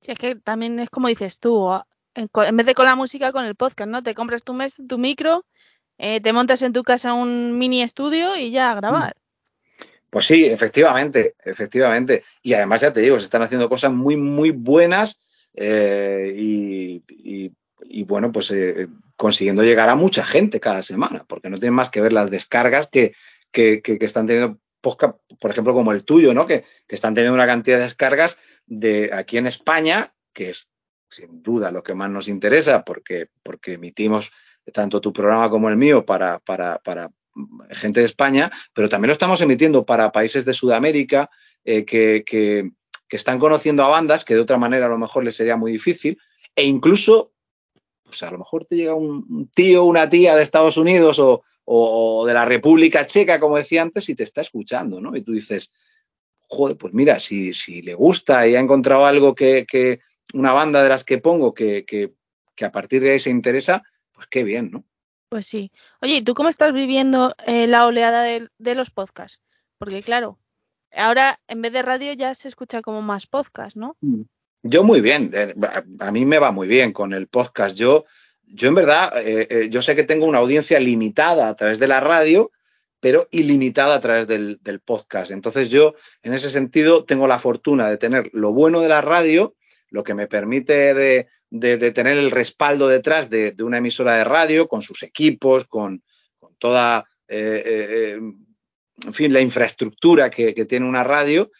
Si 0.01 0.11
es 0.11 0.19
que 0.19 0.35
también 0.35 0.81
es 0.81 0.91
como 0.91 1.07
dices 1.07 1.39
tú, 1.39 1.71
en, 2.15 2.57
vez 2.57 2.67
de 2.67 2.75
con 2.75 2.87
la 2.87 2.97
música, 2.97 3.31
con 3.31 3.45
el 3.45 3.55
podcast, 3.55 3.89
¿no? 3.89 4.03
Te 4.03 4.15
compras 4.15 4.43
tu, 4.43 4.55
mes, 4.55 4.77
tu 4.89 4.99
micro, 4.99 5.45
eh, 5.99 6.21
te 6.21 6.33
montas 6.33 6.63
en 6.63 6.73
tu 6.73 6.83
casa 6.83 7.15
un 7.15 7.59
mini 7.59 7.83
estudio 7.83 8.35
y 8.35 8.51
ya 8.51 8.73
a 8.73 8.75
grabar. 8.75 9.15
Pues 10.11 10.27
sí, 10.27 10.47
efectivamente, 10.47 11.37
efectivamente. 11.45 12.25
Y 12.43 12.55
además, 12.55 12.81
ya 12.81 12.93
te 12.93 13.03
digo, 13.03 13.19
se 13.19 13.27
están 13.27 13.43
haciendo 13.43 13.69
cosas 13.69 13.93
muy, 13.93 14.17
muy 14.17 14.51
buenas 14.51 15.21
eh, 15.61 16.33
y, 16.37 18.05
bueno, 18.05 18.31
pues 18.33 18.51
eh, 18.53 18.89
consiguiendo 19.17 19.63
llegar 19.63 19.89
a 19.89 19.97
mucha 19.97 20.25
gente 20.25 20.61
cada 20.61 20.83
semana, 20.83 21.25
porque 21.29 21.51
no 21.51 21.59
tienen 21.59 21.75
más 21.75 21.91
que 21.91 22.01
ver 22.01 22.13
las 22.13 22.31
descargas 22.31 22.87
que, 22.87 23.15
que, 23.51 23.83
que, 23.83 23.99
están 24.01 24.27
teniendo 24.27 24.59
por 24.81 25.51
ejemplo, 25.51 25.75
como 25.75 25.93
el 25.93 26.05
tuyo, 26.05 26.33
¿no? 26.33 26.47
Que, 26.47 26.65
que, 26.87 26.95
están 26.95 27.15
teniendo 27.15 27.35
una 27.35 27.47
cantidad 27.47 27.79
de 27.79 27.85
descargas 27.85 28.39
de 28.67 29.11
aquí 29.13 29.37
en 29.37 29.49
España, 29.49 30.15
que 30.33 30.51
es 30.51 30.69
sin 31.11 31.43
duda 31.43 31.73
lo 31.73 31.83
que 31.83 31.95
más 31.95 32.11
nos 32.11 32.29
interesa, 32.29 32.85
porque, 32.85 33.29
porque 33.43 33.73
emitimos 33.73 34.31
tanto 34.73 35.01
tu 35.01 35.13
programa 35.13 35.51
como 35.51 35.69
el 35.69 35.77
mío 35.77 36.05
para, 36.07 36.39
para, 36.39 36.79
para 36.79 37.11
gente 37.71 38.01
de 38.01 38.07
España, 38.07 38.51
pero 38.73 38.89
también 38.89 39.09
lo 39.09 39.15
estamos 39.15 39.41
emitiendo 39.41 39.85
para 39.85 40.13
países 40.13 40.45
de 40.45 40.53
Sudamérica 40.53 41.31
eh, 41.65 41.85
que, 41.85 42.23
que, 42.25 42.71
que, 43.09 43.17
están 43.17 43.39
conociendo 43.39 43.83
a 43.85 43.89
bandas 43.89 44.25
que 44.25 44.35
de 44.35 44.41
otra 44.41 44.59
manera 44.59 44.87
a 44.87 44.91
lo 44.91 44.99
mejor 44.99 45.25
les 45.25 45.37
sería 45.37 45.57
muy 45.57 45.73
difícil, 45.73 46.19
e 46.55 46.65
incluso, 46.65 47.33
pues 48.05 48.23
a 48.23 48.31
lo 48.31 48.39
mejor 48.39 48.65
te 48.67 48.77
llega 48.77 48.95
un 48.95 49.51
tío, 49.55 49.85
una 49.85 50.09
tía 50.09 50.37
de 50.37 50.43
Estados 50.43 50.77
Unidos 50.77 51.19
o, 51.19 51.43
o, 51.71 52.27
de 52.27 52.33
la 52.33 52.47
República 52.47 53.07
Checa, 53.07 53.39
como 53.39 53.59
decía 53.59 53.83
antes, 53.83 54.09
y 54.09 54.15
te 54.15 54.23
está 54.23 54.41
escuchando, 54.41 55.03
¿no? 55.03 55.15
Y 55.15 55.21
tú 55.21 55.33
dices, 55.33 55.71
joder, 56.49 56.79
pues 56.79 56.95
mira, 56.95 57.19
si, 57.19 57.53
si 57.53 57.83
le 57.83 57.93
gusta 57.93 58.49
y 58.49 58.57
ha 58.57 58.61
encontrado 58.61 59.05
algo 59.05 59.35
que, 59.35 59.67
que 59.71 60.01
una 60.33 60.53
banda 60.53 60.83
de 60.83 60.89
las 60.89 61.05
que 61.05 61.19
pongo 61.19 61.53
que, 61.53 61.85
que, 61.85 62.15
a 62.65 62.73
partir 62.73 63.03
de 63.03 63.13
ahí 63.13 63.19
se 63.19 63.29
interesa, 63.29 63.83
pues 64.13 64.27
qué 64.29 64.45
bien, 64.45 64.71
¿no? 64.71 64.85
Pues 65.29 65.47
sí. 65.47 65.71
Oye, 66.01 66.17
¿y 66.17 66.23
tú 66.23 66.33
cómo 66.33 66.49
estás 66.49 66.73
viviendo 66.73 67.35
eh, 67.47 67.67
la 67.67 67.87
oleada 67.87 68.23
de, 68.23 68.49
de, 68.57 68.75
los 68.75 68.91
podcasts? 68.91 69.39
Porque 69.77 70.03
claro, 70.03 70.39
ahora 70.99 71.41
en 71.49 71.63
vez 71.63 71.73
de 71.73 71.83
radio 71.83 72.13
ya 72.13 72.35
se 72.35 72.49
escucha 72.49 72.83
como 72.83 73.03
más 73.03 73.27
podcast, 73.27 73.77
¿no? 73.77 73.97
Yo 74.63 74.85
muy 74.85 75.01
bien. 75.01 75.31
Eh, 75.33 75.55
a 76.01 76.11
mí 76.11 76.25
me 76.25 76.39
va 76.39 76.51
muy 76.51 76.69
bien 76.69 76.93
con 76.93 77.13
el 77.13 77.29
podcast. 77.29 77.77
Yo, 77.77 78.05
yo 78.45 78.69
en 78.69 78.75
verdad, 78.75 79.13
eh, 79.17 79.47
eh, 79.51 79.69
yo 79.71 79.83
sé 79.83 79.95
que 79.95 80.05
tengo 80.05 80.27
una 80.27 80.39
audiencia 80.39 80.81
limitada 80.81 81.49
a 81.49 81.57
través 81.57 81.79
de 81.79 81.89
la 81.89 82.01
radio, 82.01 82.51
pero 83.01 83.29
ilimitada 83.31 83.95
a 83.95 84.01
través 84.01 84.27
del, 84.27 84.59
podcast. 84.85 85.31
Entonces 85.31 85.71
yo, 85.71 85.95
en 86.23 86.35
ese 86.35 86.51
sentido, 86.51 87.05
tengo 87.05 87.27
la 87.27 87.39
fortuna 87.39 87.89
de 87.89 87.97
tener 87.97 88.31
lo 88.33 88.53
bueno 88.53 88.81
de 88.81 88.89
la 88.89 89.01
radio, 89.01 89.55
lo 89.91 90.03
que 90.03 90.15
me 90.15 90.27
permite 90.27 90.95
de, 90.95 91.29
tener 91.93 92.19
el 92.19 92.31
respaldo 92.31 92.89
detrás 92.89 93.31
de, 93.31 93.55
una 93.61 93.79
emisora 93.79 94.17
de 94.17 94.25
radio, 94.25 94.67
con 94.67 94.83
sus 94.83 95.03
equipos, 95.05 95.67
con, 95.67 96.03
con 96.39 96.57
toda, 96.57 97.07
eh, 97.29 98.19
en 99.07 99.15
fin, 99.15 99.33
la 99.33 99.41
infraestructura 99.41 100.31
que, 100.31 100.53
tiene 100.67 100.87
una 100.87 101.05
radio. 101.05 101.51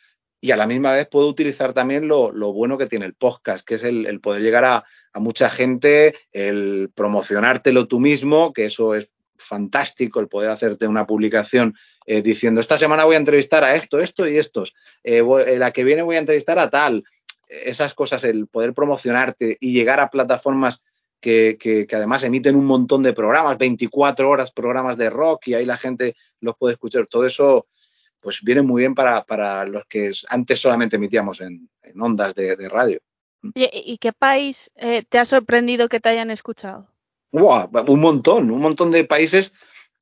Y 0.41 0.53
a 0.53 0.57
la 0.57 0.69
misma 0.69 0.93
vez 0.93 1.09
puedo 1.09 1.27
utilizar 1.27 1.73
también 1.73 2.07
lo, 2.07 2.33
bueno 2.53 2.79
que 2.79 2.87
tiene 2.87 3.07
el 3.07 3.15
podcast, 3.15 3.67
que 3.67 3.75
es 3.75 3.83
el, 3.83 4.21
poder 4.21 4.43
llegar 4.43 4.65
a, 4.65 4.85
mucha 5.15 5.51
gente, 5.51 6.15
el 6.31 6.93
promocionártelo 6.95 7.89
tú 7.89 7.99
mismo, 7.99 8.53
que 8.53 8.67
eso 8.67 8.95
es 8.95 9.09
fantástico, 9.37 10.21
el 10.21 10.29
poder 10.29 10.51
hacerte 10.51 10.87
una 10.87 11.07
publicación 11.07 11.75
eh, 12.07 12.23
diciendo, 12.23 12.61
esta 12.61 12.79
semana 12.79 13.05
voy 13.05 13.17
a 13.17 13.19
entrevistar 13.19 13.65
a 13.65 13.75
esto, 13.75 13.99
esto 13.99 14.29
y 14.29 14.39
estos, 14.39 14.75
eh, 15.03 15.21
voy, 15.21 15.57
la 15.59 15.73
que 15.73 15.83
viene 15.83 16.03
voy 16.03 16.17
a 16.17 16.21
entrevistar 16.21 16.59
a 16.61 16.71
tal, 16.71 17.03
esas 17.49 17.95
cosas, 17.95 18.23
el 18.23 18.47
poder 18.47 18.75
promocionarte 18.75 19.57
y 19.61 19.73
llegar 19.73 19.99
a 19.99 20.11
plataformas 20.11 20.83
que, 21.21 21.57
que, 21.59 21.87
que, 21.87 21.97
además 21.97 22.23
emiten 22.23 22.57
un 22.57 22.65
montón 22.65 23.03
de 23.03 23.13
programas, 23.13 23.59
24 23.59 24.29
horas 24.29 24.51
programas 24.51 24.97
de 24.97 25.11
rock 25.11 25.49
y 25.49 25.55
ahí 25.55 25.65
la 25.65 25.77
gente 25.77 26.17
los 26.41 26.57
puede 26.57 26.75
escuchar, 26.75 27.07
todo 27.07 27.27
eso 27.27 27.67
pues 28.21 28.41
viene 28.43 28.63
muy 28.63 28.83
bien 28.83 28.95
para, 28.95 29.25
para 29.25 29.65
los 29.65 29.85
que 29.87 30.11
antes 30.29 30.59
solamente 30.59 30.97
emitíamos 30.97 31.41
en, 31.41 31.69
en 31.83 32.01
ondas 32.01 32.35
de, 32.35 32.57
de 32.57 32.69
radio. 32.69 33.01
¿Y, 33.55 33.69
¿Y, 33.73 33.99
qué 33.99 34.13
país 34.13 34.73
eh, 34.75 35.05
te 35.09 35.19
ha 35.19 35.25
sorprendido 35.25 35.89
que 35.89 36.01
te 36.01 36.09
hayan 36.09 36.31
escuchado? 36.31 36.89
Wow, 37.31 37.71
un 37.87 38.01
montón, 38.01 38.51
un 38.51 38.61
montón 38.61 38.91
de 38.91 39.05
países 39.05 39.53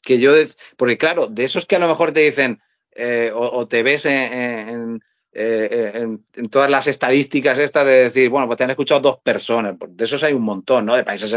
que 0.02 0.18
yo, 0.18 0.32
porque 0.76 0.96
claro, 0.96 1.26
de 1.26 1.44
esos 1.44 1.66
que 1.66 1.76
a 1.76 1.78
lo 1.78 1.88
mejor 1.88 2.12
te 2.12 2.20
dicen 2.20 2.62
eh, 2.92 3.30
o, 3.34 3.40
o, 3.40 3.68
te 3.68 3.82
ves 3.82 4.06
en, 4.06 4.32
en, 4.32 5.00
eh, 5.38 5.92
en, 5.94 6.24
en, 6.34 6.48
todas 6.48 6.70
las 6.70 6.86
estadísticas 6.86 7.58
estas 7.58 7.84
de 7.84 8.04
decir, 8.04 8.30
bueno, 8.30 8.46
pues 8.46 8.56
te 8.56 8.64
han 8.64 8.70
escuchado 8.70 9.00
dos 9.00 9.18
personas, 9.22 9.76
pues 9.78 9.94
de 9.94 10.04
esos 10.04 10.22
hay 10.22 10.32
un 10.32 10.42
montón, 10.42 10.86
¿no? 10.86 10.96
De 10.96 11.04
países, 11.04 11.34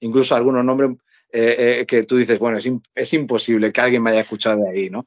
incluso 0.00 0.36
algunos 0.36 0.64
nombres 0.64 0.90
eh, 1.32 1.84
que 1.88 2.04
tú 2.04 2.16
dices, 2.18 2.38
bueno, 2.38 2.58
es, 2.58 3.12
imposible 3.14 3.72
que 3.72 3.80
alguien 3.80 4.02
me 4.02 4.10
haya 4.10 4.20
escuchado 4.20 4.62
de 4.62 4.70
ahí, 4.70 4.90
¿no? 4.90 5.06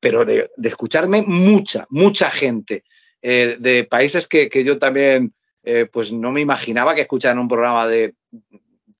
Pero 0.00 0.24
de, 0.24 0.50
escucharme 0.64 1.22
mucha, 1.22 1.86
mucha 1.90 2.30
gente 2.30 2.84
eh, 3.22 3.56
de 3.58 3.84
países 3.84 4.26
que, 4.26 4.48
que 4.48 4.64
yo 4.64 4.78
también 4.78 5.34
eh, 5.62 5.86
pues 5.86 6.12
no 6.12 6.30
me 6.30 6.40
imaginaba 6.40 6.94
que 6.94 7.02
escucharan 7.02 7.38
un 7.38 7.48
programa 7.48 7.88
de, 7.88 8.14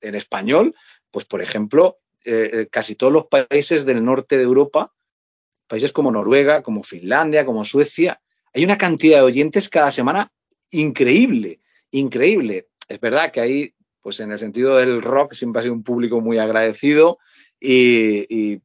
en 0.01 0.15
español, 0.15 0.75
pues 1.11 1.25
por 1.25 1.41
ejemplo, 1.41 1.99
eh, 2.25 2.67
casi 2.69 2.95
todos 2.95 3.13
los 3.13 3.27
países 3.27 3.85
del 3.85 4.03
norte 4.03 4.37
de 4.37 4.43
Europa, 4.43 4.93
países 5.67 5.93
como 5.93 6.11
Noruega, 6.11 6.61
como 6.63 6.83
Finlandia, 6.83 7.45
como 7.45 7.63
Suecia, 7.63 8.19
hay 8.57 8.65
una 8.65 8.77
cantidad 8.77 9.19
de 9.19 9.23
oyentes 9.23 9.69
cada 9.69 9.91
semana 9.91 10.31
increíble, 10.71 11.59
increíble. 11.91 12.69
Es 12.87 12.99
verdad 12.99 13.31
que 13.31 13.39
ahí, 13.39 13.73
pues 14.01 14.19
en 14.19 14.31
el 14.31 14.39
sentido 14.39 14.77
del 14.77 15.03
rock, 15.03 15.33
siempre 15.33 15.59
ha 15.59 15.63
sido 15.63 15.75
un 15.75 15.83
público 15.83 16.21
muy 16.21 16.39
agradecido 16.39 17.19
y, 17.59 18.55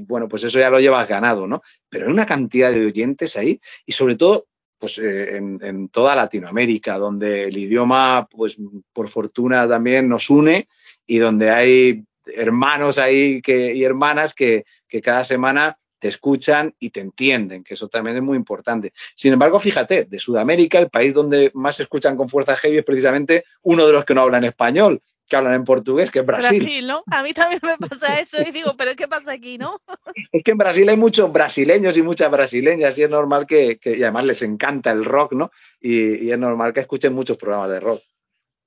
bueno, 0.00 0.26
pues 0.26 0.42
eso 0.42 0.58
ya 0.58 0.68
lo 0.68 0.80
llevas 0.80 1.06
ganado, 1.06 1.46
¿no? 1.46 1.62
Pero 1.88 2.06
hay 2.06 2.12
una 2.12 2.26
cantidad 2.26 2.72
de 2.72 2.86
oyentes 2.86 3.36
ahí 3.36 3.60
y 3.86 3.92
sobre 3.92 4.16
todo 4.16 4.48
pues 4.78 4.98
eh, 4.98 5.36
en, 5.36 5.88
toda 5.90 6.16
Latinoamérica, 6.16 6.98
donde 6.98 7.44
el 7.44 7.56
idioma, 7.56 8.26
pues 8.28 8.56
por 8.92 9.08
fortuna 9.08 9.68
también 9.68 10.08
nos 10.08 10.28
une 10.28 10.68
y 11.06 11.18
donde 11.18 11.50
hay 11.50 12.04
hermanos 12.26 12.98
ahí 12.98 13.40
y 13.46 13.84
hermanas 13.84 14.34
que 14.34 14.64
cada 15.02 15.24
semana 15.24 15.78
te 15.98 16.08
escuchan 16.08 16.74
y 16.78 16.90
te 16.90 17.00
entienden, 17.00 17.64
que 17.64 17.74
eso 17.74 17.88
también 17.88 18.16
es 18.16 18.22
muy 18.22 18.36
importante. 18.36 18.92
Sin 19.14 19.32
embargo, 19.32 19.58
fíjate, 19.58 20.04
de 20.04 20.18
Sudamérica, 20.18 20.78
el 20.78 20.90
país 20.90 21.14
donde 21.14 21.50
más 21.54 21.76
se 21.76 21.84
escuchan 21.84 22.16
con 22.16 22.28
fuerza 22.28 22.56
heavy 22.56 22.78
es 22.78 22.84
precisamente 22.84 23.44
uno 23.62 23.86
de 23.86 23.92
los 23.92 24.04
que 24.04 24.14
no 24.14 24.22
hablan 24.22 24.44
español, 24.44 25.00
que 25.26 25.36
hablan 25.36 25.54
en 25.54 25.64
portugués, 25.64 26.10
que 26.10 26.20
es 26.20 26.26
Brasil. 26.26 26.62
Brasil, 26.62 26.86
¿no? 26.86 27.02
A 27.10 27.22
mí 27.22 27.32
también 27.32 27.60
me 27.62 27.76
pasa 27.88 28.18
eso 28.20 28.40
y 28.40 28.50
digo, 28.52 28.74
pero 28.76 28.94
¿qué 28.94 29.08
pasa 29.08 29.32
aquí, 29.32 29.58
no? 29.58 29.80
es 30.32 30.42
que 30.42 30.50
en 30.52 30.58
Brasil 30.58 30.88
hay 30.88 30.96
muchos 30.96 31.32
brasileños 31.32 31.96
y 31.96 32.02
muchas 32.02 32.30
brasileñas 32.30 32.96
y 32.98 33.02
es 33.02 33.10
normal 33.10 33.46
que, 33.46 33.78
que 33.78 33.96
y 33.96 34.02
además 34.02 34.24
les 34.24 34.42
encanta 34.42 34.90
el 34.90 35.04
rock, 35.04 35.32
¿no? 35.32 35.50
Y, 35.80 36.26
y, 36.26 36.32
es 36.32 36.38
normal 36.38 36.72
que 36.72 36.80
escuchen 36.80 37.14
muchos 37.14 37.36
programas 37.36 37.70
de 37.70 37.80
rock. 37.80 38.02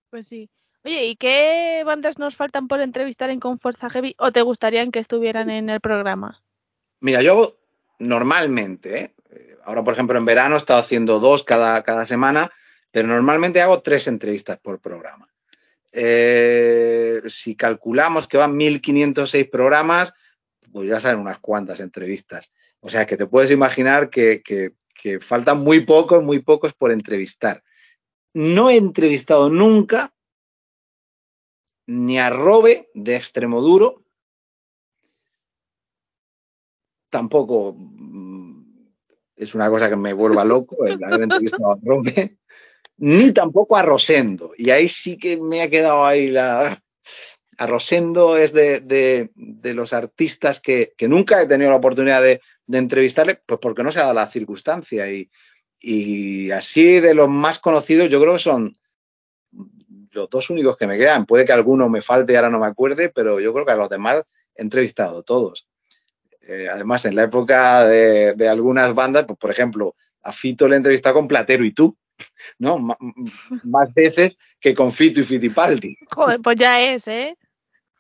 Pues 0.10 0.28
sí. 0.28 0.50
Oye, 0.84 1.08
¿y 1.08 1.16
qué 1.18 1.84
bandas 1.86 2.20
nos 2.20 2.36
faltan 2.36 2.68
por 2.68 2.80
entrevistar 2.80 3.30
en 3.30 3.40
Con 3.40 3.60
Fuerza 3.60 3.90
Heavy 3.90 4.16
o 4.18 4.32
te 4.32 4.42
gustarían 4.42 4.92
que 4.92 5.00
estuvieran 5.00 5.50
en 5.50 5.70
el 5.70 5.82
programa? 5.82 6.42
Mira, 7.02 7.22
yo 7.22 7.60
normalmente, 8.00 9.00
¿eh? 9.00 9.16
ahora 9.64 9.84
por 9.84 9.94
ejemplo 9.94 10.18
en 10.18 10.26
verano 10.26 10.56
he 10.56 10.58
estado 10.58 10.80
haciendo 10.80 11.20
dos 11.20 11.44
cada, 11.44 11.84
cada 11.84 12.06
semana, 12.06 12.52
pero 12.92 13.08
normalmente 13.08 13.62
hago 13.62 13.82
tres 13.82 14.08
entrevistas 14.08 14.60
por 14.60 14.80
programa. 14.80 15.30
Eh, 15.92 17.22
si 17.28 17.56
calculamos 17.56 18.28
que 18.28 18.38
van 18.38 18.56
1.506 18.58 19.50
programas, 19.50 20.14
pues 20.72 20.90
ya 20.90 21.00
salen 21.00 21.20
unas 21.20 21.40
cuantas 21.40 21.80
entrevistas. 21.80 22.52
O 22.80 22.90
sea 22.90 23.06
que 23.06 23.18
te 23.18 23.26
puedes 23.26 23.52
imaginar 23.52 24.10
que, 24.10 24.42
que, 24.42 24.74
que, 24.94 25.20
faltan 25.20 25.60
muy 25.60 25.82
pocos, 25.82 26.24
muy 26.24 26.40
pocos 26.40 26.74
por 26.74 26.92
entrevistar. 26.92 27.64
No 28.34 28.70
he 28.70 28.78
entrevistado 28.78 29.50
nunca 29.50 30.14
ni 31.88 32.20
a 32.20 32.30
Robe 32.30 32.90
de 32.94 33.16
Extremoduro, 33.16 34.04
tampoco 37.10 37.76
mm, 37.78 38.64
es 39.36 39.56
una 39.56 39.70
cosa 39.70 39.90
que 39.90 39.96
me 39.96 40.14
vuelva 40.14 40.44
loco 40.44 40.86
el 40.86 41.04
haber 41.04 41.28
a 41.32 41.76
Robe 41.84 42.40
ni 43.00 43.32
tampoco 43.32 43.78
a 43.78 43.82
Rosendo. 43.82 44.52
Y 44.58 44.70
ahí 44.70 44.88
sí 44.88 45.18
que 45.18 45.38
me 45.38 45.62
ha 45.62 45.70
quedado 45.70 46.06
ahí 46.06 46.30
la... 46.30 46.82
A 47.58 47.68
Rosendo 47.68 48.38
es 48.38 48.54
de, 48.54 48.80
de, 48.80 49.32
de 49.36 49.74
los 49.74 49.92
artistas 49.92 50.62
que, 50.62 50.94
que, 50.96 51.10
nunca 51.10 51.42
he 51.42 51.48
tenido 51.48 51.72
la 51.72 51.76
oportunidad 51.78 52.22
de, 52.22 52.40
de, 52.66 52.78
entrevistarle, 52.78 53.42
pues 53.46 53.60
porque 53.62 53.84
no 53.84 53.92
se 53.92 54.00
ha 54.00 54.04
dado 54.04 54.14
la 54.14 54.32
circunstancia. 54.32 55.12
Y, 55.12 55.30
y 55.82 56.52
así 56.52 57.02
de 57.02 57.14
los 57.14 57.28
más 57.28 57.60
conocidos, 57.60 58.10
yo 58.10 58.22
creo 58.22 58.34
que 58.34 58.40
son 58.40 58.78
los 60.12 60.30
dos 60.30 60.50
únicos 60.50 60.78
que 60.78 60.88
me 60.88 60.98
quedan. 60.98 61.26
Puede 61.26 61.44
que 61.44 61.52
alguno 61.52 61.90
me 61.90 62.00
falte 62.00 62.32
y 62.32 62.36
ahora 62.38 62.50
no 62.50 62.60
me 62.60 62.68
acuerde, 62.68 63.10
pero 63.10 63.42
yo 63.42 63.54
creo 63.54 63.66
que 63.66 63.74
a 63.74 63.78
los 63.78 63.90
demás 63.90 64.24
he 64.56 64.62
entrevistado 64.62 65.24
todos. 65.24 65.69
Eh, 66.50 66.68
además, 66.68 67.06
en 67.06 67.16
la 67.16 67.24
época 67.24 67.84
de, 67.86 68.34
de 68.34 68.50
algunas 68.50 68.96
bandas, 68.96 69.26
pues 69.28 69.38
por 69.38 69.52
ejemplo, 69.52 69.96
a 70.24 70.32
Fito 70.34 70.68
le 70.68 70.76
he 70.76 70.78
entrevistado 70.78 71.16
con 71.16 71.28
Platero 71.28 71.64
y 71.64 71.72
tú. 71.72 71.96
¿no? 72.58 72.78
M 72.78 72.96
más 73.64 73.94
veces 73.94 74.38
que 74.60 74.74
con 74.74 74.92
Fito 74.92 75.22
y 75.22 75.24
Fitipaldi. 75.24 75.96
Joder, 76.12 76.40
pues 76.42 76.58
ya 76.58 76.82
es, 76.82 77.08
¿eh? 77.08 77.38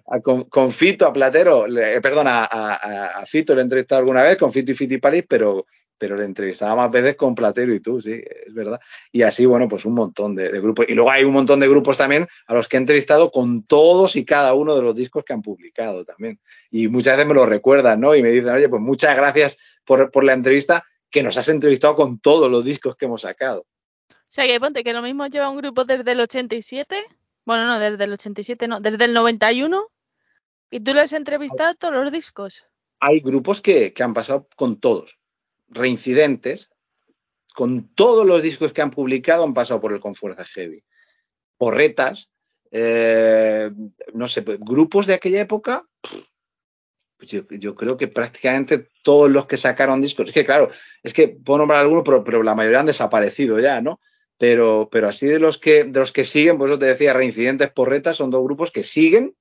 a, 0.08 0.20
con, 0.22 0.46
con, 0.46 0.72
Fito, 0.72 1.06
a 1.06 1.14
Platero, 1.14 1.68
le, 1.68 2.00
perdón, 2.02 2.28
a, 2.28 2.46
a, 2.46 3.08
a, 3.20 3.26
Fito 3.26 3.54
le 3.54 3.62
he 3.62 3.64
entrevistado 3.64 4.00
alguna 4.00 4.24
vez, 4.24 4.38
con 4.38 4.54
Fito 4.54 4.72
y 4.72 4.76
Fitipaldi, 4.76 5.24
pero 5.24 5.66
pero 6.00 6.16
le 6.16 6.26
entrevistaba 6.26 6.76
más 6.76 6.90
veces 6.90 7.16
con 7.16 7.36
Platero 7.36 7.74
y 7.76 7.82
tú, 7.82 8.02
sí, 8.02 8.14
es 8.14 8.54
verdad. 8.54 8.80
Y 9.12 9.22
así, 9.22 9.46
bueno, 9.46 9.68
pues 9.68 9.86
un 9.86 9.94
montón 9.94 10.34
de, 10.34 10.50
de, 10.50 10.60
grupos. 10.60 10.86
Y 10.90 10.94
luego 10.94 11.12
hay 11.12 11.24
un 11.24 11.34
montón 11.34 11.60
de 11.60 11.68
grupos 11.68 11.98
también 11.98 12.28
a 12.48 12.54
los 12.56 12.68
que 12.68 12.78
he 12.78 12.80
entrevistado 12.80 13.30
con 13.30 13.64
todos 13.64 14.16
y 14.16 14.26
cada 14.26 14.54
uno 14.54 14.76
de 14.76 14.82
los 14.82 14.96
discos 14.96 15.24
que 15.24 15.34
han 15.34 15.42
publicado 15.42 16.06
también. 16.06 16.40
Y 16.72 16.88
muchas 16.88 17.18
veces 17.18 17.28
me 17.28 17.36
lo 17.36 17.46
recuerdan, 17.46 18.00
¿no? 18.00 18.16
Y 18.16 18.24
me 18.24 18.32
dicen, 18.32 18.50
oye, 18.50 18.70
pues 18.70 18.82
muchas 18.82 19.16
gracias 19.16 19.58
por, 19.86 20.10
por 20.10 20.24
la 20.24 20.34
entrevista, 20.34 20.84
que 21.10 21.24
nos 21.24 21.38
has 21.38 21.50
entrevistado 21.50 21.96
con 21.96 22.20
todos 22.20 22.50
los 22.50 22.64
discos 22.64 22.96
que 22.96 23.06
hemos 23.06 23.22
sacado. 23.22 23.66
O 24.10 24.32
sea, 24.32 24.46
que 24.46 24.60
ponte 24.60 24.84
que 24.84 24.94
lo 24.94 25.02
mismo 25.02 25.28
lleva 25.28 25.50
un 25.50 25.58
grupo 25.58 25.86
desde 25.86 26.12
el 26.12 26.20
87, 26.20 26.96
bueno, 27.46 27.66
no, 27.66 27.80
desde 27.80 28.04
el 28.04 28.14
87, 28.14 28.68
no, 28.68 28.80
desde 28.80 29.06
el 29.06 29.14
91, 29.14 29.88
y 30.70 30.80
tú 30.80 30.94
lo 30.94 31.02
has 31.02 31.14
entrevistado 31.14 31.74
todos 31.76 31.96
los 31.96 32.12
discos. 32.12 32.66
Hay 33.00 33.22
grupos 33.22 33.62
que, 33.62 33.92
que 33.92 34.04
han 34.04 34.14
pasado 34.14 34.48
con 34.56 34.80
todos, 34.80 35.19
reincidentes, 35.70 36.70
con 37.54 37.94
todos 37.96 38.26
los 38.26 38.42
discos 38.42 38.74
que 38.74 38.82
han 38.82 38.92
publicado 38.92 39.44
han 39.44 39.54
pasado 39.54 39.82
por 39.82 39.94
el 39.94 40.00
Confuerza 40.00 40.46
Heavy. 40.46 40.84
Porretas, 41.58 42.32
eh, 42.72 43.72
no 44.14 44.28
sé, 44.28 44.44
grupos 44.60 45.08
de 45.08 45.16
aquella 45.16 45.42
época, 45.42 45.86
yo, 47.20 47.76
creo 47.76 47.98
que 47.98 48.08
prácticamente 48.08 48.88
todos 49.04 49.30
los 49.30 49.46
que 49.46 49.58
sacaron 49.58 50.02
discos, 50.02 50.28
es 50.28 50.34
que 50.34 50.46
claro, 50.46 50.72
es 51.04 51.14
que 51.14 51.28
puedo 51.28 51.60
nombrar 51.60 51.82
algunos, 51.82 52.04
pero, 52.06 52.24
pero 52.24 52.44
la 52.44 52.56
mayoría 52.56 52.80
han 52.80 52.86
desaparecido 52.86 53.60
ya, 53.60 53.82
¿no? 53.82 54.00
Pero, 54.38 54.88
pero 54.90 55.10
así 55.10 55.26
de 55.28 55.40
los 55.40 55.58
que 55.58 55.84
de 55.84 56.00
los 56.00 56.14
que 56.14 56.24
siguen, 56.24 56.58
pues 56.58 56.72
eso 56.72 56.80
te 56.80 56.86
decía, 56.86 57.12
Reincidentes 57.12 57.72
Porretas 57.72 58.16
son 58.16 58.32
dos 58.32 58.42
grupos 58.42 58.72
que 58.72 58.86
siguen 58.86 59.36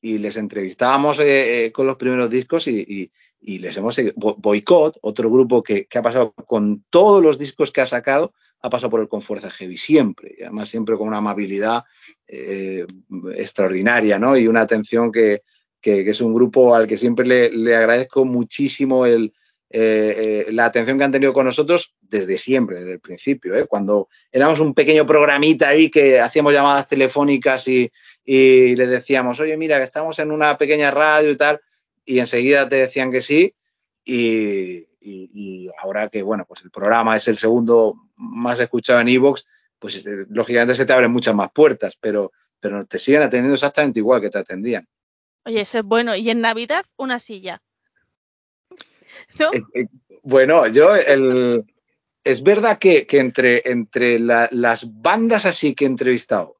y 0.00 0.18
les 0.18 0.36
entrevistábamos 0.36 1.18
eh, 1.18 1.66
eh, 1.66 1.72
con 1.72 1.86
los 1.86 1.96
primeros 1.96 2.30
discos 2.30 2.66
y, 2.66 3.12
y 3.40 3.58
les 3.58 3.76
hemos. 3.76 3.96
Boicot, 4.16 4.98
otro 5.02 5.30
grupo 5.30 5.62
que, 5.62 5.86
que, 5.86 5.98
ha 5.98 6.02
pasado 6.02 6.32
con 6.32 6.84
todos 6.90 7.22
los 7.22 7.38
discos 7.38 7.70
que 7.70 7.80
ha 7.80 7.86
sacado, 7.86 8.32
ha 8.60 8.70
pasado 8.70 8.90
por 8.90 9.00
el 9.00 9.08
con 9.08 9.22
Fuerza 9.22 9.50
Heavy 9.50 9.76
siempre, 9.76 10.34
y 10.38 10.42
además 10.42 10.68
siempre 10.68 10.96
con 10.96 11.08
una 11.08 11.18
amabilidad 11.18 11.84
eh, 12.26 12.86
extraordinaria, 13.34 14.18
¿no? 14.18 14.36
Y 14.36 14.48
una 14.48 14.62
atención 14.62 15.12
que, 15.12 15.42
que, 15.80 16.04
que, 16.04 16.10
es 16.10 16.20
un 16.20 16.34
grupo 16.34 16.74
al 16.74 16.86
que 16.86 16.96
siempre 16.96 17.26
le, 17.26 17.50
le 17.50 17.76
agradezco 17.76 18.24
muchísimo 18.24 19.06
el, 19.06 19.32
eh, 19.68 20.44
eh, 20.46 20.52
la 20.52 20.66
atención 20.66 20.96
que 20.96 21.04
han 21.04 21.12
tenido 21.12 21.32
con 21.32 21.44
nosotros 21.44 21.94
desde 22.00 22.38
siempre, 22.38 22.78
desde 22.78 22.92
el 22.92 23.00
principio. 23.00 23.56
¿eh? 23.56 23.66
Cuando 23.66 24.08
éramos 24.30 24.60
un 24.60 24.74
pequeño 24.74 25.04
programita 25.04 25.68
ahí 25.68 25.90
que 25.90 26.20
hacíamos 26.20 26.52
llamadas 26.52 26.86
telefónicas 26.86 27.66
y, 27.66 27.90
y 28.24 28.76
les 28.76 28.88
decíamos, 28.88 29.40
oye, 29.40 29.56
mira, 29.56 29.78
que 29.78 29.84
estamos 29.84 30.18
en 30.20 30.30
una 30.30 30.56
pequeña 30.56 30.92
radio 30.92 31.32
y 31.32 31.36
tal, 31.36 31.60
y 32.06 32.20
enseguida 32.20 32.68
te 32.68 32.76
decían 32.76 33.10
que 33.10 33.20
sí, 33.20 33.54
y, 34.04 34.86
y, 35.00 35.30
y 35.34 35.70
ahora 35.82 36.08
que, 36.08 36.22
bueno, 36.22 36.46
pues 36.46 36.62
el 36.62 36.70
programa 36.70 37.16
es 37.16 37.28
el 37.28 37.36
segundo 37.36 37.96
más 38.16 38.58
escuchado 38.60 39.00
en 39.00 39.08
Evox, 39.08 39.44
pues 39.78 40.06
eh, 40.06 40.26
lógicamente 40.30 40.74
se 40.74 40.86
te 40.86 40.92
abren 40.92 41.10
muchas 41.10 41.34
más 41.34 41.50
puertas, 41.52 41.96
pero, 42.00 42.32
pero 42.60 42.86
te 42.86 42.98
siguen 42.98 43.22
atendiendo 43.22 43.54
exactamente 43.54 43.98
igual 43.98 44.20
que 44.20 44.30
te 44.30 44.38
atendían. 44.38 44.86
Oye, 45.44 45.60
eso 45.60 45.78
es 45.78 45.84
bueno. 45.84 46.16
Y 46.16 46.30
en 46.30 46.40
Navidad, 46.40 46.84
una 46.96 47.18
silla. 47.18 47.60
¿No? 49.38 49.52
Eh, 49.52 49.62
eh, 49.74 49.86
bueno, 50.22 50.66
yo 50.66 50.94
el, 50.94 51.64
es 52.24 52.42
verdad 52.42 52.78
que, 52.78 53.06
que 53.06 53.18
entre, 53.18 53.62
entre 53.64 54.18
la, 54.18 54.48
las 54.50 55.00
bandas 55.00 55.46
así 55.46 55.74
que 55.74 55.84
he 55.84 55.88
entrevistado, 55.88 56.56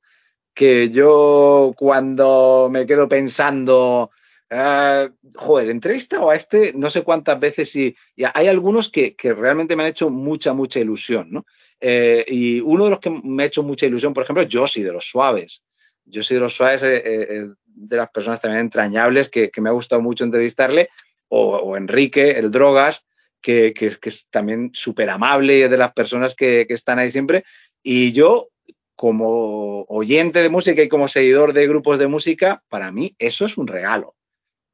que 0.54 0.90
yo 0.90 1.74
cuando 1.76 2.68
me 2.70 2.86
quedo 2.86 3.08
pensando, 3.08 4.10
uh, 4.50 5.08
joder, 5.34 5.68
he 5.68 5.70
entrevistado 5.70 6.30
a 6.30 6.36
este 6.36 6.72
no 6.74 6.90
sé 6.90 7.02
cuántas 7.02 7.38
veces 7.40 7.74
y, 7.76 7.96
hay 8.34 8.48
algunos 8.48 8.90
que, 8.90 9.16
realmente 9.20 9.76
me 9.76 9.82
han 9.82 9.90
hecho 9.90 10.10
mucha, 10.10 10.52
mucha 10.52 10.80
ilusión, 10.80 11.28
¿no? 11.30 11.46
Eh, 11.80 12.24
y 12.28 12.60
uno 12.60 12.84
de 12.84 12.90
los 12.90 13.00
que 13.00 13.10
me 13.10 13.42
ha 13.42 13.46
hecho 13.46 13.62
mucha 13.62 13.86
ilusión, 13.86 14.14
por 14.14 14.22
ejemplo, 14.22 14.42
es 14.42 14.48
Josie 14.50 14.84
de 14.84 14.92
los 14.92 15.06
Suaves. 15.06 15.62
Josie 16.10 16.36
de 16.36 16.40
los 16.40 16.54
Suaves 16.54 16.82
es 16.82 17.02
eh, 17.04 17.48
de 17.64 17.96
las 17.96 18.08
personas 18.10 18.40
también 18.40 18.60
entrañables 18.60 19.28
que, 19.28 19.50
que 19.50 19.60
me 19.60 19.68
ha 19.68 19.72
gustado 19.72 20.00
mucho 20.00 20.24
entrevistarle 20.24 20.88
o, 21.28 21.76
Enrique, 21.76 22.32
el 22.32 22.50
Drogas, 22.50 23.04
que, 23.40 23.72
que, 23.74 23.86
es 24.02 24.26
también 24.30 24.70
súper 24.72 25.10
amable 25.10 25.58
y 25.58 25.62
es 25.62 25.70
de 25.70 25.78
las 25.78 25.92
personas 25.92 26.34
que, 26.34 26.66
están 26.68 26.98
ahí 26.98 27.10
siempre. 27.10 27.44
Y 27.82 28.12
yo, 28.12 28.48
como 28.94 29.82
oyente 29.88 30.40
de 30.40 30.48
música 30.48 30.82
y 30.82 30.88
como 30.88 31.08
seguidor 31.08 31.52
de 31.52 31.68
grupos 31.68 31.98
de 31.98 32.06
música, 32.06 32.62
para 32.68 32.90
mí 32.92 33.14
eso 33.18 33.44
es 33.46 33.58
un 33.58 33.66
regalo. 33.66 34.14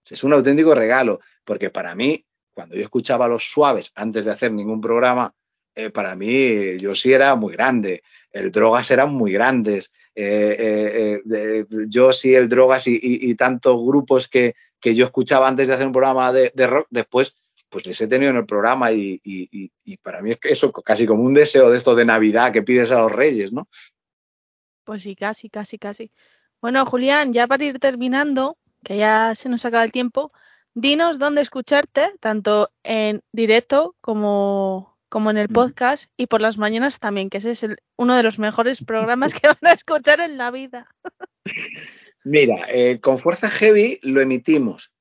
Es 0.08 0.24
un 0.24 0.32
auténtico 0.32 0.74
regalo, 0.74 1.20
porque 1.44 1.70
para 1.70 1.94
mí, 1.94 2.24
cuando 2.52 2.74
yo 2.74 2.82
escuchaba 2.82 3.26
a 3.26 3.28
los 3.28 3.44
suaves 3.44 3.92
antes 3.94 4.24
de 4.24 4.30
hacer 4.30 4.52
ningún 4.52 4.80
programa, 4.80 5.34
eh, 5.74 5.90
para 5.90 6.14
mí 6.14 6.76
yo 6.78 6.94
sí 6.94 7.12
era 7.12 7.34
muy 7.34 7.54
grande, 7.54 8.02
el 8.30 8.52
Drogas 8.52 8.90
eran 8.90 9.14
muy 9.14 9.32
grandes, 9.32 9.90
eh, 10.14 11.22
eh, 11.24 11.66
yo 11.88 12.12
sí 12.12 12.34
el 12.34 12.48
Drogas 12.48 12.86
y, 12.86 12.98
y, 13.02 13.34
tantos 13.36 13.82
grupos 13.82 14.28
que, 14.28 14.54
que 14.78 14.94
yo 14.94 15.06
escuchaba 15.06 15.48
antes 15.48 15.68
de 15.68 15.74
hacer 15.74 15.86
un 15.86 15.94
programa 15.94 16.30
de, 16.30 16.52
de 16.54 16.66
rock, 16.66 16.88
después 16.90 17.36
pues 17.72 17.86
les 17.86 17.98
he 18.02 18.06
tenido 18.06 18.30
en 18.30 18.36
el 18.36 18.44
programa 18.44 18.92
y, 18.92 19.18
y, 19.24 19.96
para 20.02 20.20
mí 20.20 20.32
es 20.32 20.38
eso 20.42 20.70
casi 20.72 21.06
como 21.06 21.22
un 21.22 21.32
deseo 21.32 21.70
de 21.70 21.78
esto 21.78 21.94
de 21.94 22.04
Navidad 22.04 22.52
que 22.52 22.62
pides 22.62 22.92
a 22.92 22.98
los 22.98 23.10
reyes, 23.10 23.50
¿no? 23.50 23.66
Pues 24.84 25.02
sí, 25.04 25.16
casi, 25.16 25.48
casi, 25.48 25.78
casi. 25.78 26.10
Bueno, 26.60 26.84
Julián, 26.84 27.32
ya 27.32 27.46
para 27.46 27.64
ir 27.64 27.78
terminando, 27.78 28.58
que 28.84 28.96
ya 28.96 29.34
se 29.34 29.48
nos 29.48 29.64
acaba 29.64 29.84
el 29.84 29.92
tiempo, 29.92 30.32
dinos 30.74 31.18
dónde 31.18 31.42
escucharte, 31.42 32.12
tanto 32.20 32.70
en 32.82 33.22
directo 33.32 33.96
como, 34.00 34.98
como 35.08 35.30
en 35.30 35.38
el 35.38 35.48
podcast 35.48 36.10
y 36.16 36.26
por 36.26 36.40
las 36.40 36.58
mañanas 36.58 36.98
también, 36.98 37.30
que 37.30 37.38
ese 37.38 37.52
es 37.52 37.62
el, 37.62 37.76
uno 37.96 38.16
de 38.16 38.22
los 38.22 38.38
mejores 38.38 38.84
programas 38.84 39.34
que 39.34 39.48
van 39.48 39.70
a 39.70 39.72
escuchar 39.72 40.20
en 40.20 40.38
la 40.38 40.50
vida. 40.50 40.86
Mira, 42.24 42.66
eh, 42.68 43.00
con 43.00 43.18
Fuerza 43.18 43.50
Heavy 43.50 43.98
lo 44.02 44.20
emitimos 44.20 44.92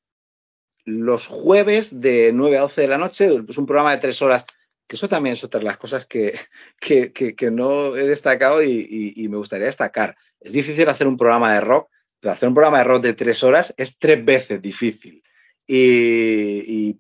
los 0.86 1.28
jueves 1.28 2.02
de 2.02 2.32
9 2.34 2.58
a 2.58 2.62
12 2.62 2.82
de 2.82 2.88
la 2.88 2.98
noche, 2.98 3.30
es 3.48 3.58
un 3.58 3.66
programa 3.66 3.92
de 3.92 4.02
tres 4.02 4.22
horas, 4.22 4.46
que 4.88 4.96
eso 4.96 5.08
también 5.08 5.34
es 5.34 5.44
otra 5.44 5.60
de 5.60 5.66
las 5.66 5.78
cosas 5.78 6.06
que, 6.06 6.40
que, 6.80 7.12
que, 7.14 7.36
que 7.36 7.52
no 7.52 7.96
he 7.96 8.06
destacado 8.08 8.64
y, 8.64 8.72
y, 8.72 9.24
y, 9.24 9.28
me 9.28 9.38
gustaría 9.38 9.68
destacar. 9.68 10.16
Es 10.40 10.52
difícil 10.52 10.90
hacer 10.90 11.08
un 11.08 11.18
programa 11.18 11.54
de 11.54 11.62
rock, 11.62 11.90
pero 12.22 12.34
hacer 12.34 12.48
un 12.48 12.56
programa 12.56 12.78
de 12.78 12.84
rock 12.84 13.02
de 13.02 13.14
tres 13.14 13.44
horas 13.44 13.74
es 13.76 13.98
tres 13.98 14.24
veces 14.24 14.62
difícil. 14.62 15.24
Y, 15.68 16.98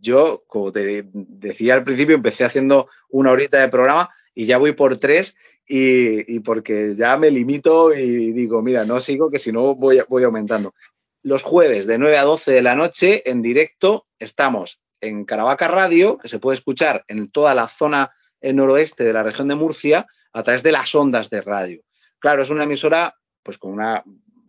yo, 0.00 0.44
como 0.46 0.70
te 0.70 1.04
decía 1.12 1.74
al 1.74 1.84
principio, 1.84 2.14
empecé 2.14 2.44
haciendo 2.44 2.88
una 3.08 3.32
horita 3.32 3.60
de 3.60 3.68
programa 3.68 4.10
y 4.34 4.46
ya 4.46 4.58
voy 4.58 4.72
por 4.72 4.98
tres 4.98 5.36
y, 5.66 6.38
porque 6.40 6.94
ya 6.94 7.16
me 7.16 7.30
limito 7.30 7.92
y 7.92 8.32
digo, 8.32 8.62
mira, 8.62 8.84
no 8.84 9.00
sigo, 9.00 9.30
que 9.30 9.38
si 9.38 9.50
no 9.50 9.74
voy, 9.74 10.00
voy 10.08 10.24
aumentando 10.24 10.74
los 11.22 11.42
jueves 11.42 11.86
de 11.86 11.98
9 11.98 12.18
a 12.18 12.22
12 12.22 12.52
de 12.52 12.62
la 12.62 12.76
noche 12.76 13.28
en 13.28 13.42
directo. 13.42 14.06
Estamos 14.18 14.78
en 15.00 15.24
Caravaca 15.24 15.66
Radio, 15.66 16.18
que 16.18 16.28
se 16.28 16.38
puede 16.38 16.58
escuchar 16.58 17.04
en 17.08 17.30
toda 17.30 17.54
la 17.54 17.66
zona 17.66 18.12
noroeste 18.42 19.02
de 19.02 19.12
la 19.12 19.24
región 19.24 19.48
de 19.48 19.56
Murcia 19.56 20.06
a 20.32 20.42
través 20.44 20.62
de 20.62 20.70
las 20.70 20.94
ondas 20.94 21.30
de 21.30 21.40
radio. 21.40 21.82
Claro, 22.20 22.42
es 22.42 22.50
una 22.50 22.64
emisora 22.64 23.16
pues 23.42 23.58
con 23.58 23.72
una 23.72 24.04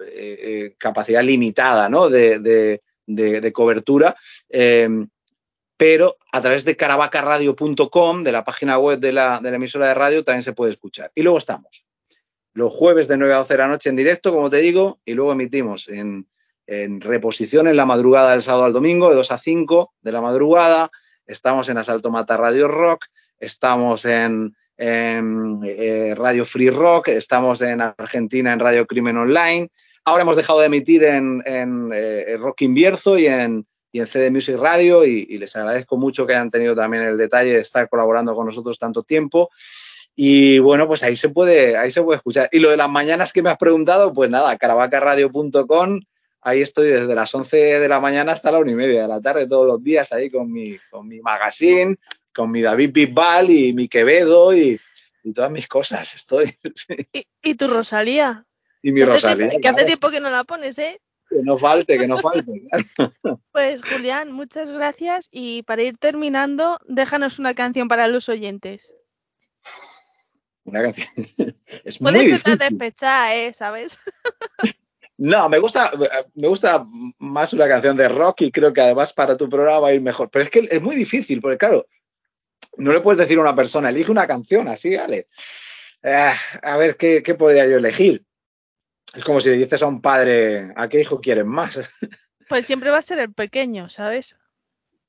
eh, 0.06 0.40
eh, 0.42 0.76
capacidad 0.78 1.24
limitada 1.24 1.90
¿no? 1.90 2.10
de, 2.10 2.40
de, 2.40 2.82
de, 3.06 3.54
cobertura, 3.54 4.16
eh, 4.50 4.90
pero 5.76 6.18
a 6.32 6.42
través 6.42 6.66
de 6.66 6.76
caravacaradio.com, 6.76 8.24
de 8.24 8.32
la 8.32 8.44
página 8.44 8.78
web 8.80 9.00
de 9.00 9.14
la, 9.14 9.40
de 9.40 9.50
la 9.50 9.58
emisora 9.58 9.88
de 9.88 9.94
radio, 9.94 10.24
también 10.24 10.44
se 10.44 10.54
puede 10.54 10.72
escuchar. 10.72 11.12
Y 11.16 11.22
luego 11.22 11.38
estamos 11.38 11.84
los 12.54 12.74
jueves 12.74 13.08
de 13.08 13.18
9 13.18 13.34
a 13.36 13.38
12 13.38 13.54
de 13.54 13.58
la 13.60 13.68
noche 13.68 13.90
en 13.90 13.96
directo, 13.96 14.34
como 14.34 14.50
te 14.50 14.58
digo, 14.58 15.00
y 15.06 15.14
luego 15.14 15.32
emitimos 15.32 15.88
en 15.90 16.28
en 16.68 17.00
reposición 17.00 17.68
en 17.68 17.78
la 17.78 17.86
madrugada 17.86 18.32
del 18.32 18.42
sábado 18.42 18.66
al 18.66 18.74
domingo, 18.74 19.10
de 19.10 19.16
2 19.16 19.32
a 19.32 19.38
5 19.38 19.94
de 20.02 20.12
la 20.12 20.22
madrugada. 20.22 20.92
Estamos 21.26 21.70
en 21.70 21.78
Asalto 21.78 22.12
Mata 22.12 22.38
Radio 22.38 22.68
Rock, 22.68 23.06
estamos 23.40 24.06
en, 24.06 24.54
Radio 24.78 26.46
Free 26.46 26.70
Rock, 26.70 27.08
estamos 27.08 27.62
en 27.62 27.82
Argentina 27.82 28.54
en 28.54 28.60
Radio 28.60 28.86
Crimen 28.86 29.18
Online. 29.18 29.70
Ahora 30.08 30.22
hemos 30.22 30.38
dejado 30.38 30.62
de 30.62 30.68
emitir 30.68 31.04
en, 31.04 31.44
en 31.46 31.92
eh, 31.94 32.38
Rock 32.40 32.62
Invierzo 32.62 33.18
y 33.18 33.28
en, 33.28 33.68
y 33.92 34.00
en 34.00 34.08
CD 34.08 34.32
Music 34.32 34.56
Radio 34.56 35.04
y, 35.04 35.38
les 35.38 35.54
agradezco 35.54 35.98
mucho 35.98 36.26
que 36.26 36.32
hayan 36.32 36.50
tenido 36.50 36.74
también 36.74 37.04
el 37.04 37.18
detalle 37.18 37.52
de 37.52 37.60
estar 37.60 37.90
colaborando 37.90 38.34
con 38.34 38.46
nosotros 38.46 38.80
tanto 38.80 39.04
tiempo. 39.04 39.50
Y 40.16 40.60
bueno, 40.60 40.88
pues 40.88 41.04
ahí 41.04 41.18
se 41.18 41.28
puede, 41.28 41.76
ahí 41.76 41.92
se 41.92 42.02
puede 42.02 42.16
escuchar. 42.16 42.48
Y 42.54 42.60
lo 42.60 42.70
de 42.70 42.78
las 42.78 42.90
mañanas 42.90 43.34
que 43.34 43.42
me 43.42 43.50
has 43.50 43.58
preguntado, 43.58 44.14
pues 44.14 44.30
nada, 44.30 44.58
caravacaradio.com 44.58 46.00
ahí 46.40 46.62
estoy 46.62 46.88
desde 46.88 47.14
las 47.14 47.36
11 47.36 47.58
de 47.58 47.90
la 47.90 48.00
mañana 48.00 48.32
hasta 48.32 48.50
la 48.50 48.60
una 48.60 48.72
y 48.72 48.76
media 48.76 49.02
de 49.02 49.08
la 49.10 49.20
tarde 49.20 49.46
todos 49.46 49.68
los 49.68 49.84
días 49.84 50.14
ahí 50.14 50.32
con 50.32 50.50
mi, 50.50 50.78
con 50.90 51.06
mi 51.06 51.20
magazine, 51.20 51.98
con 52.34 52.50
mi 52.50 52.62
David 52.62 52.92
Bisbal 52.94 53.50
y 53.50 53.74
mi 53.74 53.90
Quevedo 53.90 54.56
y, 54.56 54.80
y 55.22 55.34
todas 55.34 55.52
mis 55.52 55.68
cosas. 55.68 56.16
Estoy. 56.16 56.56
¿Y, 57.12 57.28
y 57.44 57.56
tu 57.56 57.68
Rosalía? 57.68 58.47
Y 58.88 58.94
mi 58.94 59.04
Rosalía. 59.04 59.50
Que 59.62 59.68
hace 59.68 59.84
tiempo 59.84 60.10
que 60.10 60.22
no 60.22 60.30
la 60.30 60.46
pones, 60.46 60.80
¿eh? 60.80 61.02
Que 61.30 61.44
no 61.44 61.58
falte, 61.58 61.98
que 61.98 62.08
no 62.08 62.20
falte. 62.20 62.64
Pues 63.52 63.82
Julián, 63.84 64.32
muchas 64.32 64.72
gracias 64.72 65.28
y 65.30 65.64
para 65.64 65.82
ir 65.82 65.98
terminando, 65.98 66.80
déjanos 66.88 67.38
una 67.38 67.54
canción 67.54 67.90
para 67.90 68.08
los 68.08 68.30
oyentes. 68.30 68.94
Una 70.64 70.84
canción. 70.84 71.08
Es 71.84 71.98
Puede 71.98 72.18
muy 72.18 72.28
ser 72.28 72.32
la 72.32 72.38
difícil. 72.38 72.58
despechada, 72.60 73.36
¿eh? 73.36 73.52
¿Sabes? 73.54 74.00
No, 75.20 75.50
me 75.50 75.58
gusta, 75.58 75.92
me 76.36 76.48
gusta 76.48 76.86
más 77.18 77.52
una 77.52 77.68
canción 77.68 77.98
de 77.98 78.08
rock 78.08 78.42
y 78.44 78.52
creo 78.52 78.72
que 78.72 78.82
además 78.82 79.14
para 79.14 79.36
tu 79.36 79.50
programa 79.50 79.80
va 79.80 79.88
a 79.88 79.94
ir 79.94 80.00
mejor. 80.00 80.30
Pero 80.30 80.44
es 80.44 80.52
que 80.52 80.68
es 80.70 80.80
muy 80.80 80.96
difícil, 80.96 81.42
porque 81.42 81.58
claro, 81.58 81.88
no 82.78 82.94
le 82.94 83.02
puedes 83.02 83.18
decir 83.18 83.40
a 83.40 83.42
una 83.42 83.56
persona, 83.56 83.90
elige 83.90 84.12
una 84.12 84.28
canción 84.28 84.68
así, 84.68 84.96
vale. 84.96 85.28
Eh, 86.04 86.34
a 86.62 86.78
ver, 86.78 86.96
¿qué, 86.98 87.24
¿qué 87.24 87.34
podría 87.34 87.66
yo 87.66 87.78
elegir? 87.78 88.27
Es 89.18 89.24
como 89.24 89.42
si 89.42 89.50
le 89.50 89.58
dices 89.58 89.82
a 89.82 89.88
un 89.88 90.00
padre, 90.00 90.72
¿a 90.76 90.88
qué 90.88 91.02
hijo 91.02 91.20
quieres 91.20 91.46
más? 91.46 91.80
Pues 92.50 92.66
siempre 92.66 92.90
va 92.90 93.00
a 93.00 93.02
ser 93.02 93.20
el 93.20 93.34
pequeño, 93.34 93.90
¿sabes? 93.90 94.38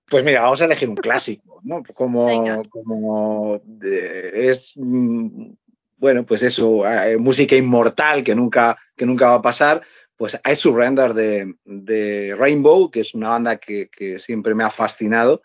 Pues 0.08 0.24
mira, 0.24 0.40
vamos 0.40 0.60
a 0.60 0.64
elegir 0.64 0.88
un 0.88 0.96
clásico, 0.96 1.60
¿no? 1.62 1.84
Como, 1.94 2.64
como 2.68 3.62
es, 3.80 4.72
mm, 4.74 5.52
bueno, 5.98 6.26
pues 6.26 6.42
eso, 6.42 6.84
eh, 6.84 7.16
música 7.16 7.54
inmortal 7.54 8.24
que 8.24 8.34
nunca, 8.34 8.76
que 8.96 9.06
nunca 9.06 9.28
va 9.28 9.34
a 9.34 9.42
pasar, 9.42 9.82
pues 10.16 10.40
I 10.44 10.56
Surrender 10.56 11.14
de, 11.14 11.54
de 11.64 12.34
Rainbow, 12.36 12.90
que 12.90 13.02
es 13.02 13.14
una 13.14 13.28
banda 13.28 13.58
que, 13.58 13.88
que 13.88 14.18
siempre 14.18 14.52
me 14.52 14.64
ha 14.64 14.70
fascinado. 14.70 15.42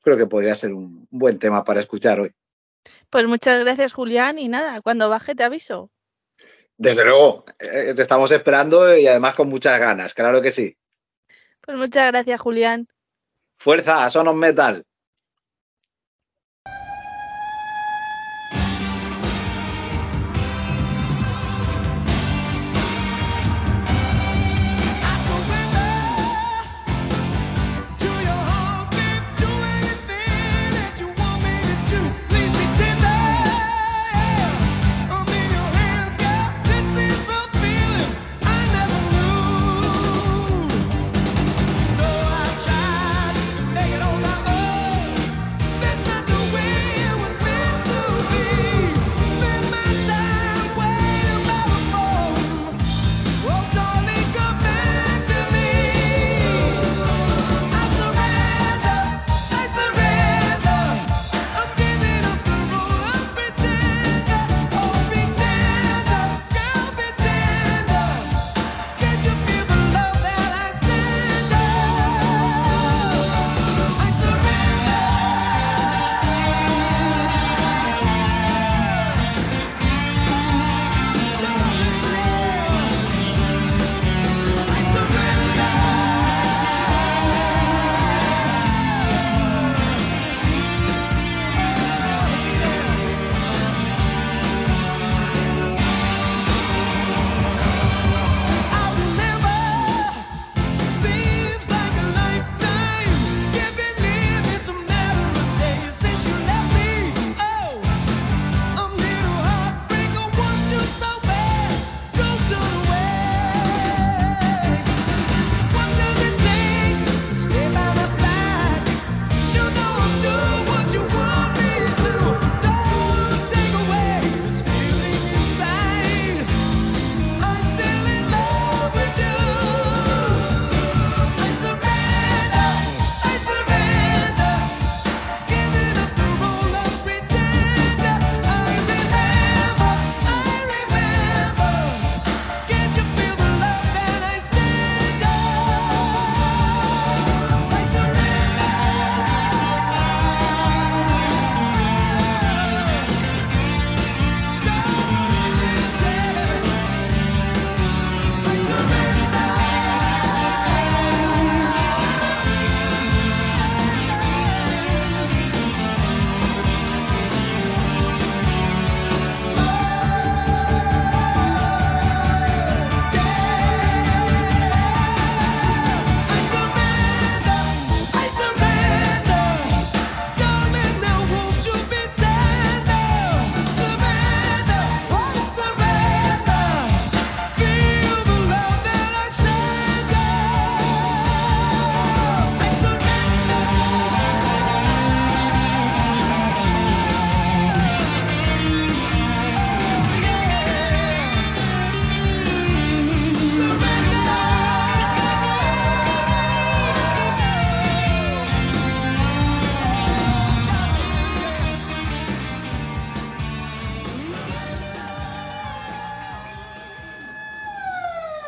Creo 0.00 0.16
que 0.16 0.26
podría 0.26 0.56
ser 0.56 0.72
un 0.72 1.06
buen 1.12 1.38
tema 1.38 1.62
para 1.62 1.78
escuchar 1.78 2.18
hoy. 2.18 2.32
Pues 3.08 3.24
muchas 3.28 3.60
gracias, 3.60 3.92
Julián, 3.92 4.40
y 4.40 4.48
nada, 4.48 4.80
cuando 4.80 5.08
baje 5.08 5.36
te 5.36 5.44
aviso. 5.44 5.92
Desde 6.78 7.04
luego, 7.04 7.44
eh, 7.58 7.94
te 7.94 8.02
estamos 8.02 8.30
esperando 8.32 8.96
y 8.96 9.06
además 9.06 9.34
con 9.34 9.48
muchas 9.48 9.78
ganas, 9.80 10.12
claro 10.12 10.42
que 10.42 10.52
sí. 10.52 10.76
Pues 11.62 11.76
muchas 11.76 12.12
gracias, 12.12 12.40
Julián. 12.40 12.86
Fuerza, 13.58 14.08
Sonos 14.10 14.34
Metal. 14.34 14.84